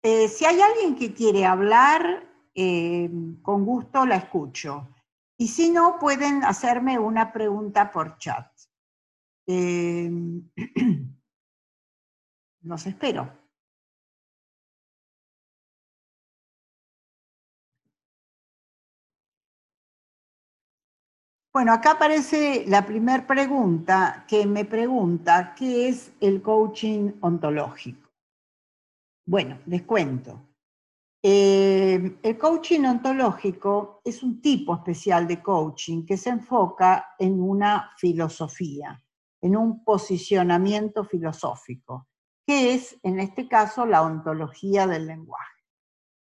Eh, 0.03 0.27
si 0.27 0.43
hay 0.43 0.59
alguien 0.59 0.97
que 0.97 1.13
quiere 1.13 1.45
hablar, 1.45 2.27
eh, 2.53 3.09
con 3.41 3.63
gusto 3.63 4.05
la 4.05 4.17
escucho. 4.17 4.85
Y 5.37 5.47
si 5.47 5.69
no, 5.69 5.97
pueden 5.97 6.43
hacerme 6.43 6.99
una 6.99 7.31
pregunta 7.31 7.89
por 7.89 8.17
chat. 8.17 8.51
Eh, 9.47 10.11
los 12.63 12.85
espero. 12.85 13.31
Bueno, 21.53 21.71
acá 21.71 21.91
aparece 21.91 22.65
la 22.67 22.85
primera 22.85 23.25
pregunta 23.25 24.25
que 24.27 24.45
me 24.45 24.65
pregunta, 24.65 25.55
¿qué 25.57 25.87
es 25.87 26.11
el 26.19 26.41
coaching 26.41 27.13
ontológico? 27.21 28.06
Bueno, 29.27 29.59
les 29.65 29.83
cuento. 29.83 30.47
Eh, 31.21 32.17
el 32.23 32.37
coaching 32.37 32.85
ontológico 32.85 33.99
es 34.05 34.23
un 34.23 34.39
tipo 34.39 34.75
especial 34.75 35.27
de 35.27 35.43
coaching 35.43 36.05
que 36.05 36.15
se 36.15 36.29
enfoca 36.29 37.13
en 37.19 37.41
una 37.41 37.91
filosofía, 37.97 39.03
en 39.41 39.57
un 39.57 39.83
posicionamiento 39.83 41.03
filosófico, 41.03 42.07
que 42.45 42.73
es, 42.73 42.97
en 43.03 43.19
este 43.19 43.49
caso, 43.49 43.85
la 43.85 44.01
ontología 44.01 44.87
del 44.87 45.07
lenguaje. 45.07 45.61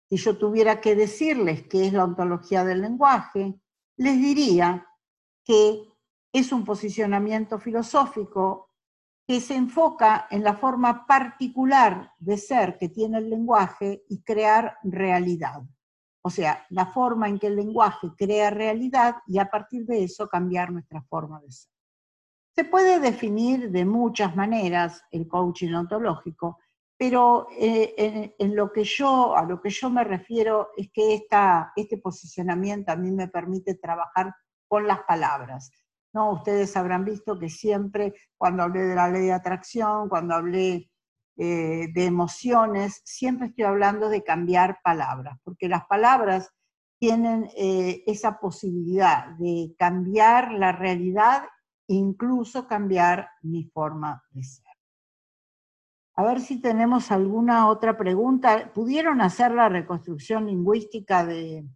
Si 0.10 0.18
yo 0.18 0.36
tuviera 0.36 0.82
que 0.82 0.96
decirles 0.96 1.68
qué 1.68 1.86
es 1.86 1.94
la 1.94 2.06
ontología 2.06 2.66
del 2.66 2.82
lenguaje, 2.82 3.54
les 3.98 4.18
diría 4.20 4.84
que 5.44 5.84
es 6.34 6.52
un 6.52 6.66
posicionamiento 6.66 7.60
filosófico 7.60 8.65
que 9.28 9.42
se 9.42 9.56
enfoca 9.56 10.28
en 10.30 10.44
la 10.44 10.56
forma 10.56 11.06
particular 11.08 12.12
de 12.20 12.38
ser 12.38 12.78
que 12.78 12.90
tiene 12.90 13.18
el 13.18 13.30
lenguaje 13.30 14.04
y 14.08 14.22
crear 14.22 14.78
realidad. 14.84 15.64
O 16.22 16.30
sea, 16.30 16.66
la 16.70 16.88
forma 16.88 17.28
en 17.28 17.40
que 17.40 17.48
el 17.48 17.56
lenguaje 17.56 18.10
crea 18.18 18.50
realidad 18.50 19.18
y 19.28 19.40
a 19.40 19.50
partir 19.50 19.86
de 19.86 20.04
eso 20.04 20.28
cambiar 20.28 20.72
nuestra 20.72 21.02
forma 21.04 21.40
de 21.42 21.52
ser. 21.52 21.72
Se 22.56 22.64
puede 22.64 23.00
definir 23.00 23.70
de 23.70 23.84
muchas 23.84 24.36
maneras 24.36 25.04
el 25.12 25.28
coaching 25.28 25.74
ontológico, 25.74 26.60
pero 26.98 27.48
eh, 27.52 28.34
en, 28.40 28.56
lo 28.56 28.72
que 28.72 28.84
yo, 28.84 29.36
a 29.36 29.44
lo 29.44 29.62
que 29.62 29.70
yo 29.70 29.90
me 29.90 30.04
refiero 30.04 30.70
es 30.78 30.90
que 30.92 31.16
esta, 31.16 31.74
este 31.76 31.98
posicionamiento 31.98 32.92
a 32.92 32.96
mí 32.96 33.12
me 33.12 33.28
permite 33.28 33.76
trabajar 33.76 34.34
con 34.68 34.88
las 34.88 35.02
palabras. 35.04 35.72
¿No? 36.16 36.32
Ustedes 36.32 36.76
habrán 36.78 37.04
visto 37.04 37.38
que 37.38 37.50
siempre 37.50 38.16
cuando 38.38 38.64
hablé 38.64 38.84
de 38.84 38.96
la 38.96 39.10
ley 39.10 39.26
de 39.26 39.34
atracción, 39.34 40.08
cuando 40.08 40.34
hablé 40.34 40.90
eh, 41.38 41.90
de 41.94 42.06
emociones, 42.06 43.02
siempre 43.04 43.48
estoy 43.48 43.66
hablando 43.66 44.08
de 44.08 44.24
cambiar 44.24 44.80
palabras, 44.82 45.38
porque 45.44 45.68
las 45.68 45.86
palabras 45.86 46.50
tienen 46.98 47.50
eh, 47.58 48.04
esa 48.08 48.40
posibilidad 48.40 49.28
de 49.38 49.76
cambiar 49.78 50.54
la 50.54 50.72
realidad 50.72 51.44
incluso 51.88 52.66
cambiar 52.66 53.30
mi 53.44 53.66
forma 53.66 54.24
de 54.32 54.44
ser. 54.44 54.66
A 56.16 56.24
ver 56.24 56.40
si 56.40 56.62
tenemos 56.62 57.12
alguna 57.12 57.68
otra 57.68 57.98
pregunta. 57.98 58.72
¿Pudieron 58.74 59.20
hacer 59.20 59.52
la 59.52 59.68
reconstrucción 59.68 60.46
lingüística 60.46 61.26
de, 61.26 61.68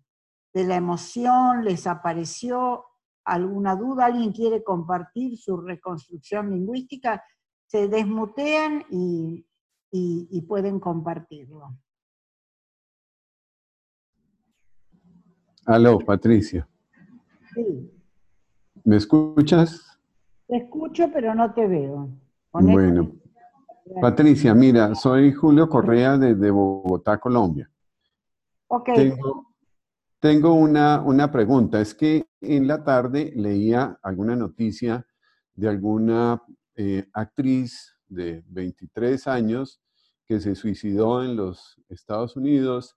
de 0.54 0.64
la 0.64 0.78
emoción? 0.78 1.66
¿Les 1.66 1.86
apareció 1.86 2.86
alguna 3.34 3.76
duda? 3.76 4.06
¿Alguien 4.06 4.32
quiere 4.32 4.64
compartir 4.64 5.38
su 5.38 5.58
reconstrucción 5.58 6.52
lingüística? 6.52 7.24
Se 7.66 7.88
desmutean 7.88 8.86
y, 8.90 9.46
pueden 10.48 10.80
compartirlo. 10.80 11.76
Aló, 15.66 16.00
Patricia. 16.00 16.68
Sí. 17.54 17.92
¿Me 18.84 18.96
escuchas? 18.96 20.00
Te 20.48 20.58
escucho, 20.58 21.12
pero 21.14 21.36
no 21.36 21.54
te 21.54 21.68
veo. 21.68 22.10
bueno. 22.52 23.12
Patricia, 24.02 24.54
mira, 24.54 24.94
soy 24.96 25.34
Julio 25.34 25.68
Correa 25.68 26.18
desde 26.18 26.52
Bogotá, 26.52 27.20
Colombia. 27.20 27.70
Ok. 28.68 28.90
Tengo 28.96 29.49
una, 30.22 31.02
una, 31.02 31.32
pregunta. 31.32 31.80
Es 31.82 31.94
que 31.94 32.28
en 32.42 32.68
la 32.68 32.84
tarde 32.84 33.32
leía 33.36 33.98
alguna 34.02 34.36
noticia 34.36 35.06
de 35.54 35.70
alguna 35.70 36.42
eh, 36.76 37.08
actriz 37.14 37.96
de 38.08 38.44
23 38.48 39.28
años 39.28 39.82
que 40.26 40.40
se 40.40 40.56
suicidó 40.56 41.24
en 41.24 41.36
los 41.36 41.76
Estados 41.90 42.36
Unidos 42.36 42.96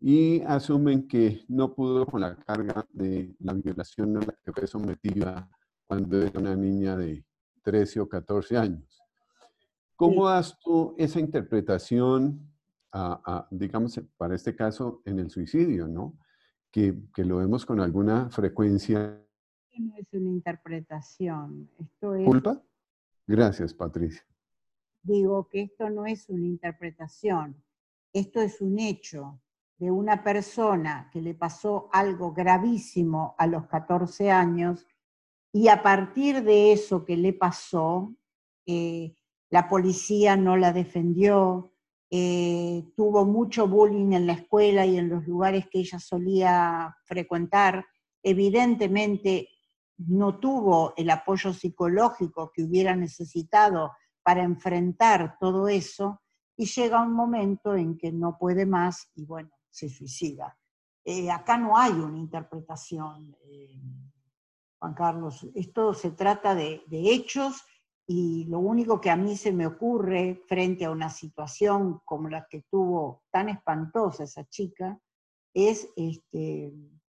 y 0.00 0.42
asumen 0.42 1.08
que 1.08 1.44
no 1.48 1.74
pudo 1.74 2.06
con 2.06 2.20
la 2.20 2.36
carga 2.36 2.86
de 2.92 3.34
la 3.40 3.54
violación 3.54 4.16
a 4.18 4.20
la 4.20 4.34
que 4.44 4.52
fue 4.52 4.66
sometida 4.66 5.48
cuando 5.86 6.20
era 6.20 6.38
una 6.38 6.54
niña 6.54 6.96
de 6.96 7.24
13 7.62 8.00
o 8.00 8.08
14 8.08 8.56
años. 8.58 9.02
¿Cómo 9.94 10.28
das 10.28 10.58
tú 10.62 10.94
esa 10.98 11.18
interpretación, 11.18 12.52
digamos, 13.50 13.98
para 14.18 14.34
este 14.34 14.54
caso, 14.54 15.00
en 15.06 15.18
el 15.20 15.30
suicidio, 15.30 15.88
no? 15.88 16.18
Que, 17.14 17.24
lo 17.24 17.38
vemos 17.38 17.64
con 17.64 17.80
alguna 17.80 18.28
frecuencia. 18.28 19.18
No 19.78 19.96
es 19.96 20.12
una 20.12 20.28
interpretación, 20.28 21.70
esto 21.78 22.14
es... 22.14 22.26
¿Culpa? 22.26 22.62
Gracias, 23.26 23.72
Patricia. 23.72 24.22
Digo 25.02 25.48
que 25.48 25.62
esto 25.62 25.88
no 25.88 26.04
es 26.04 26.28
una 26.28 26.46
interpretación, 26.46 27.56
esto 28.12 28.42
es 28.42 28.60
un 28.60 28.78
hecho 28.78 29.40
de 29.78 29.90
una 29.90 30.22
persona 30.22 31.08
que 31.12 31.22
le 31.22 31.34
pasó 31.34 31.88
algo 31.92 32.32
gravísimo 32.32 33.34
a 33.38 33.46
los 33.46 33.66
14 33.66 34.30
años 34.30 34.86
y 35.52 35.68
a 35.68 35.82
partir 35.82 36.42
de 36.42 36.72
eso 36.72 37.04
que 37.04 37.16
le 37.16 37.32
pasó, 37.32 38.14
eh, 38.66 39.14
la 39.48 39.68
policía 39.68 40.36
no 40.36 40.56
la 40.56 40.72
defendió, 40.72 41.72
eh, 42.10 42.84
tuvo 42.96 43.24
mucho 43.24 43.66
bullying 43.66 44.12
en 44.12 44.26
la 44.26 44.34
escuela 44.34 44.86
y 44.86 44.96
en 44.96 45.08
los 45.08 45.26
lugares 45.26 45.66
que 45.68 45.80
ella 45.80 45.98
solía 45.98 46.96
frecuentar. 47.04 47.84
Evidentemente 48.22 49.48
no 49.98 50.38
tuvo 50.38 50.94
el 50.96 51.10
apoyo 51.10 51.52
psicológico 51.52 52.52
que 52.52 52.62
hubiera 52.62 52.94
necesitado 52.94 53.92
para 54.22 54.42
enfrentar 54.42 55.36
todo 55.38 55.68
eso 55.68 56.20
y 56.56 56.66
llega 56.66 57.02
un 57.02 57.12
momento 57.12 57.74
en 57.74 57.98
que 57.98 58.12
no 58.12 58.38
puede 58.38 58.66
más 58.66 59.10
y 59.14 59.24
bueno, 59.24 59.50
se 59.70 59.88
suicida. 59.88 60.56
Eh, 61.04 61.30
acá 61.30 61.56
no 61.56 61.76
hay 61.76 61.92
una 61.92 62.18
interpretación, 62.18 63.36
eh, 63.44 63.80
Juan 64.78 64.94
Carlos, 64.94 65.46
esto 65.54 65.94
se 65.94 66.10
trata 66.10 66.54
de, 66.54 66.82
de 66.88 67.12
hechos 67.12 67.62
y 68.06 68.44
lo 68.44 68.60
único 68.60 69.00
que 69.00 69.10
a 69.10 69.16
mí 69.16 69.36
se 69.36 69.52
me 69.52 69.66
ocurre 69.66 70.42
frente 70.46 70.84
a 70.84 70.90
una 70.90 71.10
situación 71.10 72.00
como 72.04 72.28
la 72.28 72.46
que 72.48 72.62
tuvo 72.70 73.24
tan 73.30 73.48
espantosa 73.48 74.24
esa 74.24 74.44
chica 74.44 74.98
es 75.52 75.88
este, 75.96 76.72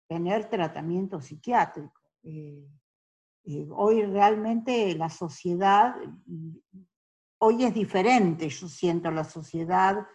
tener 0.08 0.50
tratamiento 0.50 1.22
psiquiátrico. 1.22 1.94
Eh, 2.24 2.66
eh, 3.46 3.68
hoy 3.72 4.04
realmente 4.04 4.96
la 4.96 5.10
sociedad, 5.10 5.96
hoy 7.40 7.64
es 7.64 7.74
diferente, 7.74 8.50
yo 8.50 8.68
siento 8.68 9.12
la 9.12 9.24
sociedad 9.24 10.08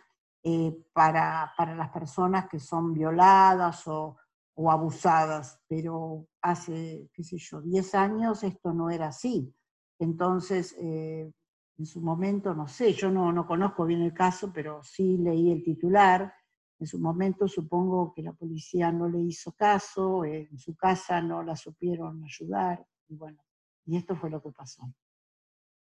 eh, 0.43 0.77
para, 0.93 1.53
para, 1.57 1.77
las 1.77 1.91
personas 1.91 2.49
que 2.49 2.59
son 2.59 2.93
violadas 2.93 3.87
o, 3.87 4.17
o 4.55 4.71
abusadas, 4.71 5.61
pero 5.69 6.27
hace, 6.43 7.09
qué 7.13 7.23
sé 7.23 7.39
yo, 7.39 7.63
10 7.63 7.95
años 7.95 8.43
esto 8.43 8.73
no 8.73 8.91
era 8.91 9.09
así. 9.09 9.55
Entonces, 9.99 10.75
eh, 10.79 11.31
en 11.77 11.87
su 11.87 12.01
momento, 12.01 12.55
no 12.55 12.69
sé, 12.69 12.93
yo 12.93 13.11
no, 13.11 13.33
no 13.33 13.47
conozco 13.47 13.85
bien 13.85 14.03
el 14.03 14.15
caso, 14.15 14.53
pero 14.53 14.83
sí 14.83 15.19
leí 15.19 15.51
el 15.51 15.63
titular. 15.63 16.33
En 16.79 16.87
su 16.87 16.99
momento 16.99 17.49
supongo 17.49 18.13
que 18.15 18.23
la 18.23 18.33
policía 18.33 18.93
no 18.93 19.09
le 19.09 19.21
hizo 19.21 19.53
caso, 19.53 20.25
en 20.25 20.59
su 20.59 20.77
casa 20.77 21.21
no 21.21 21.43
la 21.43 21.57
supieron 21.57 22.23
ayudar, 22.25 22.85
y 23.09 23.17
bueno, 23.17 23.43
y 23.87 23.97
esto 23.97 24.17
fue 24.17 24.31
lo 24.31 24.43
que 24.43 24.51
pasó. 24.51 24.83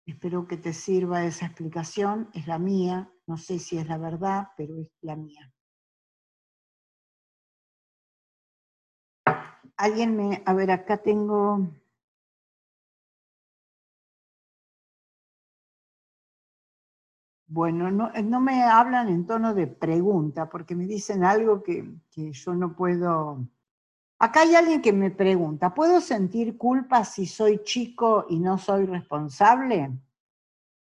Espero 0.06 0.46
que 0.48 0.58
te 0.58 0.74
sirva 0.74 1.26
esa 1.26 1.46
explicación, 1.46 2.30
es 2.34 2.48
la 2.48 2.60
mía, 2.60 3.10
no 3.26 3.38
sé 3.38 3.60
si 3.60 3.78
es 3.78 3.88
la 3.88 3.98
verdad, 3.98 4.50
pero 4.58 4.78
es 4.78 4.92
la 5.02 5.16
mía. 5.16 5.52
Alguien 9.78 10.16
me, 10.16 10.44
a 10.46 10.54
ver, 10.54 10.72
acá 10.72 10.98
tengo 10.98 11.70
Bueno, 17.54 17.92
no, 17.92 18.12
no, 18.12 18.42
me 18.42 18.64
hablan 18.64 19.10
en 19.10 19.28
tono 19.28 19.54
de 19.54 19.68
pregunta, 19.68 20.50
porque 20.50 20.76
me 20.76 20.88
dicen 20.88 21.24
algo 21.24 21.62
que, 21.62 21.88
que, 22.10 22.32
yo 22.32 22.56
no 22.56 22.76
puedo... 22.76 23.48
Acá 24.18 24.42
hay 24.42 24.56
alguien 24.56 24.82
que 24.82 24.92
me 24.92 25.12
pregunta, 25.12 25.72
¿puedo 25.72 26.02
sentir 26.02 26.58
culpa 26.58 27.06
si 27.06 27.28
soy 27.28 27.62
chico 27.64 28.26
y 28.28 28.40
no 28.40 28.58
soy 28.58 28.88
responsable? 28.88 29.92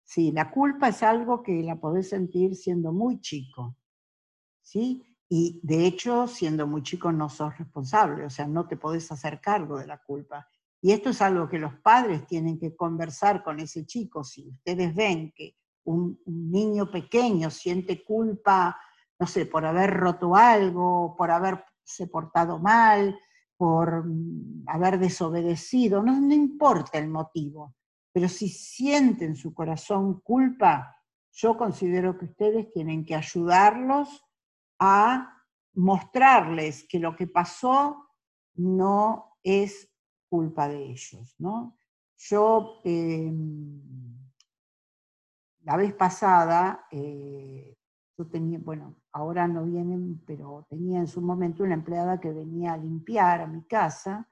Sí, 0.04 0.32
la 0.32 0.50
culpa 0.50 0.88
es 0.88 1.04
algo 1.04 1.44
que 1.44 1.62
la 1.62 1.76
podés 1.76 2.10
sentir 2.10 2.56
siendo 2.56 2.92
muy 2.92 3.22
chico, 3.22 3.78
¿sí? 4.64 5.06
Y 5.30 5.60
de 5.62 5.86
hecho, 5.86 6.28
siendo 6.28 6.66
muy 6.66 6.82
chico 6.82 7.12
no 7.12 7.30
sos 7.30 7.56
responsable, 7.60 8.26
o 8.26 8.30
sea, 8.32 8.48
no 8.48 8.68
te 8.68 8.76
podés 8.76 9.12
hacer 9.12 9.40
cargo 9.40 9.78
de 9.78 9.86
la 9.86 10.02
culpa. 10.02 10.48
Y 10.82 10.94
esto 10.94 11.12
es 11.12 11.22
algo 11.22 11.48
que 11.48 11.60
los 11.60 11.76
padres 11.76 12.26
tienen 12.26 12.58
que 12.58 12.76
conversar 12.76 13.44
con 13.44 13.60
ese 13.60 13.86
chico. 13.86 14.24
Si 14.24 14.50
ustedes 14.50 14.96
ven 14.96 15.32
que 15.32 15.56
un, 15.86 16.20
niño 16.26 16.90
pequeño 16.92 17.50
siente 17.50 18.04
culpa, 18.04 18.78
no 19.20 19.28
sé, 19.28 19.46
por 19.46 19.66
haber 19.66 19.92
roto 19.92 20.36
algo, 20.36 21.16
por 21.18 21.32
haberse 21.32 22.08
portado 22.12 22.60
mal, 22.60 23.18
por 23.58 24.06
mm, 24.06 24.66
haber 24.68 25.00
desobedecido, 25.00 26.04
no, 26.04 26.20
no 26.20 26.34
importa 26.34 26.98
el 26.98 27.10
motivo, 27.10 27.76
pero 28.12 28.28
si 28.30 28.50
sienten 28.50 29.36
su 29.36 29.54
corazón 29.54 30.22
culpa, 30.22 30.96
yo 31.32 31.58
considero 31.58 32.18
que 32.18 32.26
ustedes 32.26 32.72
tienen 32.72 33.06
que 33.06 33.16
ayudarlos 33.16 34.24
a 34.80 35.36
mostrarles 35.74 36.88
que 36.88 37.00
lo 37.00 37.16
que 37.16 37.28
pasó 37.28 38.10
no 38.56 39.38
es 39.44 39.90
culpa 40.30 40.68
de 40.68 40.92
ellos, 40.92 41.36
¿no? 41.38 41.78
Yo, 42.18 42.82
em, 42.86 43.82
la 45.66 45.78
vez 45.78 45.94
pasada, 45.94 46.88
eh, 46.92 47.76
yo 48.18 48.28
tenía, 48.28 48.60
bueno, 48.60 48.96
ahora 49.12 49.48
no 49.48 49.66
vienen, 49.66 50.22
pero 50.26 50.66
tenía 50.70 51.00
en 51.00 51.08
su 51.08 51.22
momento 51.22 51.64
una 51.64 51.74
empleada 51.74 52.20
que 52.20 52.32
venía 52.32 52.74
a 52.74 52.78
limpiar 52.78 53.42
a 53.42 53.48
mi 53.48 53.64
casa 53.64 54.30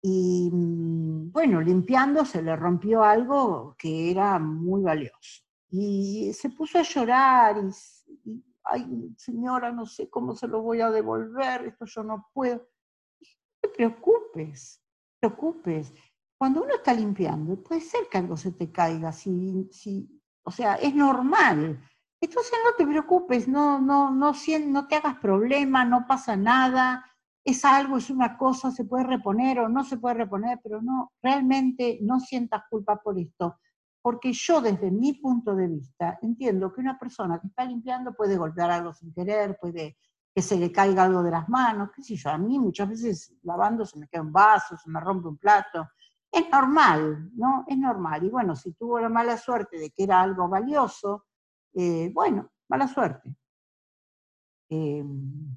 y, 0.00 0.48
mm, 0.52 1.32
bueno, 1.32 1.60
limpiando 1.60 2.24
se 2.24 2.42
le 2.42 2.54
rompió 2.54 3.02
algo 3.02 3.74
que 3.76 4.10
era 4.10 4.38
muy 4.38 4.82
valioso. 4.82 5.42
Y 5.68 6.32
se 6.32 6.50
puso 6.50 6.78
a 6.78 6.82
llorar 6.82 7.56
y, 7.58 8.30
y 8.30 8.44
ay, 8.62 9.14
señora, 9.16 9.72
no 9.72 9.84
sé 9.84 10.08
cómo 10.08 10.34
se 10.36 10.46
lo 10.46 10.62
voy 10.62 10.80
a 10.80 10.90
devolver, 10.90 11.66
esto 11.66 11.86
yo 11.86 12.04
no 12.04 12.28
puedo. 12.32 12.56
No 12.58 13.60
te 13.62 13.68
preocupes, 13.70 14.80
te 15.20 15.28
preocupes. 15.28 15.92
Cuando 16.38 16.62
uno 16.62 16.74
está 16.74 16.94
limpiando, 16.94 17.56
puede 17.62 17.80
ser 17.80 18.08
que 18.08 18.18
algo 18.18 18.36
se 18.36 18.52
te 18.52 18.70
caiga, 18.70 19.10
si, 19.10 19.68
si, 19.72 20.15
o 20.46 20.50
sea, 20.52 20.76
es 20.76 20.94
normal. 20.94 21.78
Entonces 22.20 22.52
no 22.64 22.72
te 22.78 22.86
preocupes, 22.86 23.48
no, 23.48 23.80
no, 23.80 24.10
no, 24.10 24.32
no 24.32 24.86
te 24.86 24.94
hagas 24.94 25.16
problema, 25.16 25.84
no 25.84 26.06
pasa 26.06 26.36
nada, 26.36 27.04
es 27.44 27.64
algo, 27.64 27.98
es 27.98 28.10
una 28.10 28.38
cosa, 28.38 28.70
se 28.70 28.84
puede 28.84 29.04
reponer 29.04 29.58
o 29.58 29.68
no 29.68 29.84
se 29.84 29.98
puede 29.98 30.14
reponer, 30.14 30.60
pero 30.62 30.80
no, 30.80 31.12
realmente 31.20 31.98
no 32.00 32.20
sientas 32.20 32.62
culpa 32.70 32.96
por 32.96 33.18
esto. 33.18 33.58
Porque 34.00 34.32
yo 34.32 34.60
desde 34.60 34.90
mi 34.90 35.14
punto 35.14 35.54
de 35.54 35.66
vista 35.66 36.18
entiendo 36.22 36.72
que 36.72 36.80
una 36.80 36.96
persona 36.96 37.40
que 37.40 37.48
está 37.48 37.64
limpiando 37.64 38.14
puede 38.14 38.36
golpear 38.36 38.70
algo 38.70 38.94
sin 38.94 39.12
querer, 39.12 39.58
puede 39.60 39.98
que 40.32 40.42
se 40.42 40.56
le 40.56 40.70
caiga 40.70 41.04
algo 41.04 41.24
de 41.24 41.32
las 41.32 41.48
manos, 41.48 41.90
qué 41.94 42.02
sé 42.02 42.14
yo, 42.14 42.30
a 42.30 42.38
mí 42.38 42.58
muchas 42.58 42.88
veces 42.88 43.34
lavando 43.42 43.84
se 43.84 43.98
me 43.98 44.06
cae 44.06 44.20
un 44.20 44.32
vaso, 44.32 44.76
se 44.76 44.88
me 44.90 45.00
rompe 45.00 45.28
un 45.28 45.38
plato, 45.38 45.88
es 46.36 46.50
normal, 46.50 47.30
¿no? 47.34 47.64
Es 47.66 47.78
normal. 47.78 48.24
Y 48.24 48.28
bueno, 48.28 48.54
si 48.56 48.72
tuvo 48.72 49.00
la 49.00 49.08
mala 49.08 49.36
suerte 49.36 49.78
de 49.78 49.90
que 49.90 50.04
era 50.04 50.20
algo 50.20 50.48
valioso, 50.48 51.26
eh, 51.74 52.10
bueno, 52.12 52.50
mala 52.68 52.88
suerte. 52.88 53.34
Em, 54.68 55.56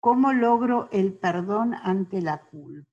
¿Cómo 0.00 0.32
logro 0.32 0.88
el 0.92 1.18
perdón 1.18 1.74
ante 1.74 2.22
la 2.22 2.40
culpa? 2.40 2.88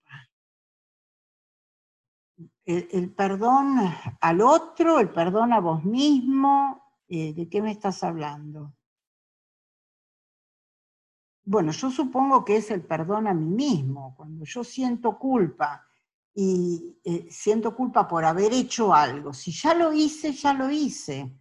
el, 2.65 3.13
perdón 3.13 3.77
al 4.21 4.41
otro, 4.41 4.99
el 4.99 5.09
perdón 5.09 5.53
a 5.53 5.59
vos 5.59 5.83
mismo, 5.83 6.83
eh, 7.07 7.33
¿de 7.33 7.47
qué 7.47 7.61
me 7.61 7.71
estás 7.71 8.03
hablando? 8.03 8.73
Bueno, 11.43 11.71
yo 11.71 11.91
supongo 11.91 12.43
que 12.43 12.57
es 12.57 12.71
el 12.71 12.83
perdón 12.83 13.27
a 13.27 13.33
mí 13.35 13.45
mismo, 13.45 14.15
cuando 14.17 14.45
yo 14.45 14.63
siento 14.63 15.19
culpa 15.19 15.84
y 16.37 16.99
eh, 17.05 17.27
siento 17.31 17.73
culpa 17.73 18.07
por 18.07 18.25
haber 18.25 18.51
hecho 18.51 18.93
algo, 18.93 19.33
si 19.33 19.51
ya 19.53 19.73
lo 19.73 19.93
hice, 19.93 20.33
ya 20.33 20.53
lo 20.53 20.69
hice. 20.69 21.33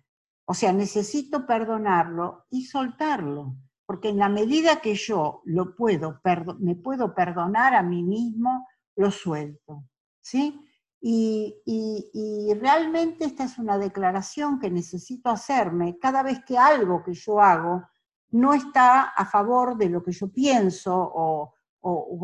O 0.47 0.55
sea, 0.55 0.73
necesito 0.73 1.47
perdonarlo 1.47 2.47
y 2.51 2.65
soltarlo, 2.65 3.57
porque 3.87 4.11
en 4.11 4.19
la 4.19 4.29
medida 4.29 4.81
que 4.81 4.95
yo 4.95 5.43
lo 5.45 5.75
puedo, 5.75 6.21
me 6.61 6.77
puedo 6.77 7.13
perdonar 7.13 7.75
a 7.75 7.83
mí 7.83 8.05
mismo, 8.05 8.69
lo 8.97 9.11
suelto. 9.11 9.85
¿Sí? 10.21 10.61
Y, 11.07 12.55
realmente 12.61 13.27
esta 13.27 13.45
es 13.45 13.59
una 13.59 13.77
declaración 13.77 14.59
que 14.59 14.71
necesito 14.71 15.29
hacerme 15.29 15.99
cada 15.99 16.23
vez 16.23 16.43
que 16.47 16.57
algo 16.57 17.03
que 17.03 17.13
yo 17.13 17.41
hago 17.41 17.83
no 18.31 18.55
está 18.55 19.09
a 19.09 19.27
favor 19.27 19.77
de 19.77 19.91
lo 19.91 20.03
que 20.03 20.13
yo 20.13 20.33
pienso 20.33 20.95
o, 20.97 21.53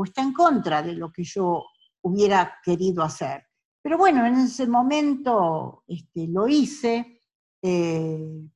está 0.04 0.22
en 0.22 0.32
contra 0.32 0.82
de 0.82 0.94
lo 0.94 1.12
que 1.12 1.24
yo 1.24 1.62
hubiera 2.02 2.58
querido 2.62 3.02
hacer. 3.02 3.46
Pero 3.82 3.96
bueno, 3.96 4.26
en 4.26 4.34
ese 4.34 4.66
momento 4.66 5.84
este, 5.86 6.26
lo 6.28 6.48
hice 6.48 7.22
eh, 7.62 8.48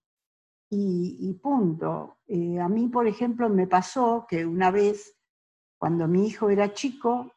y, 0.70 1.34
punto. 1.42 2.18
Eh, 2.26 2.58
a 2.58 2.68
mí, 2.68 2.88
por 2.88 3.06
ejemplo, 3.06 3.48
me 3.48 3.66
pasó 3.66 4.26
que 4.28 4.44
una 4.44 4.70
vez, 4.70 5.16
cuando 5.78 6.08
mi 6.08 6.26
hijo 6.26 6.50
era 6.50 6.72
chico, 6.72 7.32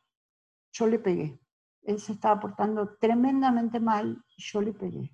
yo 0.71 0.87
le 0.87 0.99
pegué 0.99 1.39
él 1.87 1.99
se 2.01 2.11
estaba 2.11 2.39
portando 2.39 2.97
tremendamente 2.99 3.79
mal 3.79 4.21
y 4.35 4.43
yo 4.43 4.61
le 4.61 4.73
pegué. 4.73 5.09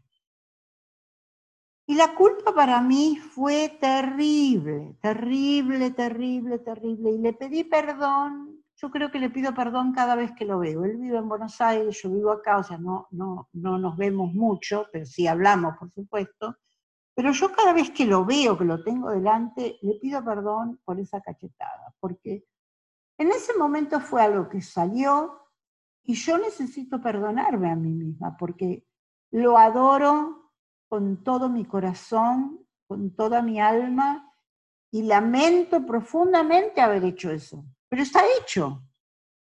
Y 1.86 1.96
la 1.96 2.16
culpa 2.16 2.54
para 2.54 2.82
mí 2.82 3.18
fue 3.18 3.78
terrible, 3.80 4.98
terrible, 5.00 5.92
terrible, 5.92 6.60
terrible. 6.60 7.12
Y 7.12 7.18
le 7.20 7.34
pedí 7.34 7.64
perdón, 7.64 8.53
yo 8.84 8.92
creo 8.92 9.10
que 9.10 9.20
le 9.20 9.30
pido 9.30 9.56
perdón 9.56 9.94
cada 9.94 10.14
vez 10.14 10.34
que 10.34 10.44
lo 10.44 10.60
veo. 10.60 10.84
Él 10.84 10.98
vive 10.98 11.18
en 11.18 11.30
Buenos 11.30 11.62
Aires, 11.62 12.02
yo 12.04 12.10
vivo 12.10 12.34
acá, 12.34 12.58
o 12.58 12.64
sea, 12.64 12.78
no, 12.78 13.08
no, 13.12 13.48
no 13.54 13.78
nos 13.78 13.96
vemos 13.96 14.34
mucho, 14.34 14.88
pero 14.92 15.06
sí 15.06 15.26
hablamos, 15.26 15.78
por 15.78 15.90
supuesto. 15.90 16.58
Pero 17.16 17.32
yo 17.32 17.54
cada 17.54 17.72
vez 17.72 17.92
que 17.92 18.06
lo 18.06 18.26
veo, 18.26 18.58
que 18.58 18.66
lo 18.66 18.84
tengo 18.84 19.10
delante, 19.10 19.78
le 19.84 19.94
pido 20.02 20.22
perdón 20.26 20.82
por 20.84 21.00
esa 21.00 21.22
cachetada, 21.22 21.96
porque 22.02 22.44
en 23.18 23.32
ese 23.32 23.58
momento 23.58 24.02
fue 24.02 24.22
algo 24.22 24.50
que 24.50 24.62
salió 24.62 25.40
y 26.04 26.16
yo 26.16 26.38
necesito 26.38 27.02
perdonarme 27.02 27.72
a 27.72 27.78
mí 27.78 27.90
misma 27.90 28.36
porque 28.38 28.86
lo 29.32 29.58
adoro 29.58 30.52
con 30.90 31.24
todo 31.24 31.48
mi 31.48 31.64
corazón, 31.64 32.68
con 32.86 33.16
toda 33.16 33.42
mi 33.42 33.62
alma 33.62 34.30
y 34.92 35.04
lamento 35.04 35.86
profundamente 35.86 36.82
haber 36.82 37.06
hecho 37.06 37.32
eso. 37.32 37.64
Pero 37.94 38.02
está 38.02 38.24
hecho. 38.40 38.82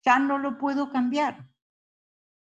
Ya 0.04 0.18
no 0.18 0.40
lo 0.40 0.58
puedo 0.58 0.92
cambiar. 0.92 1.48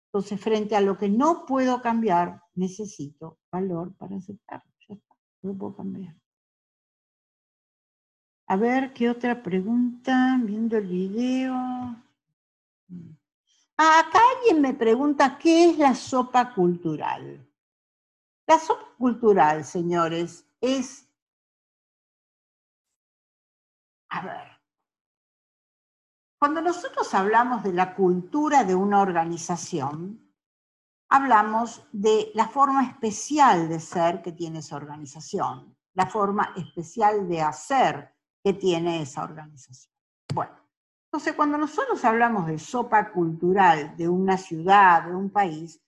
Entonces, 0.06 0.40
frente 0.40 0.74
a 0.74 0.80
lo 0.80 0.96
que 0.96 1.10
no 1.10 1.44
puedo 1.44 1.82
cambiar, 1.82 2.42
necesito 2.54 3.40
valor 3.52 3.94
para 3.96 4.16
aceptarlo. 4.16 4.72
Ya 4.88 4.94
está, 4.94 5.14
no 5.42 5.52
lo 5.52 5.58
puedo 5.58 5.76
cambiar. 5.76 6.16
A 8.46 8.56
ver, 8.56 8.94
¿qué 8.94 9.10
otra 9.10 9.42
pregunta? 9.42 10.40
Viendo 10.42 10.78
el 10.78 10.86
video. 10.86 11.54
Acá 13.76 14.18
alguien 14.38 14.62
me 14.62 14.72
pregunta, 14.72 15.36
¿qué 15.36 15.68
es 15.68 15.78
la 15.78 15.94
sopa 15.94 16.54
cultural? 16.54 17.46
La 18.46 18.58
sopa 18.58 18.94
cultural, 18.96 19.62
señores, 19.62 20.46
es... 20.58 21.06
A 24.08 24.22
ver, 24.22 24.51
cuando 26.42 26.60
nosotros 26.60 27.14
hablamos 27.14 27.62
de 27.62 27.72
la 27.72 27.94
cultura 27.94 28.64
de 28.64 28.74
una 28.74 29.00
organización, 29.00 30.28
hablamos 31.08 31.86
de 31.92 32.32
la 32.34 32.48
forma 32.48 32.84
especial 32.84 33.68
de 33.68 33.78
ser 33.78 34.22
que 34.22 34.32
tiene 34.32 34.58
esa 34.58 34.74
organización, 34.74 35.78
la 35.94 36.06
forma 36.06 36.52
especial 36.56 37.28
de 37.28 37.42
hacer 37.42 38.12
que 38.42 38.54
tiene 38.54 39.02
esa 39.02 39.22
organización. 39.22 39.94
Bueno, 40.34 40.50
entonces, 41.04 41.34
cuando 41.34 41.58
nosotros 41.58 42.04
hablamos 42.04 42.48
de 42.48 42.58
sopa 42.58 43.12
cultural 43.12 43.96
de 43.96 44.08
una 44.08 44.36
ciudad, 44.36 45.04
de 45.04 45.14
un 45.14 45.30
país, 45.30 45.80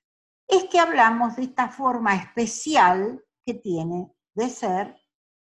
es 0.46 0.66
que 0.70 0.78
hablamos 0.78 1.34
de 1.34 1.42
esta 1.42 1.68
forma 1.68 2.14
especial 2.14 3.20
que 3.44 3.54
tiene 3.54 4.14
de 4.36 4.48
ser, 4.48 4.96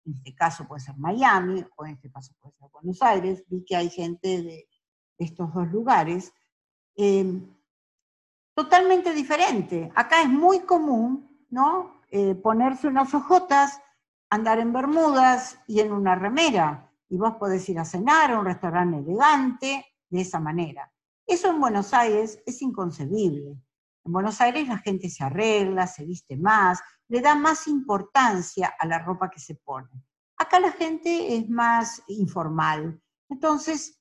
en 0.05 0.13
este 0.13 0.33
caso 0.33 0.65
puede 0.65 0.79
ser 0.79 0.95
Miami, 0.95 1.65
o 1.75 1.85
en 1.85 1.95
este 1.95 2.09
caso 2.09 2.33
puede 2.39 2.55
ser 2.55 2.69
Buenos 2.71 3.01
Aires, 3.01 3.43
vi 3.49 3.65
que 3.65 3.75
hay 3.75 3.89
gente 3.89 4.41
de 4.41 4.69
estos 5.23 5.53
dos 5.53 5.71
lugares, 5.71 6.33
eh, 6.95 7.41
totalmente 8.55 9.13
diferente. 9.13 9.91
Acá 9.95 10.21
es 10.21 10.29
muy 10.29 10.61
común, 10.61 11.45
¿no? 11.49 12.01
Eh, 12.09 12.35
ponerse 12.35 12.87
unas 12.87 13.13
ojotas, 13.13 13.79
andar 14.29 14.59
en 14.59 14.73
bermudas 14.73 15.59
y 15.67 15.79
en 15.79 15.91
una 15.91 16.15
remera 16.15 16.91
y 17.09 17.17
vos 17.17 17.35
podés 17.35 17.67
ir 17.69 17.77
a 17.77 17.85
cenar 17.85 18.31
a 18.31 18.39
un 18.39 18.45
restaurante 18.45 18.97
elegante 18.97 19.85
de 20.09 20.21
esa 20.21 20.39
manera. 20.39 20.91
Eso 21.27 21.49
en 21.49 21.59
Buenos 21.59 21.93
Aires 21.93 22.41
es 22.45 22.61
inconcebible. 22.61 23.57
En 24.03 24.11
Buenos 24.11 24.39
Aires 24.41 24.67
la 24.67 24.77
gente 24.77 25.09
se 25.09 25.23
arregla, 25.23 25.87
se 25.87 26.05
viste 26.05 26.37
más, 26.37 26.81
le 27.09 27.21
da 27.21 27.35
más 27.35 27.67
importancia 27.67 28.73
a 28.79 28.87
la 28.87 28.99
ropa 28.99 29.29
que 29.29 29.39
se 29.39 29.55
pone. 29.55 29.89
Acá 30.37 30.59
la 30.59 30.71
gente 30.71 31.35
es 31.35 31.49
más 31.49 32.01
informal. 32.07 33.01
Entonces, 33.29 34.00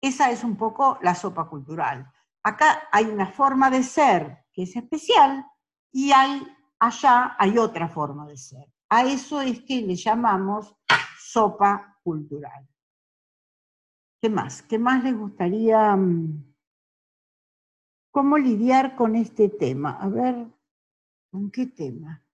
esa 0.00 0.30
es 0.30 0.44
un 0.44 0.56
poco 0.56 0.98
la 1.02 1.14
sopa 1.14 1.48
cultural. 1.48 2.10
Acá 2.42 2.88
hay 2.92 3.06
una 3.06 3.26
forma 3.26 3.70
de 3.70 3.82
ser 3.82 4.44
que 4.52 4.62
es 4.62 4.76
especial 4.76 5.44
y 5.92 6.12
allá 6.12 7.36
hay 7.38 7.58
otra 7.58 7.88
forma 7.88 8.26
de 8.26 8.36
ser. 8.36 8.72
A 8.88 9.04
eso 9.04 9.40
es 9.40 9.62
que 9.62 9.82
le 9.82 9.96
llamamos 9.96 10.76
sopa 11.18 11.98
cultural. 12.02 12.68
¿Qué 14.20 14.30
más? 14.30 14.62
¿Qué 14.62 14.78
más 14.78 15.02
les 15.02 15.16
gustaría? 15.16 15.94
Mm, 15.96 16.54
¿Cómo 18.12 18.38
lidiar 18.38 18.96
con 18.96 19.16
este 19.16 19.48
tema? 19.48 19.98
A 20.00 20.08
ver, 20.08 20.46
¿con 21.30 21.50
qué 21.50 21.66
tema? 21.66 22.25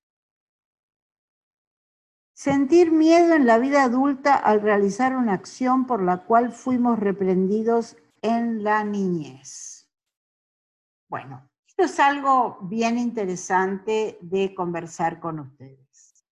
Sentir 2.43 2.91
miedo 2.91 3.37
en 3.37 3.47
la 3.47 3.57
vida 3.59 3.85
adulta 3.85 4.35
al 4.35 4.63
realizar 4.63 5.15
una 5.15 5.33
acción 5.33 5.87
por 5.87 6.03
la 6.03 6.25
cual 6.25 6.51
fuimos 6.51 6.99
reprendidos 6.99 7.97
en 8.21 8.65
la 8.65 8.83
niñez. 8.83 9.89
Bueno, 11.09 11.49
esto 11.69 11.85
es 11.85 12.01
algo 12.01 12.59
bien 12.63 12.99
interesante 12.99 14.19
de 14.23 14.57
conversar 14.57 15.21
con 15.21 15.39
ustedes. 15.39 16.25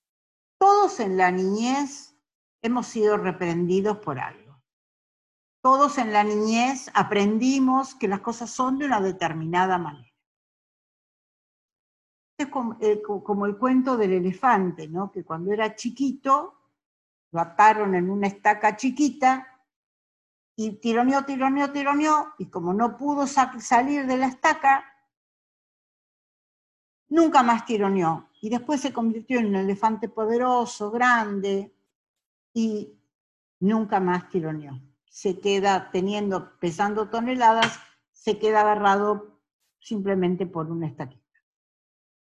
Todos 0.58 0.98
en 0.98 1.16
la 1.16 1.30
niñez 1.30 2.16
hemos 2.60 2.88
sido 2.88 3.16
reprendidos 3.16 3.98
por 3.98 4.18
algo. 4.18 4.60
Todos 5.62 5.96
en 5.96 6.12
la 6.12 6.24
niñez 6.24 6.90
aprendimos 6.92 7.94
que 7.94 8.08
las 8.08 8.18
cosas 8.18 8.50
son 8.50 8.78
de 8.78 8.86
una 8.86 9.00
determinada 9.00 9.78
manera 9.78 10.09
es 12.42 12.48
eh, 12.80 13.02
como, 13.02 13.46
el 13.46 13.56
cuento 13.56 13.96
del 13.96 14.12
elefante, 14.12 14.88
¿no? 14.88 15.10
que 15.10 15.24
cuando 15.24 15.52
era 15.52 15.74
chiquito 15.74 16.54
lo 17.32 17.40
ataron 17.40 17.94
en 17.94 18.10
una 18.10 18.26
estaca 18.26 18.76
chiquita 18.76 19.46
y 20.56 20.72
tironeó, 20.72 21.24
tironeó, 21.24 21.72
tironeó, 21.72 22.34
y 22.38 22.46
como 22.46 22.74
no 22.74 22.96
pudo 22.96 23.26
salir 23.26 24.06
de 24.06 24.16
la 24.18 24.26
estaca, 24.26 24.84
nunca 27.08 27.42
más 27.42 27.64
tironeó. 27.64 28.28
Y 28.42 28.50
después 28.50 28.80
se 28.80 28.92
convirtió 28.92 29.38
en 29.38 29.46
un 29.46 29.56
elefante 29.56 30.08
poderoso, 30.08 30.90
grande, 30.90 31.74
y 32.52 32.98
nunca 33.60 34.00
más 34.00 34.28
tironeó. 34.28 34.80
Se 35.06 35.38
queda 35.40 35.90
teniendo, 35.90 36.58
pesando 36.58 37.08
toneladas, 37.08 37.80
se 38.12 38.38
queda 38.38 38.60
agarrado 38.60 39.40
simplemente 39.78 40.46
por 40.46 40.70
una 40.70 40.86
estaquita. 40.86 41.19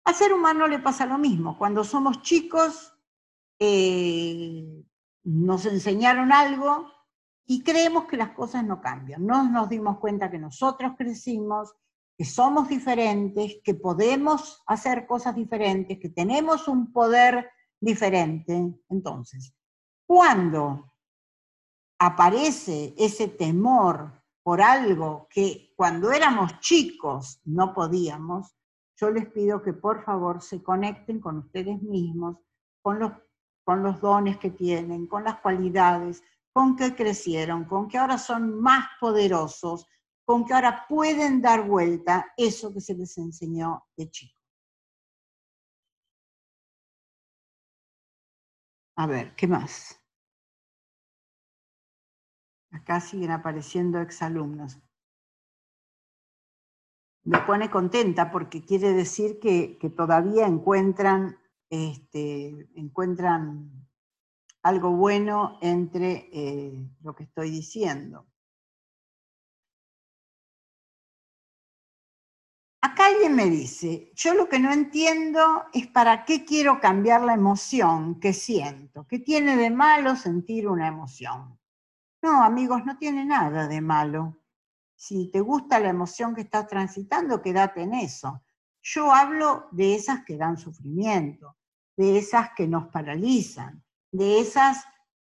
Al 0.07 0.15
ser 0.15 0.33
humano 0.33 0.69
le 0.69 0.79
pasa 0.79 1.05
lo 1.05 1.19
mismo. 1.19 1.59
Cuando 1.59 1.83
somos 1.83 2.23
chicos, 2.23 2.97
eh, 3.59 4.85
nos 5.25 5.67
enseñaron 5.67 6.33
algo 6.33 6.89
y 7.45 7.65
creemos 7.65 8.05
que 8.05 8.17
las 8.17 8.31
cosas 8.31 8.65
no 8.65 8.81
cambian. 8.81 9.27
No 9.27 9.51
nos 9.51 9.69
dimos 9.69 9.99
cuenta 9.99 10.31
que 10.31 10.39
nosotros 10.39 10.93
crecimos, 10.97 11.75
que 12.17 12.25
somos 12.25 12.69
diferentes, 12.69 13.57
que 13.65 13.75
podemos 13.75 14.63
hacer 14.69 15.09
cosas 15.09 15.35
diferentes, 15.35 15.99
que 15.99 16.11
tenemos 16.11 16.69
un 16.69 16.93
poder 16.93 17.51
diferente. 17.81 18.79
Entonces, 18.89 19.53
cuando 20.07 20.93
aparece 21.99 22.95
ese 22.97 23.27
temor 23.27 24.23
por 24.45 24.63
algo 24.63 25.27
que 25.29 25.73
cuando 25.75 26.13
éramos 26.13 26.61
chicos 26.61 27.41
no 27.45 27.75
podíamos, 27.75 28.56
yo 28.97 29.11
les 29.11 29.27
pido 29.27 29.63
que 29.63 29.73
por 29.73 30.03
favor 30.05 30.43
se 30.43 30.63
conecten 30.63 31.21
con 31.21 31.39
ustedes 31.39 31.81
mismos, 31.83 32.39
con 32.83 32.99
los, 32.99 34.01
dones 34.01 34.39
que 34.39 34.51
tienen, 34.51 35.07
con 35.07 35.25
las 35.25 35.41
cualidades, 35.41 36.23
con 36.53 36.77
que 36.77 36.95
crecieron, 36.95 37.65
con 37.65 37.89
que 37.89 37.99
ahora 37.99 38.17
son 38.17 38.61
más 38.61 38.89
poderosos, 39.01 39.87
con 40.25 40.45
que 40.45 40.55
ahora 40.55 40.87
pueden 40.89 41.43
dar 41.43 41.67
vuelta 41.67 42.33
eso 42.37 42.73
que 42.73 42.81
se 42.81 42.95
les 42.95 43.17
enseñó 43.19 43.87
de 43.97 44.11
chico. 44.11 44.41
A 48.97 49.07
ver, 49.07 49.35
¿qué 49.37 49.47
más? 49.47 50.01
Acá 52.71 53.01
siguen 53.01 53.31
apareciendo 53.31 54.01
exalumnos 54.01 54.79
me 57.27 57.41
pone 57.41 57.68
contenta 57.68 58.31
porque 58.31 58.64
quiere 58.64 58.93
decir 58.93 59.41
que, 59.41 59.79
todavía 59.97 60.47
encuentran, 60.47 61.37
este, 61.68 62.68
encuentran 62.77 63.89
algo 64.62 64.93
bueno 64.93 65.59
entre 65.61 66.29
eh, 66.33 66.89
lo 67.03 67.14
que 67.16 67.24
estoy 67.24 67.51
diciendo. 67.51 68.27
Acá 72.81 73.07
alguien 73.07 73.35
me 73.35 73.47
dice, 73.47 74.12
yo 74.14 74.35
lo 74.35 74.49
que 74.49 74.61
no 74.61 74.72
entiendo 74.72 75.64
es 75.72 75.89
para 75.89 76.24
qué 76.24 76.45
quiero 76.45 76.81
cambiar 76.81 77.22
la 77.22 77.35
emoción 77.35 78.20
que 78.20 78.33
siento. 78.33 79.05
¿Qué 79.09 79.18
tiene 79.18 79.57
de 79.57 79.70
malo 79.70 80.14
sentir 80.14 80.68
una 80.68 80.87
emoción? 80.87 81.59
No, 82.22 82.45
amigos, 82.45 82.85
no 82.85 82.97
tiene 82.99 83.24
nada 83.24 83.66
de 83.66 83.81
malo. 83.81 84.37
Si 84.97 85.31
te 85.31 85.41
gusta 85.41 85.79
la 85.79 85.91
emoción 85.91 86.35
que 86.35 86.41
estás 86.41 86.67
transitando, 86.67 87.43
quédate 87.43 87.83
en 87.83 87.95
eso. 87.95 88.43
Yo 88.83 89.13
hablo 89.13 89.67
de 89.73 89.95
esas 89.95 90.25
que 90.25 90.37
dan 90.37 90.57
sufrimiento, 90.57 91.57
de 91.97 92.19
esas 92.19 92.51
que 92.57 92.67
nos 92.67 92.89
paralizan, 92.89 93.85
de 94.11 94.41
esas 94.41 94.85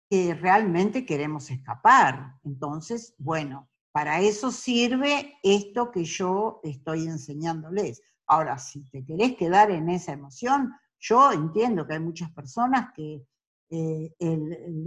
que 0.08 0.34
realmente 0.34 1.04
queremos 1.04 1.50
escapar. 1.50 2.34
Entonces, 2.44 3.14
bueno, 3.18 3.68
para 3.92 4.20
eso 4.20 4.52
sirve 4.52 5.38
esto 5.42 5.90
que 5.90 6.04
yo 6.04 6.60
estoy 6.62 7.06
enseñándoles. 7.06 8.02
Ahora, 8.26 8.58
si 8.58 8.88
te 8.90 9.04
querés 9.04 9.36
quedar 9.36 9.70
en 9.70 9.88
esa 9.88 10.12
emoción, 10.12 10.72
yo 11.00 11.32
entiendo 11.32 11.86
que 11.86 11.94
hay 11.94 12.00
muchas 12.00 12.30
personas 12.30 12.92
que, 12.94 13.26
eh, 13.70 14.14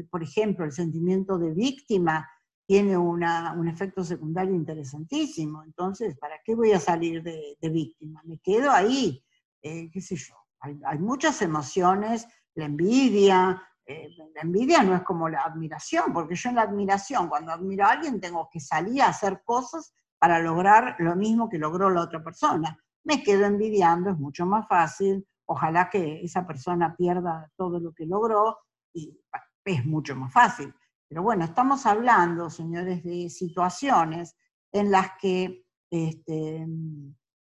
por 0.10 0.24
ejemplo, 0.24 0.66
el 0.66 0.72
sentimiento 0.72 1.38
de 1.38 1.52
víctima 1.54 2.30
tiene 2.72 2.98
un 2.98 3.68
efecto 3.68 4.02
secundario 4.02 4.56
interesantísimo. 4.56 5.62
Entonces, 5.62 6.18
¿para 6.18 6.40
qué 6.42 6.56
voy 6.56 6.72
a 6.72 6.80
salir 6.80 7.22
de, 7.22 7.58
víctima? 7.70 8.22
Me 8.24 8.38
quedo 8.38 8.72
ahí, 8.72 9.22
eh, 9.62 9.92
qué 9.92 10.00
sé 10.00 10.16
yo. 10.16 10.36
Hay, 10.62 10.98
muchas 10.98 11.42
emociones, 11.42 12.26
la 12.56 12.64
envidia. 12.64 13.62
Eh, 13.86 14.08
la 14.34 14.42
envidia 14.44 14.84
no 14.84 14.96
es 14.96 15.02
como 15.02 15.28
la 15.28 15.42
admiración, 15.42 16.14
porque 16.14 16.36
yo 16.36 16.48
en 16.48 16.56
la 16.56 16.62
admiración, 16.62 17.28
cuando 17.28 17.52
admiro 17.52 17.84
a 17.84 17.92
alguien, 17.92 18.22
tengo 18.22 18.48
que 18.50 18.62
salir 18.62 19.02
a 19.02 19.10
hacer 19.10 19.42
cosas 19.44 19.94
para 20.18 20.40
lograr 20.40 20.96
lo 21.00 21.14
mismo 21.18 21.50
que 21.50 21.58
logró 21.58 21.90
la 21.90 22.04
otra 22.04 22.24
persona. 22.24 22.80
Me 23.04 23.22
quedo 23.22 23.48
envidiando, 23.48 24.12
es 24.12 24.18
mucho 24.18 24.46
más 24.46 24.66
fácil. 24.70 25.28
Ojalá 25.46 25.90
que 25.90 26.22
esa 26.24 26.48
persona 26.48 26.96
pierda 26.96 27.52
todo 27.58 27.82
lo 27.82 27.92
que 27.92 28.06
logró 28.06 28.60
y 28.94 29.20
es 29.66 29.86
mucho 29.86 30.16
más 30.16 30.32
fácil 30.32 30.74
pero 31.12 31.24
bueno, 31.24 31.44
estamos 31.44 31.86
hablando, 31.86 32.50
señores, 32.50 33.04
de 33.04 33.30
situaciones 33.30 34.38
en 34.72 34.92
las 34.92 35.18
que, 35.20 35.66
este, 35.90 36.66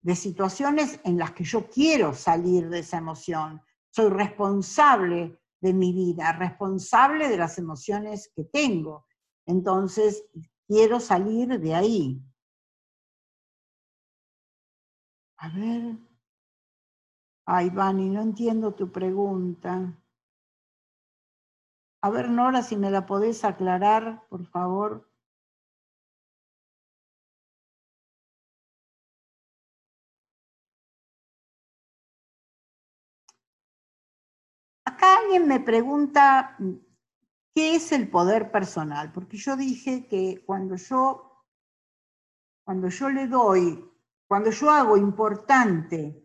de 0.02 0.16
situaciones 0.16 0.98
en 1.04 1.18
las 1.18 1.30
que 1.30 1.44
yo 1.44 1.70
quiero 1.70 2.14
salir 2.14 2.68
de 2.68 2.80
esa 2.80 2.98
emoción. 2.98 3.62
Soy 3.90 4.10
responsable 4.10 5.40
de 5.60 5.72
mi 5.72 5.92
vida, 5.92 6.32
responsable 6.32 7.28
de 7.28 7.36
las 7.36 7.56
emociones 7.56 8.32
que 8.34 8.42
tengo. 8.42 9.06
Entonces, 9.46 10.24
quiero 10.66 10.98
salir 10.98 11.60
de 11.60 11.74
ahí. 11.76 12.20
A 15.36 15.48
ver. 15.50 15.96
Ay, 17.46 17.70
Vani, 17.70 18.10
no 18.10 18.20
entiendo 18.20 18.74
tu 18.74 18.90
pregunta. 18.90 19.96
A 22.04 22.10
ver, 22.10 22.28
Nora, 22.28 22.60
si 22.62 22.76
me 22.76 22.90
la 22.90 23.06
podés 23.06 23.46
aclarar, 23.46 24.26
por 24.28 24.44
favor. 24.44 25.10
Acá 34.84 35.16
alguien 35.16 35.48
me 35.48 35.60
pregunta 35.60 36.58
qué 37.54 37.74
es 37.76 37.90
el 37.90 38.10
poder 38.10 38.50
personal, 38.50 39.10
porque 39.10 39.38
yo 39.38 39.56
dije 39.56 40.06
que 40.06 40.44
cuando 40.44 40.76
yo, 40.76 41.46
cuando 42.66 42.88
yo 42.88 43.08
le 43.08 43.28
doy, 43.28 43.82
cuando 44.28 44.50
yo 44.50 44.68
hago 44.68 44.98
importante 44.98 46.23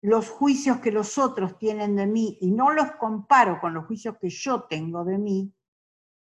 los 0.00 0.30
juicios 0.30 0.78
que 0.78 0.92
los 0.92 1.18
otros 1.18 1.58
tienen 1.58 1.96
de 1.96 2.06
mí 2.06 2.38
y 2.40 2.50
no 2.50 2.72
los 2.72 2.92
comparo 2.92 3.60
con 3.60 3.74
los 3.74 3.86
juicios 3.86 4.16
que 4.20 4.30
yo 4.30 4.62
tengo 4.62 5.04
de 5.04 5.18
mí, 5.18 5.52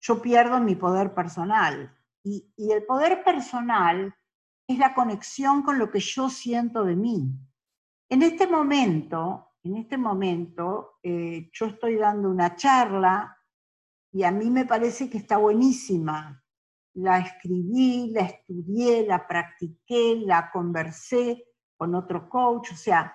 yo 0.01 0.21
pierdo 0.21 0.61
mi 0.61 0.75
poder 0.75 1.15
personal. 1.15 1.97
Y, 2.23 2.53
el 2.57 2.85
poder 2.85 3.25
personal 3.25 4.15
es 4.67 4.79
la 4.79 4.95
conexión 4.95 5.63
con 5.63 5.79
lo 5.79 5.91
que 5.91 6.01
yo 6.01 6.29
siento 6.29 6.85
de 6.85 6.97
mí. 6.97 7.31
En 8.09 8.23
este 8.23 8.47
momento, 8.47 9.53
en 9.63 9.77
este 9.77 9.97
momento, 9.97 10.99
eh, 11.03 11.51
yo 11.53 11.67
estoy 11.67 11.97
dando 11.97 12.31
una 12.31 12.55
charla 12.57 13.39
y 14.13 14.25
a 14.25 14.31
mí 14.31 14.51
me 14.51 14.67
parece 14.67 15.09
que 15.09 15.19
está 15.19 15.39
buenísima. 15.39 16.43
La 16.95 17.19
escribí, 17.19 18.11
la 18.11 18.23
estudié, 18.23 19.07
la 19.07 19.27
practiqué, 19.27 20.17
la 20.25 20.51
conversé 20.51 21.45
con 21.77 21.95
otro 21.95 22.29
coach, 22.29 22.73
o 22.73 22.77
sea, 22.77 23.15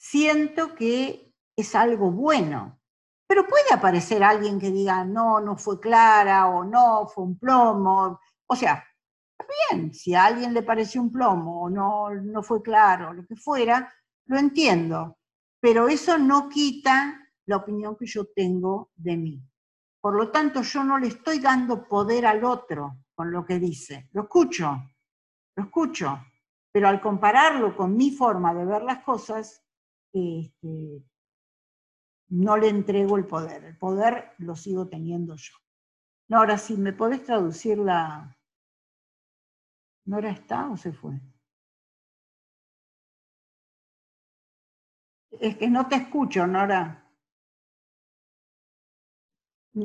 siento 0.00 0.74
que 0.74 1.34
es 1.54 1.74
algo 1.74 2.10
bueno. 2.10 2.80
Pero 3.28 3.46
puede 3.46 3.72
aparecer 3.72 4.24
alguien 4.24 4.58
que 4.58 4.70
diga, 4.70 5.04
no, 5.04 5.40
no 5.40 5.56
fue 5.56 5.78
clara, 5.78 6.48
o 6.48 6.64
no, 6.64 7.06
fue 7.06 7.24
un 7.24 7.38
plomo, 7.38 8.18
O 8.46 8.56
sea, 8.56 8.82
bien, 9.70 9.92
si 9.94 10.14
a 10.14 10.24
alguien 10.24 10.54
le 10.54 10.62
pareció 10.62 11.00
un 11.02 11.12
plomo 11.12 11.62
o 11.62 11.70
no, 11.70 12.10
no 12.10 12.42
fue 12.42 12.62
claro, 12.62 13.12
lo 13.12 13.24
que 13.26 13.36
fuera, 13.36 13.92
lo 14.26 14.38
entiendo, 14.38 15.18
pero 15.60 15.88
eso 15.88 16.18
no 16.18 16.48
quita 16.48 17.20
la 17.46 17.56
opinión 17.56 17.96
que 17.96 18.06
yo 18.06 18.26
tengo 18.34 18.90
de 18.96 19.16
mí. 19.16 19.42
Por 20.00 20.14
lo 20.16 20.30
tanto, 20.30 20.62
yo 20.62 20.82
no 20.82 20.98
le 20.98 21.08
estoy 21.08 21.40
dando 21.40 21.86
poder 21.86 22.26
al 22.26 22.42
otro 22.44 23.04
con 23.14 23.30
lo 23.30 23.44
que 23.44 23.58
dice. 23.58 24.08
Lo 24.12 24.22
escucho, 24.22 24.82
lo 25.56 25.64
escucho, 25.64 26.18
pero 26.72 26.88
al 26.88 27.00
compararlo 27.00 27.76
con 27.76 27.96
mi 27.96 28.10
forma 28.10 28.54
de 28.54 28.64
ver 28.64 28.82
las 28.82 29.00
cosas, 29.04 29.62
este, 30.12 31.04
no 32.28 32.56
le 32.56 32.68
entrego 32.68 33.16
el 33.16 33.26
poder. 33.26 33.64
El 33.64 33.76
poder 33.76 34.32
lo 34.38 34.56
sigo 34.56 34.88
teniendo 34.88 35.34
yo. 35.36 35.54
No, 36.28 36.38
ahora 36.38 36.58
sí, 36.58 36.76
¿me 36.76 36.92
podés 36.92 37.24
traducir 37.24 37.78
la... 37.78 38.36
¿Nora 40.06 40.30
está 40.30 40.70
o 40.70 40.76
se 40.76 40.92
fue? 40.92 41.20
Es 45.32 45.56
que 45.56 45.68
no 45.68 45.88
te 45.88 45.96
escucho, 45.96 46.46
Nora. 46.46 47.04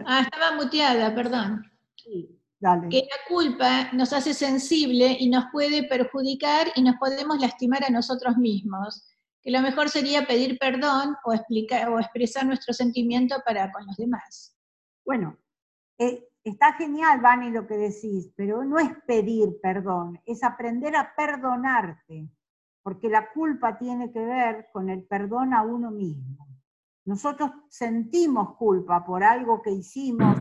Ah, 0.06 0.22
estaba 0.22 0.56
muteada, 0.56 1.14
perdón. 1.14 1.72
Sí, 1.96 2.40
dale. 2.60 2.90
Que 2.90 3.08
la 3.10 3.28
culpa 3.28 3.92
nos 3.94 4.14
hace 4.14 4.34
sensible 4.34 5.18
y 5.20 5.30
nos 5.30 5.46
puede 5.52 5.88
perjudicar 5.88 6.68
y 6.76 6.82
nos 6.82 6.96
podemos 6.98 7.40
lastimar 7.40 7.84
a 7.84 7.90
nosotros 7.90 8.38
mismos. 8.38 9.15
Que 9.46 9.52
lo 9.52 9.62
mejor 9.62 9.90
sería 9.90 10.26
pedir 10.26 10.58
perdón 10.58 11.16
o, 11.24 11.32
explicar, 11.32 11.88
o 11.90 12.00
expresar 12.00 12.48
nuestro 12.48 12.74
sentimiento 12.74 13.36
para 13.46 13.72
con 13.72 13.86
los 13.86 13.96
demás. 13.96 14.58
Bueno, 15.06 15.38
eh, 16.00 16.28
está 16.44 16.74
genial, 16.74 17.22
Vani, 17.22 17.52
lo 17.52 17.68
que 17.68 17.78
decís, 17.78 18.32
pero 18.36 18.64
no 18.64 18.80
es 18.80 18.90
pedir 19.06 19.60
perdón, 19.62 20.20
es 20.26 20.44
aprender 20.44 20.96
a 20.96 21.14
perdonarte, 21.16 22.28
porque 22.82 23.08
la 23.08 23.32
culpa 23.32 23.78
tiene 23.78 24.12
que 24.12 24.26
ver 24.26 24.70
con 24.74 24.90
el 24.90 25.04
perdón 25.04 25.54
a 25.54 25.62
uno 25.62 25.92
mismo. 25.92 26.48
Nosotros 27.06 27.52
sentimos 27.70 28.56
culpa 28.58 29.06
por 29.06 29.24
algo 29.24 29.62
que 29.62 29.70
hicimos, 29.70 30.40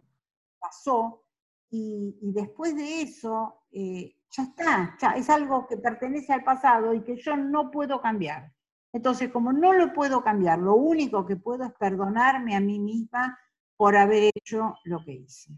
pasó, 0.58 1.24
y, 1.70 2.16
después 2.32 2.74
de 2.74 3.02
eso, 3.02 3.64
eh, 3.70 4.16
ya 4.30 4.44
está, 4.44 4.96
ya 4.98 5.10
es 5.10 5.28
algo 5.28 5.66
que 5.66 5.76
pertenece 5.76 6.32
al 6.32 6.42
pasado 6.42 6.94
y 6.94 7.02
que 7.02 7.16
yo 7.16 7.36
no 7.36 7.70
puedo 7.70 8.00
cambiar. 8.00 8.53
Entonces, 8.94 9.32
como 9.32 9.52
no 9.52 9.72
lo 9.72 9.92
puedo 9.92 10.22
cambiar, 10.22 10.60
lo 10.60 10.76
único 10.76 11.26
que 11.26 11.34
puedo 11.34 11.64
es 11.64 11.72
perdonarme 11.72 12.54
a 12.54 12.60
mí 12.60 12.78
misma 12.78 13.36
por 13.76 13.96
haber 13.96 14.30
hecho 14.32 14.76
lo 14.84 15.04
que 15.04 15.14
hice. 15.14 15.50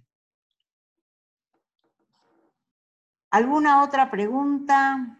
¿Alguna 3.30 3.82
otra 3.84 4.10
pregunta? 4.10 5.18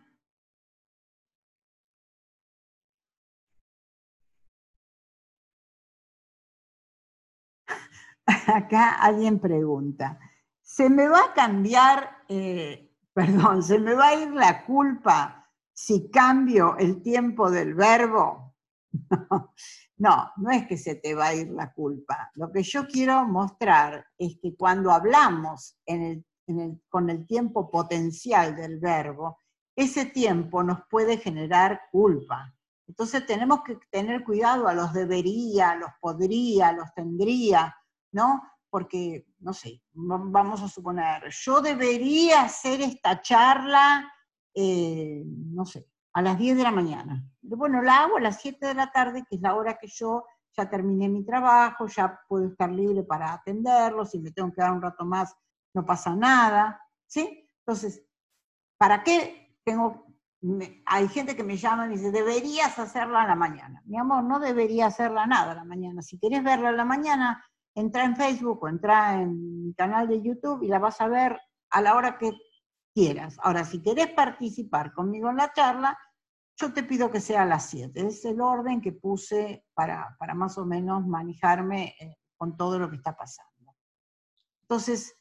Acá 8.46 8.94
alguien 8.94 9.38
pregunta, 9.38 10.18
¿se 10.62 10.88
me 10.88 11.06
va 11.06 11.20
a 11.20 11.34
cambiar, 11.34 12.22
eh, 12.28 12.90
perdón, 13.12 13.62
se 13.62 13.78
me 13.78 13.92
va 13.92 14.08
a 14.08 14.14
ir 14.14 14.30
la 14.30 14.64
culpa 14.64 15.45
si 15.76 16.10
cambio 16.10 16.76
el 16.78 17.02
tiempo 17.02 17.50
del 17.50 17.74
verbo? 17.74 18.54
No, 19.98 20.30
no, 20.36 20.50
es 20.50 20.66
que 20.66 20.76
se 20.76 20.96
te 20.96 21.14
va 21.14 21.28
a 21.28 21.34
ir 21.34 21.48
la 21.48 21.72
culpa. 21.72 22.30
Lo 22.34 22.52
que 22.52 22.62
yo 22.62 22.86
quiero 22.86 23.24
mostrar 23.24 24.04
es 24.18 24.36
que 24.42 24.54
cuando 24.54 24.90
hablamos 24.90 25.78
con 26.90 27.08
el 27.08 27.26
tiempo 27.26 27.70
potencial 27.70 28.54
del 28.54 28.78
verbo, 28.78 29.38
ese 29.74 30.04
tiempo 30.04 30.62
nos 30.62 30.80
puede 30.90 31.16
generar 31.16 31.80
culpa. 31.90 32.54
Entonces 32.86 33.24
tenemos 33.24 33.62
que 33.62 33.78
tener 33.90 34.22
cuidado 34.22 34.68
a 34.68 34.74
los 34.74 34.92
debería, 34.92 35.74
los 35.76 35.92
podría, 35.98 36.72
los 36.72 36.92
tendría, 36.94 37.74
¿no? 38.12 38.42
Porque, 38.68 39.26
no 39.38 39.54
sé, 39.54 39.80
vamos 39.94 40.60
a 40.60 40.68
suponer, 40.68 41.30
yo 41.30 41.62
debería 41.62 42.42
hacer 42.42 42.82
esta 42.82 43.22
charla, 43.22 44.12
eh, 44.56 45.22
no 45.26 45.66
sé, 45.66 45.86
a 46.14 46.22
las 46.22 46.38
10 46.38 46.56
de 46.56 46.62
la 46.62 46.70
mañana. 46.70 47.22
Bueno, 47.42 47.82
la 47.82 48.04
hago 48.04 48.16
a 48.16 48.20
las 48.20 48.40
7 48.40 48.66
de 48.66 48.74
la 48.74 48.90
tarde, 48.90 49.24
que 49.28 49.36
es 49.36 49.42
la 49.42 49.54
hora 49.54 49.76
que 49.78 49.86
yo 49.86 50.24
ya 50.56 50.68
terminé 50.68 51.08
mi 51.08 51.24
trabajo, 51.24 51.86
ya 51.86 52.18
puedo 52.26 52.46
estar 52.46 52.70
libre 52.70 53.02
para 53.02 53.34
atenderlo, 53.34 54.06
si 54.06 54.18
me 54.18 54.32
tengo 54.32 54.50
que 54.52 54.62
dar 54.62 54.72
un 54.72 54.80
rato 54.80 55.04
más, 55.04 55.36
no 55.74 55.84
pasa 55.84 56.16
nada, 56.16 56.80
¿sí? 57.06 57.46
Entonces, 57.60 58.02
¿para 58.78 59.04
qué 59.04 59.58
tengo 59.62 60.06
hay 60.84 61.08
gente 61.08 61.34
que 61.34 61.44
me 61.44 61.56
llama 61.56 61.86
y 61.86 61.88
me 61.88 61.96
dice, 61.96 62.10
deberías 62.10 62.78
hacerla 62.78 63.22
a 63.22 63.26
la 63.26 63.34
mañana. 63.34 63.82
Mi 63.86 63.98
amor, 63.98 64.22
no 64.24 64.38
debería 64.38 64.86
hacerla 64.86 65.26
nada 65.26 65.52
a 65.52 65.56
la 65.56 65.64
mañana. 65.64 66.02
Si 66.02 66.18
querés 66.18 66.42
verla 66.44 66.68
a 66.68 66.72
la 66.72 66.84
mañana, 66.84 67.44
entra 67.74 68.04
en 68.04 68.16
Facebook 68.16 68.62
o 68.62 68.68
entra 68.68 69.20
en 69.20 69.64
mi 69.64 69.74
canal 69.74 70.08
de 70.08 70.22
YouTube 70.22 70.62
y 70.62 70.68
la 70.68 70.78
vas 70.78 71.00
a 71.00 71.08
ver 71.08 71.40
a 71.70 71.80
la 71.80 71.96
hora 71.96 72.18
que 72.18 72.32
Ahora, 73.42 73.64
si 73.64 73.82
querés 73.82 74.08
participar 74.08 74.92
conmigo 74.92 75.28
en 75.30 75.36
la 75.36 75.52
charla, 75.52 75.98
yo 76.58 76.72
te 76.72 76.82
pido 76.82 77.10
que 77.10 77.20
sea 77.20 77.42
a 77.42 77.46
las 77.46 77.68
7. 77.68 78.06
Es 78.06 78.24
el 78.24 78.40
orden 78.40 78.80
que 78.80 78.92
puse 78.92 79.64
para, 79.74 80.16
para 80.18 80.34
más 80.34 80.56
o 80.56 80.64
menos 80.64 81.06
manejarme 81.06 81.94
eh, 82.00 82.16
con 82.36 82.56
todo 82.56 82.78
lo 82.78 82.88
que 82.88 82.96
está 82.96 83.14
pasando. 83.14 83.74
Entonces, 84.62 85.14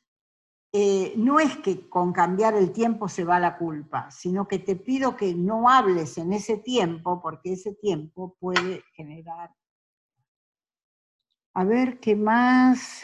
eh, 0.72 1.14
no 1.18 1.40
es 1.40 1.58
que 1.58 1.90
con 1.90 2.14
cambiar 2.14 2.54
el 2.56 2.72
tiempo 2.72 3.10
se 3.10 3.26
va 3.26 3.40
la 3.40 3.58
culpa, 3.58 4.10
sino 4.10 4.48
que 4.48 4.60
te 4.60 4.76
pido 4.76 5.16
que 5.16 5.34
no 5.36 5.70
hables 5.70 6.18
en 6.18 6.34
ese 6.34 6.58
tiempo, 6.58 7.22
porque 7.22 7.54
ese 7.54 7.74
tiempo 7.76 8.36
puede 8.40 8.84
generar 8.94 9.52
a 11.58 11.64
ver, 11.64 12.02
¿qué 12.02 12.18
más? 12.18 13.04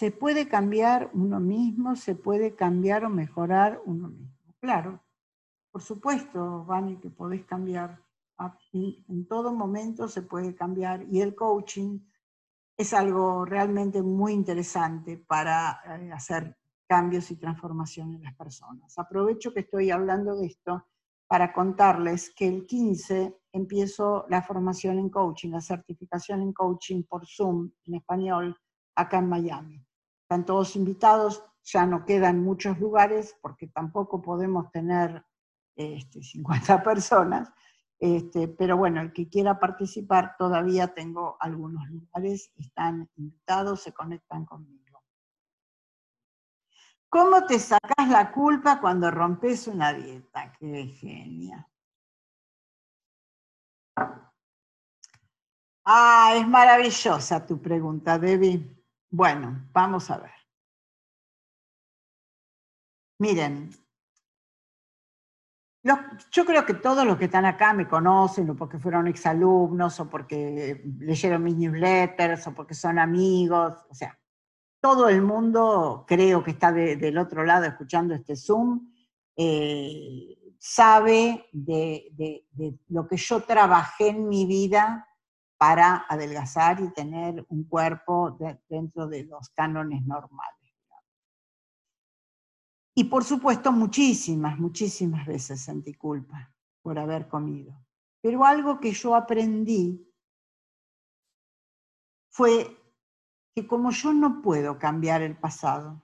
Se 0.00 0.10
puede 0.10 0.48
cambiar 0.48 1.10
uno 1.12 1.40
mismo, 1.40 1.94
se 1.94 2.14
puede 2.14 2.56
cambiar 2.56 3.04
o 3.04 3.10
mejorar 3.10 3.82
uno 3.84 4.08
mismo. 4.08 4.54
Claro, 4.58 4.98
por 5.70 5.82
supuesto, 5.82 6.64
Vani, 6.64 6.96
que 6.96 7.10
podés 7.10 7.44
cambiar. 7.44 8.02
En 8.72 9.26
todo 9.28 9.52
momento 9.52 10.08
se 10.08 10.22
puede 10.22 10.54
cambiar. 10.54 11.02
Y 11.02 11.20
el 11.20 11.34
coaching 11.34 12.00
es 12.78 12.94
algo 12.94 13.44
realmente 13.44 14.00
muy 14.00 14.32
interesante 14.32 15.18
para 15.18 15.82
eh, 15.84 16.10
hacer 16.12 16.56
cambios 16.88 17.30
y 17.30 17.36
transformación 17.36 18.14
en 18.14 18.22
las 18.22 18.34
personas. 18.34 18.98
Aprovecho 18.98 19.52
que 19.52 19.60
estoy 19.60 19.90
hablando 19.90 20.34
de 20.34 20.46
esto 20.46 20.86
para 21.28 21.52
contarles 21.52 22.34
que 22.34 22.48
el 22.48 22.64
15 22.64 23.36
empiezo 23.52 24.24
la 24.30 24.40
formación 24.40 24.98
en 24.98 25.10
coaching, 25.10 25.50
la 25.50 25.60
certificación 25.60 26.40
en 26.40 26.54
coaching 26.54 27.02
por 27.02 27.26
Zoom 27.26 27.70
en 27.84 27.96
español 27.96 28.56
acá 28.94 29.18
en 29.18 29.28
Miami. 29.28 29.86
Están 30.30 30.46
todos 30.46 30.76
invitados, 30.76 31.42
ya 31.64 31.86
no 31.86 32.04
quedan 32.04 32.38
muchos 32.44 32.78
lugares 32.78 33.36
porque 33.42 33.66
tampoco 33.66 34.22
podemos 34.22 34.70
tener 34.70 35.26
este, 35.74 36.22
50 36.22 36.84
personas, 36.84 37.52
este, 37.98 38.46
pero 38.46 38.76
bueno, 38.76 39.00
el 39.00 39.12
que 39.12 39.28
quiera 39.28 39.58
participar 39.58 40.36
todavía 40.38 40.94
tengo 40.94 41.36
algunos 41.40 41.90
lugares, 41.90 42.52
están 42.56 43.10
invitados, 43.16 43.82
se 43.82 43.92
conectan 43.92 44.44
conmigo. 44.44 45.02
¿Cómo 47.08 47.44
te 47.44 47.58
sacas 47.58 48.08
la 48.08 48.30
culpa 48.30 48.80
cuando 48.80 49.10
rompes 49.10 49.66
una 49.66 49.92
dieta? 49.92 50.52
Qué 50.60 50.94
genia. 50.96 51.68
Ah, 55.84 56.34
es 56.36 56.46
maravillosa 56.46 57.44
tu 57.44 57.60
pregunta, 57.60 58.16
Debbie. 58.16 58.79
Bueno, 59.10 59.68
vamos 59.72 60.10
a 60.10 60.18
ver. 60.18 60.30
Miren, 63.18 63.70
yo 65.82 66.44
creo 66.44 66.64
que 66.64 66.74
todos 66.74 67.06
los 67.06 67.16
que 67.16 67.24
están 67.24 67.44
acá 67.44 67.72
me 67.72 67.88
conocen, 67.88 68.48
o 68.50 68.56
porque 68.56 68.78
fueron 68.78 69.08
exalumnos, 69.08 69.98
o 70.00 70.08
porque 70.08 70.82
leyeron 70.98 71.42
mis 71.42 71.56
newsletters, 71.56 72.46
o 72.46 72.54
porque 72.54 72.74
son 72.74 72.98
amigos, 72.98 73.84
o 73.88 73.94
sea, 73.94 74.18
todo 74.80 75.08
el 75.08 75.22
mundo, 75.22 76.04
creo 76.06 76.42
que 76.42 76.52
está 76.52 76.72
del 76.72 77.18
otro 77.18 77.44
lado 77.44 77.66
escuchando 77.66 78.14
este 78.14 78.36
Zoom, 78.36 78.90
eh, 79.36 80.36
sabe 80.58 81.46
de, 81.52 82.44
lo 82.88 83.06
que 83.06 83.16
yo 83.16 83.42
trabajé 83.42 84.08
en 84.08 84.28
mi 84.28 84.46
vida 84.46 85.06
para 85.60 86.06
adelgazar 86.08 86.80
y 86.80 86.88
tener 86.88 87.44
un 87.50 87.64
cuerpo 87.64 88.38
dentro 88.66 89.06
de 89.06 89.24
los 89.24 89.50
cánones 89.50 90.02
normales. 90.06 90.74
Y 92.94 93.04
por 93.04 93.24
supuesto, 93.24 93.70
muchísimas, 93.70 94.58
muchísimas 94.58 95.26
veces 95.26 95.60
sentí 95.60 95.92
culpa 95.92 96.50
por 96.80 96.98
haber 96.98 97.28
comido. 97.28 97.78
Pero 98.22 98.46
algo 98.46 98.80
que 98.80 98.92
yo 98.92 99.14
aprendí 99.14 100.10
fue 102.30 102.74
que 103.54 103.66
como 103.66 103.90
yo 103.90 104.14
no 104.14 104.40
puedo 104.40 104.78
cambiar 104.78 105.20
el 105.20 105.36
pasado, 105.36 106.02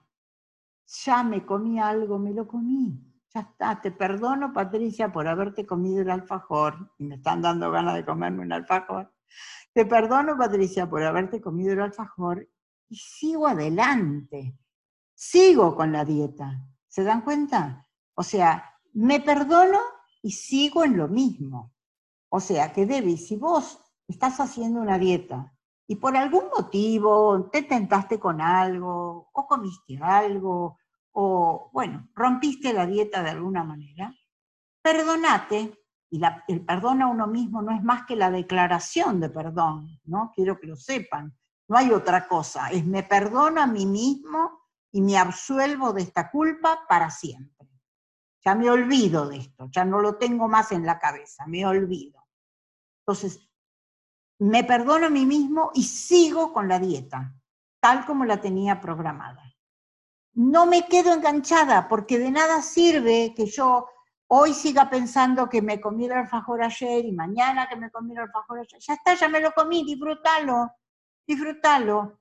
ya 0.85 1.23
me 1.23 1.47
comí 1.47 1.79
algo, 1.79 2.19
me 2.19 2.31
lo 2.31 2.47
comí. 2.47 3.03
Ya 3.33 3.39
está, 3.39 3.81
te 3.81 3.89
perdono 3.89 4.53
Patricia 4.53 5.11
por 5.11 5.27
haberte 5.27 5.65
comido 5.65 6.03
el 6.03 6.11
alfajor, 6.11 6.93
y 6.99 7.05
me 7.05 7.15
están 7.15 7.41
dando 7.41 7.71
ganas 7.71 7.95
de 7.95 8.05
comerme 8.05 8.43
un 8.43 8.53
alfajor. 8.53 9.16
Te 9.73 9.85
perdono 9.85 10.37
Patricia 10.37 10.89
por 10.89 11.03
haberte 11.03 11.41
comido 11.41 11.73
el 11.73 11.81
alfajor 11.81 12.49
y 12.89 12.95
sigo 12.95 13.47
adelante, 13.47 14.57
sigo 15.13 15.75
con 15.75 15.91
la 15.91 16.05
dieta. 16.05 16.65
¿Se 16.87 17.03
dan 17.03 17.21
cuenta? 17.21 17.87
O 18.15 18.23
sea, 18.23 18.75
me 18.93 19.19
perdono 19.19 19.79
y 20.21 20.31
sigo 20.31 20.83
en 20.83 20.97
lo 20.97 21.07
mismo. 21.07 21.73
O 22.29 22.39
sea, 22.39 22.73
que 22.73 22.85
Debbie, 22.85 23.17
si 23.17 23.35
vos 23.35 23.79
estás 24.07 24.39
haciendo 24.39 24.81
una 24.81 24.97
dieta 24.97 25.53
y 25.85 25.95
por 25.95 26.17
algún 26.17 26.45
motivo 26.55 27.49
te 27.51 27.63
tentaste 27.63 28.19
con 28.19 28.41
algo, 28.41 29.29
o 29.31 29.47
comiste 29.47 29.99
algo, 30.01 30.77
o 31.11 31.69
bueno, 31.71 32.09
rompiste 32.13 32.73
la 32.73 32.85
dieta 32.85 33.23
de 33.23 33.29
alguna 33.31 33.63
manera, 33.63 34.13
perdonate, 34.81 35.77
y 36.09 36.21
el 36.47 36.65
perdón 36.65 37.01
a 37.01 37.07
uno 37.07 37.27
mismo 37.27 37.61
no 37.61 37.71
es 37.75 37.83
más 37.83 38.05
que 38.05 38.15
la 38.15 38.31
declaración 38.31 39.19
de 39.19 39.29
perdón, 39.29 39.99
¿no? 40.05 40.31
Quiero 40.33 40.59
que 40.59 40.67
lo 40.67 40.75
sepan. 40.75 41.37
No 41.67 41.77
hay 41.77 41.91
otra 41.91 42.27
cosa, 42.27 42.69
es 42.69 42.85
me 42.85 43.03
perdono 43.03 43.61
a 43.61 43.67
mí 43.67 43.85
mismo 43.85 44.61
y 44.91 45.01
me 45.01 45.17
absuelvo 45.17 45.91
de 45.91 46.03
esta 46.03 46.31
culpa 46.31 46.85
para 46.87 47.09
siempre. 47.09 47.67
Ya 48.45 48.55
me 48.55 48.69
olvido 48.69 49.27
de 49.27 49.37
esto, 49.37 49.67
ya 49.69 49.83
no 49.83 49.99
lo 49.99 50.15
tengo 50.15 50.47
más 50.47 50.71
en 50.71 50.85
la 50.85 50.97
cabeza, 50.97 51.45
me 51.45 51.65
olvido. 51.65 52.25
Entonces, 53.01 53.45
me 54.39 54.63
perdono 54.63 55.07
a 55.07 55.09
mí 55.09 55.25
mismo 55.25 55.71
y 55.73 55.83
sigo 55.83 56.53
con 56.53 56.69
la 56.69 56.79
dieta, 56.79 57.35
tal 57.81 58.05
como 58.05 58.23
la 58.23 58.39
tenía 58.39 58.79
programada. 58.79 59.43
No 60.35 60.67
me 60.67 60.87
quedo 60.87 61.13
enganchada 61.13 61.89
porque 61.89 62.19
de 62.19 62.31
nada 62.31 62.61
sirve 62.61 63.33
que 63.35 63.47
yo 63.47 63.87
hoy 64.27 64.53
siga 64.53 64.89
pensando 64.89 65.49
que 65.49 65.61
me 65.61 65.79
comí 65.79 66.05
el 66.05 66.13
alfajor 66.13 66.63
ayer 66.63 67.05
y 67.05 67.11
mañana 67.11 67.67
que 67.67 67.75
me 67.75 67.89
comí 67.91 68.13
el 68.13 68.19
alfajor 68.19 68.59
ayer. 68.59 68.79
Ya 68.79 68.93
está, 68.93 69.13
ya 69.15 69.29
me 69.29 69.39
lo 69.39 69.51
comí, 69.51 69.85
disfrútalo, 69.85 70.71
disfrútalo. 71.25 72.19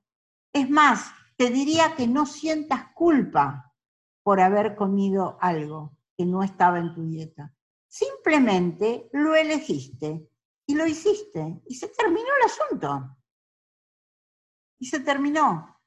Es 0.53 0.71
más, 0.71 1.11
te 1.37 1.51
diría 1.51 1.95
que 1.95 2.07
no 2.07 2.27
sientas 2.27 2.93
culpa 2.95 3.75
por 4.23 4.41
haber 4.41 4.75
comido 4.75 5.39
algo 5.41 5.97
que 6.17 6.25
no 6.25 6.43
estaba 6.43 6.79
en 6.79 6.95
tu 6.95 7.07
dieta. 7.07 7.53
Simplemente 7.89 9.09
lo 9.13 9.35
elegiste 9.35 10.29
y 10.67 10.75
lo 10.75 10.87
hiciste 10.87 11.63
y 11.67 11.75
se 11.75 11.89
terminó 11.89 12.29
el 12.41 12.47
asunto. 12.47 13.17
Y 14.79 14.87
se 14.87 15.01
terminó. 15.01 15.81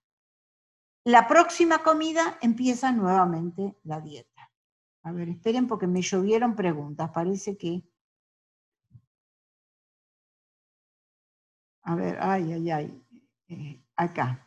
La 1.06 1.28
próxima 1.28 1.80
comida 1.80 2.38
empieza 2.42 2.92
nuevamente 2.92 3.78
la 3.84 4.00
dieta. 4.00 4.29
A 5.04 5.12
ver, 5.12 5.30
esperen 5.30 5.68
porque 5.68 5.88
me 5.88 6.02
llovieron 6.02 6.56
preguntas. 6.56 7.10
Parece 7.12 7.58
que... 7.58 7.84
A 11.84 11.96
ver, 11.96 12.18
ay, 12.22 12.54
ay, 12.54 12.72
ay. 12.72 13.06
Eh, 13.48 13.82
acá. 13.96 14.46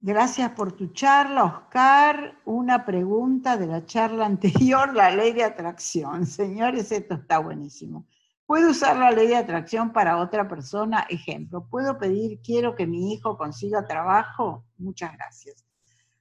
Gracias 0.00 0.50
por 0.52 0.72
tu 0.72 0.92
charla, 0.92 1.44
Oscar. 1.44 2.40
Una 2.44 2.84
pregunta 2.84 3.56
de 3.56 3.66
la 3.66 3.84
charla 3.84 4.26
anterior, 4.26 4.94
la 4.94 5.10
ley 5.10 5.32
de 5.32 5.44
atracción. 5.44 6.26
Señores, 6.26 6.92
esto 6.92 7.14
está 7.14 7.38
buenísimo. 7.38 8.06
¿Puedo 8.46 8.70
usar 8.70 8.96
la 8.96 9.10
ley 9.10 9.26
de 9.26 9.36
atracción 9.36 9.92
para 9.92 10.18
otra 10.18 10.46
persona? 10.46 11.06
Ejemplo, 11.08 11.66
¿puedo 11.68 11.98
pedir, 11.98 12.40
quiero 12.40 12.76
que 12.76 12.86
mi 12.86 13.12
hijo 13.12 13.36
consiga 13.36 13.84
trabajo? 13.84 14.64
Muchas 14.78 15.12
gracias. 15.14 15.66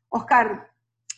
Oscar, 0.09 0.74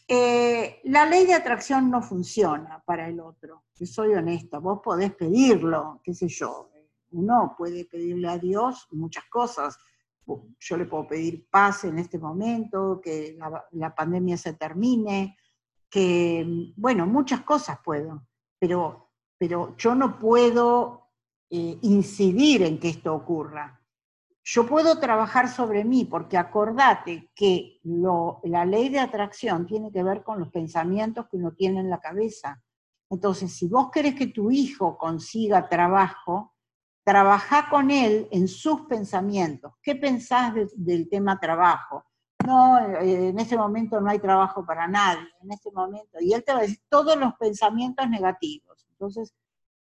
eh, 0.07 0.79
la 0.85 1.05
ley 1.05 1.25
de 1.25 1.33
atracción 1.33 1.91
no 1.91 2.01
funciona 2.01 2.81
para 2.85 3.07
el 3.07 3.19
otro. 3.19 3.63
Soy 3.73 4.13
honesta, 4.13 4.59
vos 4.59 4.79
podés 4.83 5.13
pedirlo, 5.13 6.01
qué 6.03 6.13
sé 6.13 6.27
yo. 6.27 6.71
Uno 7.11 7.55
puede 7.57 7.85
pedirle 7.85 8.27
a 8.29 8.37
Dios 8.37 8.87
muchas 8.91 9.25
cosas. 9.25 9.77
Yo 10.59 10.77
le 10.77 10.85
puedo 10.85 11.07
pedir 11.07 11.47
paz 11.49 11.85
en 11.85 11.99
este 11.99 12.19
momento, 12.19 12.99
que 13.01 13.35
la, 13.37 13.65
la 13.71 13.95
pandemia 13.95 14.37
se 14.37 14.53
termine, 14.53 15.37
que, 15.89 16.73
bueno, 16.75 17.05
muchas 17.05 17.41
cosas 17.41 17.79
puedo, 17.83 18.27
pero 18.59 19.07
pero 19.37 19.75
yo 19.77 19.95
no 19.95 20.17
puedo 20.17 21.09
eh, 21.49 21.77
incidir 21.81 22.63
en 22.63 22.79
que 22.79 22.89
esto 22.89 23.13
ocurra. 23.13 23.76
Yo 24.49 24.65
puedo 24.65 24.97
trabajar 24.97 25.49
sobre 25.49 25.83
mí, 25.83 26.05
porque 26.05 26.37
acordate 26.37 27.29
que 27.35 27.81
la 27.83 28.63
ley 28.63 28.87
de 28.87 29.01
atracción 29.01 29.65
tiene 29.65 29.91
que 29.91 30.03
ver 30.03 30.23
con 30.23 30.39
los 30.39 30.47
pensamientos 30.47 31.27
que 31.29 31.35
uno 31.35 31.51
tiene 31.51 31.81
en 31.81 31.89
la 31.89 31.99
cabeza. 31.99 32.63
Entonces, 33.09 33.51
si 33.53 33.67
vos 33.67 33.91
querés 33.91 34.15
que 34.15 34.27
tu 34.27 34.49
hijo 34.49 34.97
consiga 34.97 35.67
trabajo, 35.67 36.55
trabaja 37.03 37.67
con 37.69 37.91
él 37.91 38.29
en 38.31 38.47
sus 38.47 38.83
pensamientos. 38.83 39.73
¿Qué 39.81 39.97
pensás 39.97 40.53
del 40.77 41.09
tema 41.09 41.37
trabajo? 41.41 42.05
No, 42.45 42.79
eh, 42.79 43.27
en 43.27 43.39
este 43.39 43.57
momento 43.57 43.99
no 43.99 44.09
hay 44.09 44.19
trabajo 44.19 44.65
para 44.65 44.87
nadie, 44.87 45.27
en 45.41 45.51
este 45.51 45.71
momento. 45.73 46.19
Y 46.21 46.31
él 46.31 46.45
te 46.45 46.53
va 46.53 46.59
a 46.59 46.61
decir 46.61 46.79
todos 46.87 47.17
los 47.17 47.33
pensamientos 47.33 48.09
negativos. 48.09 48.87
Entonces, 48.91 49.33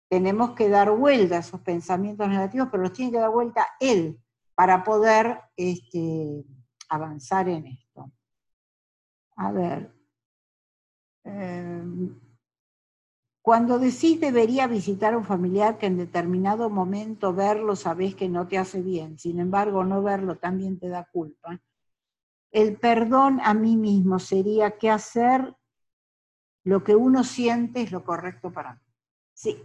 tenemos 0.08 0.52
que 0.52 0.70
dar 0.70 0.90
vuelta 0.92 1.36
a 1.36 1.40
esos 1.40 1.60
pensamientos 1.60 2.26
negativos, 2.26 2.68
pero 2.70 2.84
los 2.84 2.94
tiene 2.94 3.12
que 3.12 3.18
dar 3.18 3.30
vuelta 3.30 3.66
él 3.80 4.18
para 4.56 4.82
poder 4.82 5.38
este, 5.56 6.44
avanzar 6.88 7.48
en 7.48 7.66
esto. 7.66 8.10
A 9.36 9.52
ver. 9.52 9.92
Em, 11.24 12.18
cuando 13.42 13.78
decís 13.78 14.18
debería 14.18 14.66
visitar 14.66 15.14
a 15.14 15.18
un 15.18 15.24
familiar 15.24 15.78
que 15.78 15.86
en 15.86 15.98
determinado 15.98 16.70
momento 16.70 17.32
verlo 17.32 17.76
sabés 17.76 18.14
que 18.14 18.28
no 18.28 18.48
te 18.48 18.58
hace 18.58 18.82
bien, 18.82 19.18
sin 19.18 19.38
embargo 19.38 19.84
no 19.84 20.02
verlo 20.02 20.36
también 20.36 20.78
te 20.78 20.88
da 20.88 21.04
culpa. 21.04 21.60
El 22.50 22.78
perdón 22.78 23.40
a 23.44 23.52
mí 23.54 23.76
mismo 23.76 24.18
sería 24.18 24.78
que 24.78 24.90
hacer 24.90 25.54
lo 26.64 26.82
que 26.82 26.96
uno 26.96 27.22
siente 27.22 27.82
es 27.82 27.92
lo 27.92 28.04
correcto 28.04 28.52
para 28.52 28.74
mí. 28.74 28.80
Sí. 29.34 29.62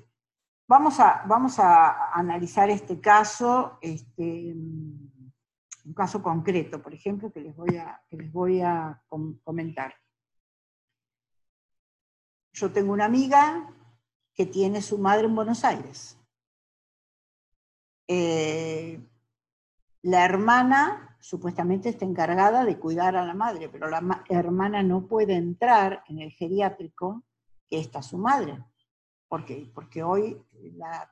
Vamos 0.72 1.02
a, 1.02 1.26
vamos 1.28 1.60
a 1.60 2.14
analizar 2.14 2.70
este 2.70 3.02
caso, 3.02 3.78
este, 3.82 4.54
un 4.56 5.94
caso 5.94 6.24
concreto, 6.24 6.82
por 6.82 6.94
ejemplo, 6.94 7.30
que 7.30 7.42
les 7.42 7.54
voy 7.54 7.76
a, 7.76 8.02
que 8.10 8.16
les 8.16 8.32
voy 8.32 8.62
a 8.62 9.04
comentar. 9.44 9.94
Yo 12.54 12.72
tengo 12.72 12.94
una 12.94 13.04
amiga 13.04 13.70
que 14.34 14.46
tiene 14.46 14.82
su 14.82 14.98
madre 14.98 15.26
en 15.26 15.36
Buenos 15.36 15.66
Aires. 15.66 16.18
Eh, 18.08 18.98
la 20.04 20.24
hermana 20.24 21.18
supuestamente 21.20 21.90
está 21.90 22.06
encargada 22.06 22.64
de 22.64 22.80
cuidar 22.80 23.18
a 23.18 23.26
la 23.26 23.34
madre, 23.34 23.68
pero 23.68 23.90
la 23.90 24.24
hermana 24.30 24.84
no 24.84 25.06
puede 25.06 25.36
entrar 25.36 26.02
en 26.08 26.20
el 26.20 26.32
geriátrico 26.32 27.26
que 27.70 27.78
está 27.78 28.02
su 28.02 28.18
madre. 28.18 28.64
¿Por 29.32 29.46
qué? 29.46 29.72
Porque 29.74 30.04
hoy 30.04 30.46
la, 30.76 31.10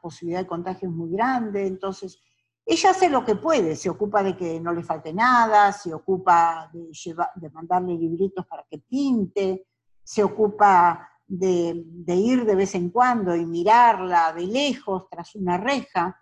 posibilidad 0.00 0.38
de 0.38 0.46
contagio 0.46 0.88
es 0.88 0.94
muy 0.94 1.10
grande, 1.10 1.66
entonces 1.66 2.22
ella 2.64 2.90
hace 2.90 3.08
lo 3.08 3.24
que 3.24 3.34
puede, 3.34 3.74
se 3.74 3.90
ocupa 3.90 4.22
de 4.22 4.36
que 4.36 4.60
no 4.60 4.72
le 4.72 4.84
falte 4.84 5.12
nada, 5.12 5.72
se 5.72 5.92
ocupa 5.92 6.70
de, 6.72 6.88
de 7.34 7.50
mandarle 7.50 7.94
libritos 7.94 8.46
para 8.46 8.64
que 8.70 8.78
pinte, 8.78 9.66
se 10.04 10.22
ocupa 10.22 11.10
de, 11.26 11.82
de, 11.84 12.14
ir 12.14 12.44
de 12.44 12.54
vez 12.54 12.76
en 12.76 12.90
cuando 12.90 13.34
y 13.34 13.44
mirarla 13.44 14.32
de 14.32 14.46
lejos 14.46 15.10
tras 15.10 15.34
una 15.34 15.58
reja, 15.58 16.16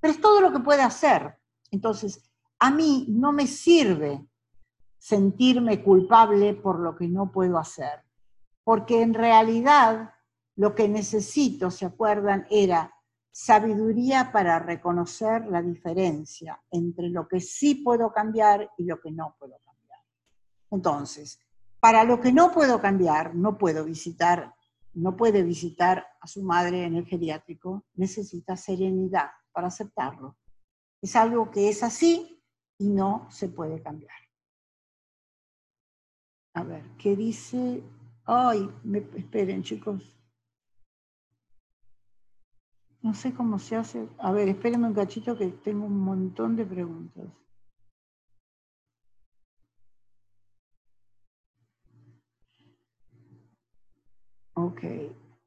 pero 0.00 0.12
es 0.12 0.20
todo 0.20 0.40
lo 0.40 0.50
que 0.50 0.58
puede 0.58 0.82
hacer. 0.82 1.38
Entonces, 1.70 2.28
a 2.58 2.72
mí 2.72 3.06
no 3.08 3.30
me 3.30 3.46
sirve 3.46 4.26
sentirme 4.98 5.80
culpable 5.84 6.54
por 6.54 6.80
lo 6.80 6.96
que 6.96 7.06
no 7.06 7.30
puedo 7.30 7.56
hacer, 7.56 8.02
porque 8.64 9.00
en 9.00 9.14
realidad 9.14 10.12
lo 10.58 10.74
que 10.74 10.88
necesito, 10.88 11.70
¿se 11.70 11.86
acuerdan? 11.86 12.44
Era 12.50 12.92
sabiduría 13.30 14.32
para 14.32 14.58
reconocer 14.58 15.46
la 15.46 15.62
diferencia 15.62 16.60
entre 16.72 17.10
lo 17.10 17.28
que 17.28 17.40
sí 17.40 17.76
puedo 17.76 18.12
cambiar 18.12 18.68
y 18.76 18.84
lo 18.84 19.00
que 19.00 19.12
no 19.12 19.36
puedo 19.38 19.56
cambiar. 19.64 20.00
Entonces, 20.72 21.38
para 21.78 22.02
lo 22.02 22.20
que 22.20 22.32
no 22.32 22.50
puedo 22.50 22.80
cambiar, 22.80 23.36
no 23.36 23.56
puedo 23.56 23.84
visitar, 23.84 24.52
no 24.94 25.16
puede 25.16 25.44
visitar 25.44 26.04
a 26.20 26.26
su 26.26 26.42
madre 26.42 26.84
en 26.84 26.96
el 26.96 27.06
geriátrico, 27.06 27.84
necesita 27.94 28.56
serenidad 28.56 29.30
para 29.52 29.68
aceptarlo. 29.68 30.36
Es 31.00 31.14
algo 31.14 31.52
que 31.52 31.68
es 31.68 31.84
así 31.84 32.42
y 32.78 32.88
no 32.88 33.28
se 33.30 33.48
puede 33.48 33.80
cambiar. 33.80 34.18
A 36.54 36.64
ver, 36.64 36.82
¿qué 36.98 37.14
dice? 37.14 37.80
Ay, 38.24 38.68
esperen 39.14 39.62
chicos. 39.62 40.17
No 43.02 43.14
sé 43.14 43.32
cómo 43.32 43.58
se 43.58 43.76
hace. 43.76 44.08
A 44.18 44.32
ver, 44.32 44.48
espérenme 44.48 44.88
un 44.88 44.94
cachito 44.94 45.36
que 45.36 45.48
tengo 45.48 45.86
un 45.86 46.00
montón 46.00 46.56
de 46.56 46.66
preguntas. 46.66 47.26
Ok. 54.54 54.82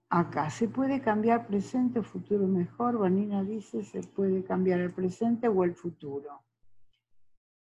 Acá, 0.10 0.50
¿se 0.50 0.68
puede 0.68 1.02
cambiar 1.02 1.48
presente 1.48 2.00
o 2.00 2.04
futuro 2.04 2.48
mejor? 2.48 2.98
Vanina 2.98 3.44
dice, 3.44 3.84
¿se 3.84 4.02
puede 4.04 4.44
cambiar 4.44 4.80
el 4.80 4.94
presente 4.94 5.48
o 5.48 5.64
el 5.64 5.76
futuro? 5.76 6.44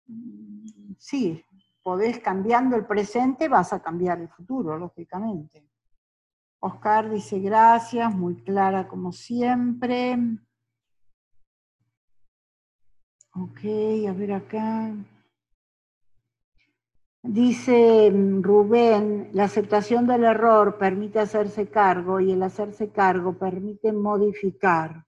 Mm, 0.07 0.93
sí, 0.97 1.43
podés 1.81 2.19
cambiando 2.19 2.75
el 2.75 2.85
presente, 2.85 3.47
vas 3.47 3.73
a 3.73 3.81
cambiar 3.81 4.19
el 4.21 4.29
futuro, 4.29 4.77
lógicamente. 4.77 5.72
Oscar 6.65 7.09
dice 7.09 7.39
gracias, 7.39 8.15
muy 8.15 8.41
clara 8.41 8.87
como 8.87 9.11
siempre. 9.11 10.17
Ok, 13.35 13.59
a 14.07 14.13
ver 14.13 14.31
acá. 14.31 14.95
Dice 17.21 18.09
Rubén, 18.39 19.29
la 19.33 19.43
aceptación 19.43 20.07
del 20.07 20.23
error 20.23 20.77
permite 20.77 21.19
hacerse 21.19 21.67
cargo 21.69 22.21
y 22.21 22.31
el 22.31 22.41
hacerse 22.41 22.93
cargo 22.93 23.37
permite 23.37 23.91
modificar. 23.91 25.05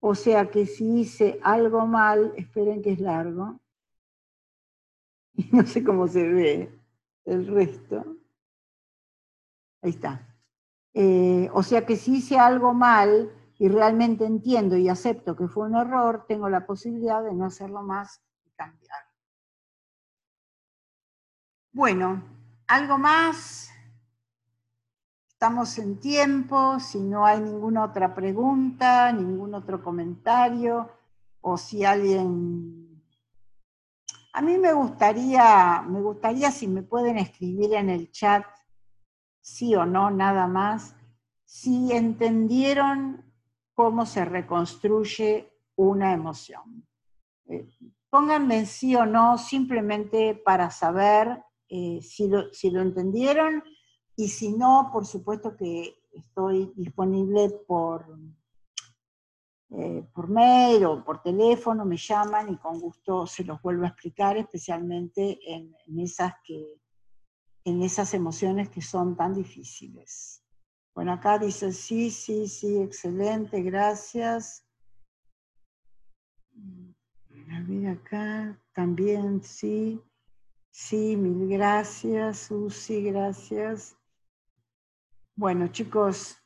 O 0.00 0.14
sea 0.14 0.50
que 0.50 0.66
si 0.66 1.00
hice 1.00 1.40
algo 1.42 1.86
mal, 1.86 2.34
esperen 2.36 2.82
que 2.82 2.92
es 2.92 3.00
largo, 3.00 3.58
no 5.52 5.66
sé 5.66 5.82
cómo 5.82 6.06
se 6.06 6.28
ve 6.28 6.78
el 7.24 7.46
resto. 7.46 8.18
Ahí 9.80 9.90
está. 9.90 10.25
Eh, 10.98 11.50
o 11.52 11.62
sea 11.62 11.84
que 11.84 11.94
si 11.94 12.16
hice 12.16 12.38
algo 12.38 12.72
mal 12.72 13.30
y 13.58 13.68
realmente 13.68 14.24
entiendo 14.24 14.78
y 14.78 14.88
acepto 14.88 15.36
que 15.36 15.46
fue 15.46 15.66
un 15.66 15.76
error, 15.76 16.24
tengo 16.26 16.48
la 16.48 16.64
posibilidad 16.64 17.22
de 17.22 17.34
no 17.34 17.44
hacerlo 17.44 17.82
más 17.82 18.22
y 18.46 18.50
cambiar. 18.52 19.00
Bueno, 21.70 22.22
algo 22.66 22.96
más. 22.96 23.68
Estamos 25.28 25.76
en 25.76 26.00
tiempo, 26.00 26.80
si 26.80 27.00
no 27.00 27.26
hay 27.26 27.40
ninguna 27.40 27.84
otra 27.84 28.14
pregunta, 28.14 29.12
ningún 29.12 29.52
otro 29.54 29.84
comentario, 29.84 30.88
o 31.42 31.58
si 31.58 31.84
alguien... 31.84 33.02
A 34.32 34.40
mí 34.40 34.56
me 34.56 34.72
gustaría, 34.72 35.82
me 35.86 36.00
gustaría 36.00 36.50
si 36.50 36.66
me 36.66 36.82
pueden 36.82 37.18
escribir 37.18 37.74
en 37.74 37.90
el 37.90 38.10
chat 38.10 38.46
sí 39.46 39.76
o 39.76 39.86
no, 39.86 40.10
nada 40.10 40.48
más, 40.48 40.96
si 41.44 41.92
entendieron 41.92 43.24
cómo 43.74 44.04
se 44.04 44.24
reconstruye 44.24 45.52
una 45.76 46.12
emoción. 46.12 46.84
Eh, 47.46 47.68
pónganme 48.10 48.66
sí 48.66 48.96
o 48.96 49.06
no 49.06 49.38
simplemente 49.38 50.34
para 50.34 50.70
saber 50.70 51.44
eh, 51.68 52.00
si, 52.02 52.26
lo, 52.26 52.50
entendieron 52.82 53.62
y 54.16 54.26
si 54.26 54.52
no, 54.52 54.90
por 54.92 55.06
supuesto 55.06 55.56
que 55.56 55.96
estoy 56.12 56.72
disponible 56.74 57.50
por, 57.68 58.04
eh, 59.70 60.08
por 60.12 60.28
mail 60.28 60.86
o 60.86 61.04
por 61.04 61.22
teléfono, 61.22 61.84
me 61.84 61.96
llaman 61.96 62.52
y 62.52 62.56
con 62.56 62.80
gusto 62.80 63.28
se 63.28 63.44
los 63.44 63.62
vuelvo 63.62 63.84
a 63.84 63.88
explicar, 63.90 64.36
especialmente 64.38 65.38
en 65.46 66.00
esas 66.00 66.32
que 66.42 66.80
en 67.66 67.82
esas 67.82 68.14
emociones 68.14 68.68
que 68.68 68.80
son 68.80 69.16
tan 69.16 69.34
difíciles. 69.34 70.40
Bueno, 70.94 71.12
acá 71.12 71.36
dice, 71.36 71.72
sí, 71.72 72.12
sí, 72.12 72.46
sí, 72.46 72.80
excelente, 72.80 73.60
gracias. 73.60 74.64
A 77.50 77.60
ver 77.66 77.88
acá, 77.88 78.56
también, 78.72 79.42
sí, 79.42 80.00
sí, 80.70 81.16
mil 81.16 81.48
gracias, 81.48 82.38
Susi, 82.38 83.02
gracias. 83.02 83.96
Bueno, 85.34 85.66
chicos, 85.66 86.36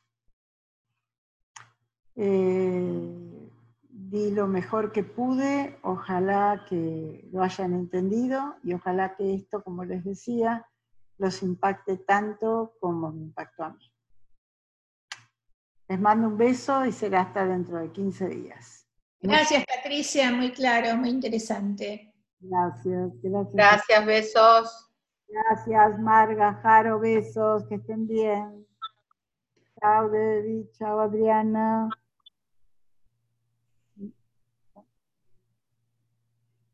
eh, 2.16 3.50
di 3.90 4.30
lo 4.30 4.48
mejor 4.48 4.90
que 4.90 5.04
pude, 5.04 5.78
ojalá 5.82 6.64
que 6.66 7.28
lo 7.30 7.42
hayan 7.42 7.74
entendido 7.74 8.56
y 8.64 8.72
ojalá 8.72 9.16
que 9.16 9.34
esto, 9.34 9.62
como 9.62 9.84
les 9.84 10.02
decía, 10.02 10.66
los 11.20 11.42
impacte 11.42 11.98
tanto 11.98 12.76
como 12.80 13.12
me 13.12 13.20
impactó 13.24 13.64
a 13.64 13.70
mí. 13.74 13.92
Les 15.88 16.00
mando 16.00 16.28
un 16.28 16.38
beso 16.38 16.86
y 16.86 16.92
será 16.92 17.22
hasta 17.22 17.46
dentro 17.46 17.78
de 17.78 17.92
15 17.92 18.28
días. 18.28 18.86
Gracias, 19.20 19.64
Patricia, 19.66 20.32
muy 20.32 20.50
claro, 20.50 20.96
muy 20.96 21.10
interesante. 21.10 22.14
Gracias, 22.38 23.12
gracias. 23.22 23.54
Gracias, 23.54 24.06
besos. 24.06 24.90
Gracias, 25.28 25.98
Marga, 25.98 26.54
Jaro, 26.62 26.98
besos, 26.98 27.66
que 27.68 27.74
estén 27.74 28.06
bien. 28.06 28.66
Chao, 29.78 30.08
Debbie, 30.08 30.70
chao, 30.72 31.00
Adriana. 31.00 31.90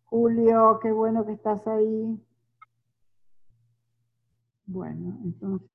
Julio, 0.05 0.78
qué 0.81 0.93
bueno 0.93 1.27
que 1.27 1.32
estás 1.32 1.66
ahí. 1.66 2.16
Bueno, 4.67 5.19
entonces, 5.25 5.69